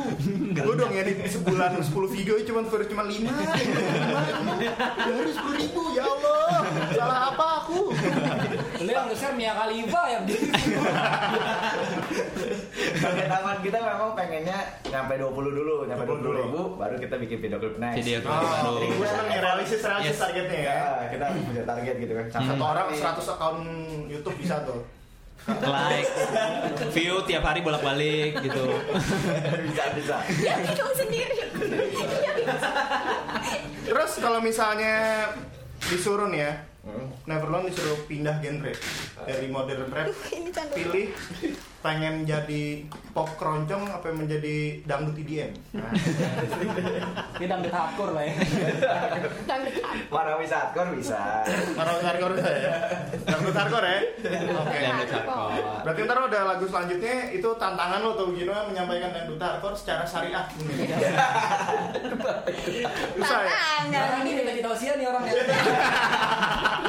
Gue 0.53 0.73
dong 0.75 0.91
ya 0.91 1.01
di 1.01 1.13
sebulan 1.19 1.71
10 1.77 1.89
video 2.07 2.33
cuma 2.43 2.61
baru 2.67 2.85
cuma 2.85 3.03
5 3.03 3.25
Baru 4.99 5.29
10 5.29 5.61
ribu 5.61 5.81
ya 5.91 6.03
Allah 6.05 6.61
Salah 6.93 7.19
apa 7.31 7.45
aku 7.59 7.79
Lu 8.77 8.87
yang 8.87 9.07
nge-share 9.07 9.33
Mia 9.33 9.53
Khalifa 9.53 10.01
ya 10.05 10.17
begitu. 10.21 10.45
Target 12.97 13.29
aman 13.31 13.57
kita 13.59 13.77
memang 13.79 14.11
pengennya 14.13 14.57
nyampe 14.85 15.13
20 15.15 15.33
dulu, 15.51 15.75
nyampe 15.83 16.03
20 16.03 16.39
ribu, 16.39 16.61
baru 16.75 16.95
kita 16.95 17.15
bikin 17.17 17.37
video 17.39 17.57
klip 17.57 17.75
next. 17.77 17.97
Video 17.99 18.17
klip 18.19 18.29
Oh, 18.29 18.41
baru. 18.43 18.73
Jadi 18.75 18.87
gue 18.91 19.07
emang 19.07 19.27
realistis 19.39 19.81
realistis 19.81 20.13
Yes. 20.13 20.21
targetnya 20.21 20.59
ya 20.59 20.77
Ya, 20.77 21.05
kita 21.09 21.25
punya 21.39 21.63
target 21.63 21.95
gitu 21.97 22.13
kan. 22.13 22.25
Satu 22.31 22.53
Hmm. 22.53 22.61
orang 22.63 22.87
100 22.91 23.01
akun 23.27 23.57
YouTube 24.07 24.37
bisa 24.37 24.61
tuh 24.61 24.81
Like, 25.47 26.11
view 26.91 27.23
tiap 27.23 27.39
hari 27.41 27.61
bolak-balik 27.61 28.35
gitu. 28.37 28.67
bisa 29.65 29.83
bisa. 29.95 30.17
Ya 30.37 30.59
bingung 30.59 30.91
sendiri. 30.91 31.35
Ya. 31.37 31.47
Terus 33.81 34.11
kalau 34.17 34.39
misalnya 34.39 35.23
disuruh 35.79 36.27
nih 36.27 36.41
ya 36.41 36.53
Hmm. 36.87 37.11
Neverland 37.27 37.67
disuruh 37.67 37.99
pindah 38.07 38.39
genre 38.39 38.71
Dari 39.27 39.47
modern 39.51 39.91
rap. 39.91 40.07
Pilih 40.77 41.11
pengen 41.77 42.25
jadi 42.25 42.83
pop 43.13 43.29
keroncong 43.37 43.85
apa 43.85 44.09
menjadi 44.09 44.81
dangdut 44.83 45.13
IDM? 45.13 45.53
Nah, 45.77 45.93
Ini 47.37 47.45
dangdut 47.45 47.73
hardcore 47.73 48.13
lah 48.17 48.23
ya. 48.25 48.33
Warna 50.09 50.41
wisata 50.41 50.81
bisa. 50.93 51.45
Taruh 51.47 52.01
hardcore 52.01 52.33
bisa 52.37 52.49
ya? 52.49 52.73
Dangdut 53.25 53.53
hardcore 53.53 53.85
ya? 53.85 53.99
Oke. 54.57 54.77
Dangdut 54.81 55.11
hardcore. 55.13 55.53
Berarti 55.85 55.99
ntar 56.09 56.17
ada 56.17 56.39
lagu 56.49 56.65
selanjutnya 56.65 57.15
itu 57.31 57.49
tantangan 57.61 57.99
lo 58.01 58.17
tuh 58.17 58.33
Gino 58.33 58.53
menyampaikan 58.67 59.13
dangdut 59.13 59.37
hardcore 59.37 59.77
secara 59.77 60.03
syariah. 60.05 60.45
Susah 63.17 63.39
ya? 63.45 63.53
Tantangan. 63.53 64.05
Orang 64.07 64.21
ini 64.25 64.31
minta 64.41 64.53
ditausiah 64.57 64.93
nih 64.97 65.05
orangnya. 65.09 65.33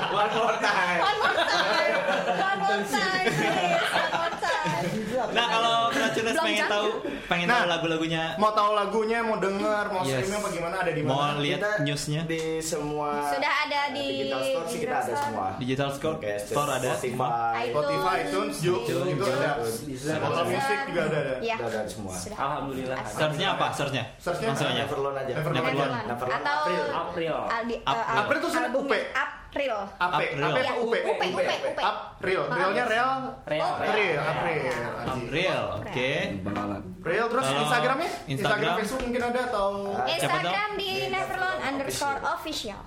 One 0.08 0.30
more 0.32 0.56
time. 0.58 1.00
One 1.04 1.18
more 1.20 1.36
time. 1.44 1.92
One 2.40 2.58
more 2.64 2.82
time. 2.88 3.26
One 3.28 4.12
more 4.16 4.32
time. 4.40 4.87
Nah 5.28 5.46
kalau 5.46 5.74
Keracunas 5.88 6.32
Belum 6.32 6.44
pengen 6.44 6.66
tahu 6.66 6.88
pengen 7.24 7.46
Nah. 7.46 7.54
tahu 7.54 7.66
lagu-lagunya 7.68 8.22
Mau 8.34 8.50
tahu 8.50 8.70
lagunya, 8.74 9.18
mau 9.20 9.36
denger, 9.36 9.84
mau 9.88 10.00
Yes. 10.00 10.10
streaming 10.18 10.36
apa 10.36 10.48
gimana 10.50 10.76
ada 10.78 10.90
di 10.90 11.02
mau 11.02 11.18
mana? 11.18 11.38
lihat 11.38 11.58
Kita 11.58 11.70
newsnya 11.82 12.20
di 12.24 12.42
semua 12.58 13.10
Sudah 13.28 13.52
ada 13.62 13.80
di 13.90 14.04
digital 14.04 14.40
store 14.42 14.66
sih 14.66 14.78
kita 14.78 14.90
ada 14.90 15.02
Digital 15.02 15.18
semua. 15.18 15.46
digital 15.56 15.90
store 15.90 16.16
Oke, 16.16 16.32
store 16.38 16.70
ada 16.70 16.90
Spotify, 16.90 17.60
Spotify, 17.68 18.16
iTunes, 18.18 18.54
YouTube 18.58 19.06
itu 19.06 19.24
ada. 19.26 19.50
Apple 19.58 20.44
Music 20.46 20.78
juga 20.86 21.02
ada. 21.04 21.18
ada. 21.18 21.34
Ya. 21.40 21.56
Ada 21.58 21.80
semua. 21.84 22.14
Alhamdulillah. 22.34 22.98
searchnya 23.04 23.46
apa 23.50 23.66
searchnya 23.70 24.04
Searchnya 24.16 24.48
langsung 24.48 24.68
aja. 24.68 24.84
Neverlone 24.84 25.94
Atau 26.28 26.56
April. 26.58 26.84
April. 26.88 27.36
April. 27.44 27.80
eh, 27.84 28.18
April 28.18 28.38
tuh 28.38 28.50
sudah 28.50 28.68
albumnya 28.68 28.88
UP. 28.88 28.92
April. 29.14 29.37
AP, 29.48 29.56
April. 29.56 29.76
AP 29.96 30.60
Ya, 30.60 30.72
UP? 30.76 30.92
UP, 30.92 30.94
UP, 31.08 31.20
UP. 31.32 31.80
April, 31.80 32.40
realnya 32.52 32.84
real. 32.84 33.12
Real. 33.48 33.72
April, 33.80 34.16
April. 34.20 34.76
April 35.08 35.60
oke 35.80 36.10
Bakalan. 36.44 36.82
April, 37.00 37.24
terus 37.32 37.46
Instagramnya? 37.48 38.10
Instagram? 38.28 38.28
Instagram, 38.28 38.72
Facebook 38.76 39.02
mungkin 39.08 39.22
ada 39.24 39.40
atau 39.48 39.68
Instagram 40.04 40.68
di 40.76 40.90
Neverland 41.08 41.58
underscore 41.64 42.20
official. 42.36 42.80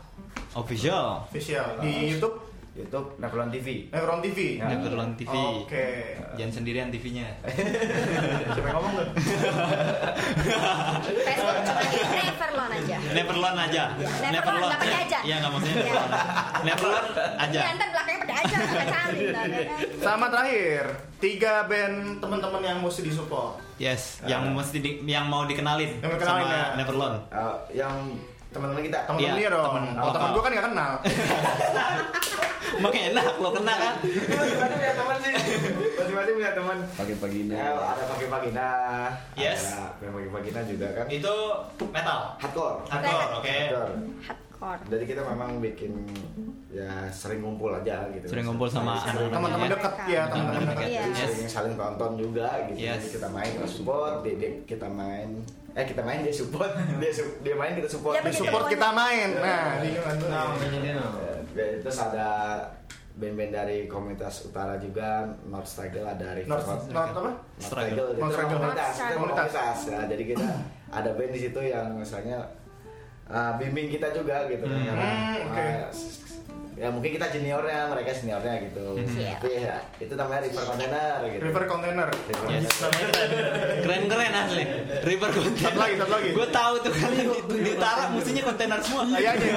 official 0.51 1.26
official 1.32 1.66
di 1.80 2.12
YouTube 2.14 2.51
YouTube 2.72 3.07
Neverlone 3.17 3.51
TV. 3.51 3.67
Neverland 3.89 4.22
TV. 4.24 4.39
Neverland 4.57 5.13
TV 5.15 5.34
Oke. 5.59 5.88
jangan 6.34 6.53
sendirian 6.53 6.88
TV-nya 6.88 7.28
Siapa 8.55 8.63
yang 8.63 8.78
ngomong 8.78 8.93
tuh? 8.95 9.07
Facebook 11.22 11.57
cuma 11.61 11.82
di 11.84 11.99
Neverland 11.99 12.72
aja. 12.74 12.97
Neverland 13.11 13.57
aja 13.59 13.84
Neverland, 14.26 14.63
nggak 14.65 14.80
pakai 14.80 14.99
aja. 15.03 15.19
iya 15.22 15.36
nggak 15.38 15.51
maksudnya 15.51 15.76
Iya. 15.76 15.84
Neverland 15.84 16.15
Neverland 16.63 17.07
aja 17.38 17.59
Ya, 17.59 17.72
ntar 17.74 17.88
belakangnya 17.89 18.19
pakai 18.22 18.36
aja, 18.39 18.55
cari. 18.88 19.19
ya. 19.26 19.76
Sama 19.99 20.26
terakhir, 20.28 20.84
tiga 21.17 21.53
band 21.65 21.95
teman-teman 22.17 22.61
yang 22.61 22.78
mesti 22.80 23.01
disupport. 23.03 23.59
yes 23.78 24.24
yang 24.24 24.47
mesti 24.49 24.78
di, 24.78 24.91
yang 25.03 25.26
mau 25.26 25.43
dikenalin 25.43 25.91
Yang 25.97 26.07
mau 26.07 26.15
dikenalin, 26.15 26.43
sama 26.43 26.55
ya. 26.55 26.65
Neverland 26.78 27.17
Uh, 27.28 27.55
yang 27.74 27.95
teman-teman 28.52 28.84
kita. 28.84 28.99
Temen-temennya 29.06 29.39
Iya, 29.39 29.49
dong. 29.49 29.66
temen 29.66 29.84
oh, 29.95 30.12
temen 30.12 30.22
lokal. 30.22 30.30
gue 30.30 30.41
kan 30.41 30.52
gak 30.52 30.66
kenal. 30.68 30.91
Makanya 32.72 33.06
enak 33.12 33.36
lo 33.36 33.49
kena 33.52 33.74
kan 33.76 33.95
Masing-masing 34.02 34.74
punya 34.74 34.93
teman 34.95 35.16
sih. 35.20 35.34
Masing-masing 35.93 36.34
punya 36.34 36.52
teman. 36.54 36.78
Pagi-pagi 36.93 37.38
ini. 37.41 37.54
Ya, 37.54 37.70
ada 37.76 38.04
pakai 38.08 38.28
pagina. 38.28 38.70
Yes. 39.36 39.62
Ada 39.76 40.08
pakai 40.08 40.30
pagina 40.30 40.60
juga 40.66 40.88
kan. 40.93 41.06
itu 41.08 41.36
metal 41.86 42.20
Hardcore. 42.38 42.78
hardcore 42.88 43.30
oke 43.34 43.52
Hardcore. 43.52 43.93
Hardcore. 44.24 44.82
Jadi 44.88 45.04
kita 45.06 45.22
memang 45.26 45.58
bikin 45.58 45.91
ya 46.70 47.10
sering 47.10 47.41
ngumpul 47.41 47.74
aja 47.74 48.08
gitu. 48.10 48.26
Sering 48.30 48.45
ngumpul 48.45 48.70
sama 48.70 49.04
Teman-teman 49.04 49.68
ya. 49.68 49.74
dekat 49.74 49.93
ya, 50.06 50.22
teman-teman 50.30 50.32
Teman-teman 50.32 50.66
dekat. 50.72 50.88
Iya. 50.88 51.02
Jadi 51.04 51.14
sering 51.18 51.49
saling 51.49 51.74
tonton 51.76 52.12
juga 52.16 52.47
gitu. 52.70 52.78
Yes. 52.80 53.02
Jadi 53.04 53.08
kita 53.20 53.28
main 53.28 53.49
kita 53.52 53.68
support, 53.68 54.16
dia, 54.22 54.36
dia- 54.38 54.62
kita 54.64 54.88
main 54.88 55.30
eh 55.72 55.86
kita 55.86 56.01
main 56.01 56.19
dia 56.19 56.32
support, 56.32 56.67
dia 56.99 57.11
su- 57.11 57.39
dia 57.39 57.55
main 57.55 57.72
kita 57.74 57.88
support. 57.88 58.13
Ya, 58.13 58.22
Di 58.22 58.28
begitu. 58.28 58.43
support 58.43 58.65
kita 58.67 58.88
main. 58.91 59.30
Nah, 59.34 59.80
di 59.80 59.89
Eh, 61.51 61.78
Terus 61.80 61.97
ada 61.97 62.28
band-band 63.11 63.51
dari 63.53 63.86
komunitas 63.86 64.45
utara 64.45 64.76
juga, 64.78 65.28
North 65.43 65.67
Struggle 65.67 66.07
ada 66.07 66.32
River 66.34 66.47
North, 66.49 66.63
North- 66.65 66.88
North 66.89 67.11
apa? 67.13 67.22
North 67.22 67.39
Struggle. 67.59 68.07
North 68.15 68.34
Struggle. 68.34 68.57
komunitas, 68.57 68.93
komunitas. 69.11 69.80
Nah, 69.89 70.03
jadi 70.07 70.24
kita 70.26 70.47
ada 70.97 71.09
band 71.11 71.32
di 71.32 71.39
situ 71.41 71.59
yang 71.61 71.88
misalnya 71.93 72.39
uh, 73.28 73.51
bimbing 73.55 73.88
kita 73.89 74.11
juga 74.11 74.47
gitu. 74.47 74.63
Hmm. 74.63 74.95
Hmm, 74.95 75.36
oke. 75.45 75.59
uh, 75.59 75.88
ya 76.82 76.89
mungkin 76.89 77.13
kita 77.13 77.29
juniornya, 77.29 77.93
mereka 77.93 78.09
seniornya 78.09 78.53
gitu. 78.65 78.97
Siap. 79.05 79.38
Tapi 79.38 79.53
ya, 79.53 79.77
itu 80.01 80.13
namanya 80.17 80.41
River 80.41 80.63
Container 80.65 81.17
gitu. 81.29 81.41
River 81.45 81.63
Container. 81.69 82.07
River 82.09 82.47
Yes. 82.49 82.65
Container. 82.73 83.25
keren 83.86 84.03
keren 84.09 84.34
asli 84.34 84.63
river 85.01 85.29
container 85.29 85.69
Satu 85.69 85.77
lagi, 85.77 85.93
satu 85.97 86.11
lagi. 86.11 86.29
gue 86.34 86.47
tahu 86.49 86.73
tuh 86.82 86.91
kan 86.91 87.11
di, 87.13 87.25
di 87.61 87.69
utara 87.71 88.03
mustinya 88.09 88.41
kontainer 88.43 88.79
semua 88.82 89.03
Kayaknya. 89.07 89.53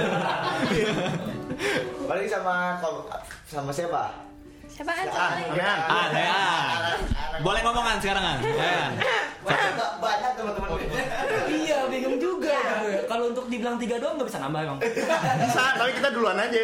Paling 2.04 2.28
sama 2.28 2.54
sama 3.48 3.70
siapa? 3.72 4.04
Siapa 4.68 4.90
kan? 4.90 5.06
Ah, 5.12 5.32
ah 5.86 6.06
ya 6.10 6.40
boleh 7.40 7.60
ngomongan 7.62 7.96
sekarang 8.00 8.24
kan 8.24 8.38
ya 8.42 8.84
Banyak, 9.44 9.90
banyak 10.00 10.30
teman-teman. 10.34 10.68
Kalau 13.24 13.40
untuk 13.40 13.48
dibilang 13.48 13.80
tiga 13.80 13.96
doang 13.96 14.20
nggak 14.20 14.28
bisa 14.28 14.36
nambah 14.36 14.60
emang. 14.60 14.78
Bisa, 15.48 15.62
tapi 15.80 15.96
kita 15.96 16.12
duluan 16.12 16.36
aja. 16.36 16.60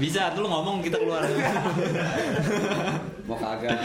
bisa 0.00 0.32
tuh 0.32 0.40
lu 0.40 0.48
ngomong 0.48 0.80
kita 0.80 0.96
keluar 0.96 1.20
Mau 3.28 3.36
kagak. 3.36 3.76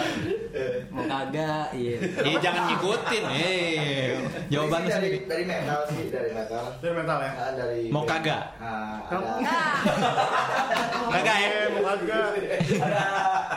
Mau 0.87 1.03
kagak, 1.03 1.75
iya. 1.75 1.99
eh 2.01 2.39
jangan 2.39 2.71
ngikutin 2.71 3.23
eh 3.29 4.15
jawabannya 4.47 4.87
dari, 4.87 5.11
sendiri 5.11 5.19
dari 5.27 5.43
metal 5.43 5.79
sih, 5.85 6.07
dari 6.07 6.31
metal. 6.31 6.63
Dari 6.79 6.93
mental 6.95 7.17
ya. 7.19 7.31
Ah, 7.35 7.51
dari 7.51 7.81
Mau 7.91 8.07
kagak? 8.07 8.43
Ah, 8.57 9.03
ada 9.05 9.27
Ah, 9.43 9.77
kagak 11.11 11.35
ya 11.35 11.49
mau 11.69 11.83
kagak. 11.83 12.25
ada 12.31 13.03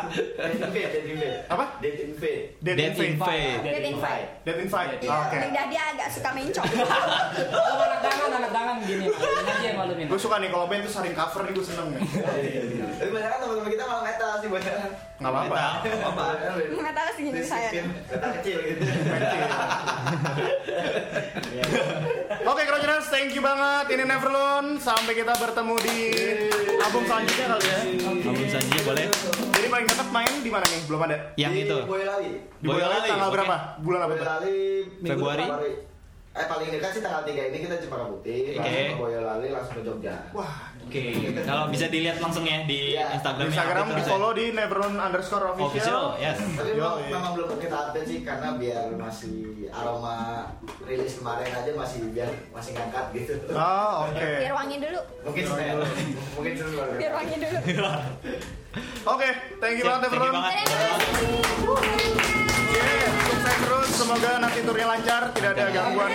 Dead 0.09 0.53
Invade, 0.59 0.91
Dead 0.91 1.07
Invade. 1.07 1.39
Apa? 1.47 1.65
Dead 1.79 1.97
Invade. 1.97 2.43
Invade 2.59 3.57
Dead 3.63 3.85
Invite. 3.87 4.29
Dead 4.45 4.59
Invite. 4.59 4.91
Iya, 4.99 5.15
Oke. 5.15 5.37
lidah 5.41 5.67
dia 5.71 5.83
agak 5.95 6.09
suka 6.11 6.31
mencong. 6.35 6.67
Kalau 7.69 7.85
anak 7.85 8.01
dangan, 8.01 8.31
anak 8.33 8.51
dangan 8.57 8.77
gini. 8.89 9.05
Aja 9.13 9.53
yang 9.61 9.77
malumin. 9.77 10.07
Gue 10.09 10.21
suka 10.21 10.41
nih 10.41 10.49
kalau 10.49 10.65
band 10.65 10.83
tuh 10.89 10.93
saling 10.93 11.13
cover 11.13 11.41
nih 11.45 11.53
gue 11.53 11.67
seneng 11.69 11.89
nih. 11.93 12.01
Tapi 12.97 13.11
banyak 13.13 13.29
kan 13.29 13.39
teman-teman 13.45 13.71
kita 13.77 13.85
malah 13.85 14.03
metal 14.09 14.33
sih 14.41 14.49
banyak. 14.49 14.73
Nggak 15.19 15.33
apa-apa. 15.35 15.61
apa 15.85 16.25
Metal 16.81 17.07
segini 17.13 17.43
saya. 17.45 17.69
Metal 17.85 18.31
kecil 18.41 18.59
gitu. 18.65 18.83
Oke, 22.49 22.63
Krojeners, 22.65 23.07
thank 23.13 23.37
you 23.37 23.45
banget. 23.45 23.93
Ini 23.93 24.05
Neverlone. 24.09 24.81
Sampai 24.81 25.13
kita 25.13 25.37
bertemu 25.37 25.75
di 25.85 25.99
album 26.81 27.05
selanjutnya 27.05 27.47
kali 27.53 27.67
ya. 27.69 27.81
album 28.09 28.47
selanjutnya 28.49 28.83
boleh 28.89 29.05
Jadi 29.53 29.67
paling 29.69 29.87
dekat 29.91 30.09
main 30.09 30.33
di 30.41 30.51
mana 30.51 30.65
nih? 30.65 30.81
Belum 30.89 31.01
ada. 31.05 31.17
yang 31.37 31.53
Di 31.53 31.69
itu 31.69 31.77
Boyolali. 31.85 32.33
Di 32.63 32.67
Boyolali 32.67 33.09
tanggal 33.13 33.29
berapa? 33.29 33.57
Bulan 33.85 34.01
apa? 34.09 34.15
Boyolali 34.17 34.59
Februari. 35.05 35.45
Eh 36.39 36.47
paling 36.47 36.71
dekat 36.71 36.95
sih 36.95 37.01
tanggal 37.01 37.23
3 37.23 37.51
ini 37.51 37.61
kita 37.61 37.77
Cempaka 37.79 38.07
Putih, 38.07 38.55
Oke. 38.55 38.63
langsung 38.63 38.89
ke 38.89 38.97
Boyolali 38.97 39.51
langsung 39.51 39.75
ke 39.75 39.83
Jogja. 39.83 40.15
Wah, 40.31 40.71
oke 40.79 41.03
kalau 41.43 41.67
bisa 41.67 41.87
dilihat 41.89 42.17
langsung 42.17 42.43
ya 42.43 42.63
di 42.63 42.95
Iya. 42.95 43.11
Instagram 43.13 43.43
di 43.43 43.47
Instagram 43.51 43.87
di 43.91 44.03
follow 44.07 44.31
di 44.33 44.45
Neverlone 44.55 44.97
underscore 44.97 45.45
official 45.51 45.69
official. 45.69 46.05
yes 46.17 46.39
Tapi 46.39 46.71
Yo, 46.71 46.75
memang, 46.79 46.95
memang 47.11 47.33
belum 47.35 47.49
kita 47.59 47.77
update 47.85 48.07
sih 48.07 48.19
karena 48.23 48.55
biar 48.55 48.87
masih 48.95 49.69
aroma 49.69 50.47
rilis 50.81 51.19
kemarin 51.19 51.51
aja 51.51 51.71
masih 51.75 51.99
biar 52.09 52.31
masih 52.49 52.71
ngangkat 52.73 53.05
gitu. 53.13 53.33
Oh, 53.51 54.07
oke. 54.07 54.29
Biar 54.39 54.55
wangi 54.55 54.79
dulu. 54.79 55.01
Mungkin 55.27 55.43
Senin, 55.43 55.75
mungkin 56.39 56.55
baru. 56.55 56.95
Biar 56.97 57.13
wangi 57.13 57.37
dulu. 57.37 57.59
Oke, 59.09 59.25
thank 59.59 59.81
you 59.81 59.83
Siap, 59.83 59.99
banget 59.99 60.13
thank 60.13 60.23
you 60.23 60.31
banget. 60.31 60.55
Semoga 64.09 64.41
nanti 64.41 64.65
turnya 64.65 64.87
lancar, 64.89 65.23
tidak 65.37 65.51
ada 65.53 65.65
gangguan. 65.69 66.09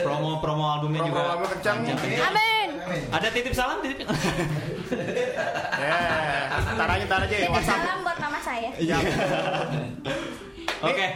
promo 0.00 0.40
promo 0.40 0.64
albumnya 0.64 1.04
juga 1.04 1.20
Promo 1.20 1.32
album 1.36 1.48
kencang. 1.52 1.76
Amin. 1.92 2.68
ada 3.12 3.28
titip 3.28 3.52
salam 3.52 3.84
titip 3.84 4.08
Ya, 5.84 5.98
tar 6.72 6.88
aja, 6.88 7.04
tar 7.04 7.20
aja. 7.28 7.36
Titip 7.36 7.52
WhatsApp. 7.52 7.80
salam 7.84 7.98
buat 8.00 8.16
mama 8.16 8.40
saya. 8.40 8.72
Ya. 8.80 8.96
oke 10.80 11.06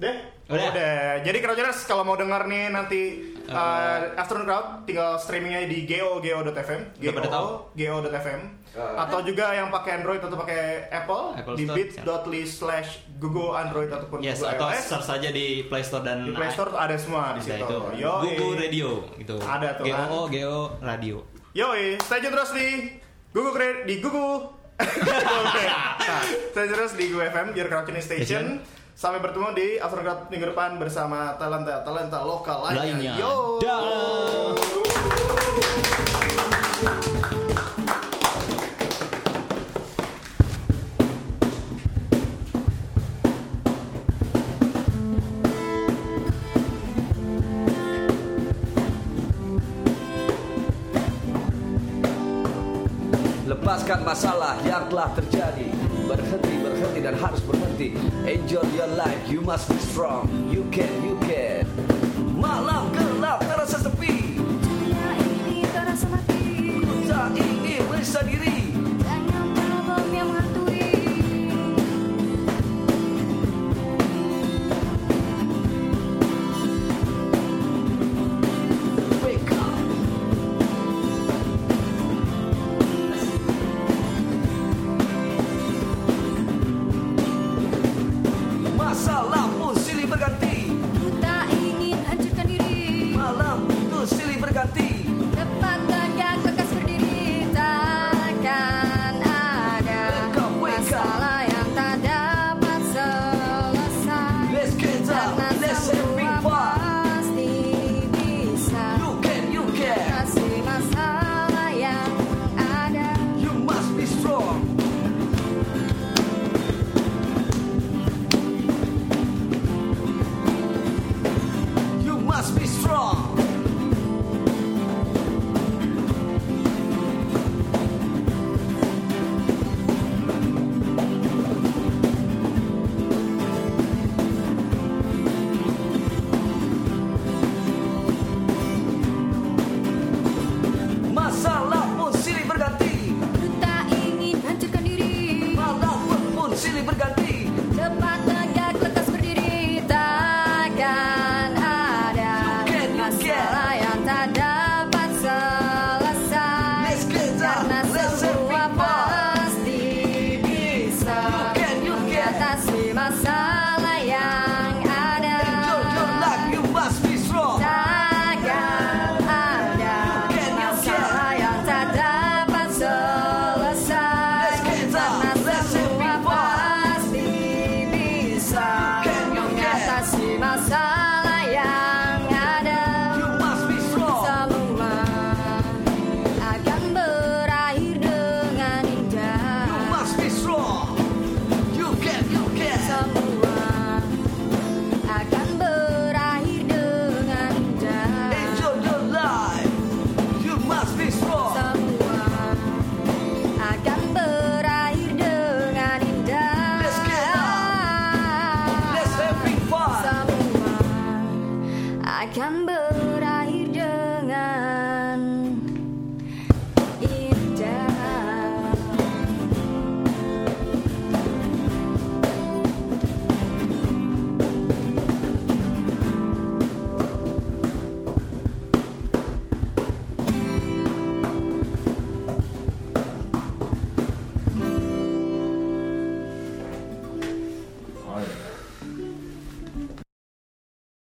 Deh. 0.00 0.14
Udah. 0.48 0.66
Udah. 0.72 1.20
Jadi 1.20 1.38
Crowders 1.44 1.84
kalau 1.84 2.00
mau 2.00 2.16
denger 2.16 2.48
nih 2.48 2.72
nanti 2.72 3.00
uh, 3.44 4.16
Afternoon 4.16 4.48
Crowd 4.48 4.66
tinggal 4.82 5.20
streamingnya 5.20 5.68
di 5.68 5.84
go.go.fm, 5.84 6.96
Udah 6.96 7.12
pada 7.12 7.28
tahu? 7.28 7.46
go.fm 7.76 8.40
Uh, 8.70 8.94
atau 9.02 9.18
juga 9.26 9.50
yang 9.50 9.66
pakai 9.66 9.98
Android 9.98 10.22
atau 10.22 10.38
pakai 10.38 10.86
Apple, 10.94 11.34
Apple 11.42 11.58
di 11.58 11.66
bit.ly 11.66 12.46
slash 12.46 13.02
Google 13.18 13.50
hmm. 13.50 13.62
Android 13.66 13.90
ataupun 13.90 14.22
yes, 14.22 14.46
Google 14.46 14.54
atau 14.54 14.70
iOS. 14.70 14.86
search 14.86 15.06
saja 15.10 15.28
di 15.34 15.66
Play 15.66 15.82
Store 15.82 16.06
dan 16.06 16.22
di 16.22 16.30
Play 16.30 16.54
Store 16.54 16.70
ada 16.78 16.94
semua 16.94 17.34
di 17.34 17.42
nah, 17.42 17.46
situ. 17.50 17.66
Itu. 17.66 17.78
Yo, 17.98 18.22
eh. 18.22 18.38
Google 18.38 18.54
Radio 18.62 19.02
itu 19.18 19.34
Ada 19.42 19.74
tuh. 19.74 19.90
Geo, 19.90 19.98
kan? 19.98 20.06
Geo 20.30 20.78
Radio. 20.86 21.16
Yo, 21.50 21.74
eh. 21.74 21.98
stay 21.98 22.22
tune 22.22 22.30
terus 22.30 22.54
di 22.54 22.94
Google 23.34 23.58
di 23.90 23.94
Google. 23.98 24.54
Oke. 24.78 25.64
Nah, 26.10 26.26
stay 26.26 26.66
terus 26.70 26.94
di 26.94 27.10
Google 27.10 27.26
FM 27.30 27.46
Your 27.58 27.66
Crowdcast 27.66 28.06
Station. 28.06 28.62
Station. 28.62 28.78
Sampai 28.94 29.18
bertemu 29.18 29.50
di 29.56 29.82
Afrika 29.82 30.30
minggu 30.30 30.54
depan 30.54 30.78
bersama 30.78 31.34
talenta-talenta 31.42 32.22
lokal 32.22 32.70
lainnya. 32.70 33.18
lainnya. 33.18 33.18
Yo. 33.18 33.58
Dah. 33.58 34.54
bebaskan 53.70 54.02
masalah 54.02 54.58
yang 54.66 54.82
telah 54.90 55.14
terjadi. 55.14 55.70
Berhenti 56.10 56.58
berhenti 56.58 57.06
dan 57.06 57.14
harus 57.14 57.38
berhenti. 57.46 57.94
Enjoy 58.26 58.66
your 58.74 58.90
life 58.98 59.22
you 59.30 59.38
must 59.46 59.70
be 59.70 59.78
strong. 59.78 60.26
You 60.50 60.66
can 60.74 60.90
you 61.06 61.14
can. 61.22 61.70
Malam 62.34 62.79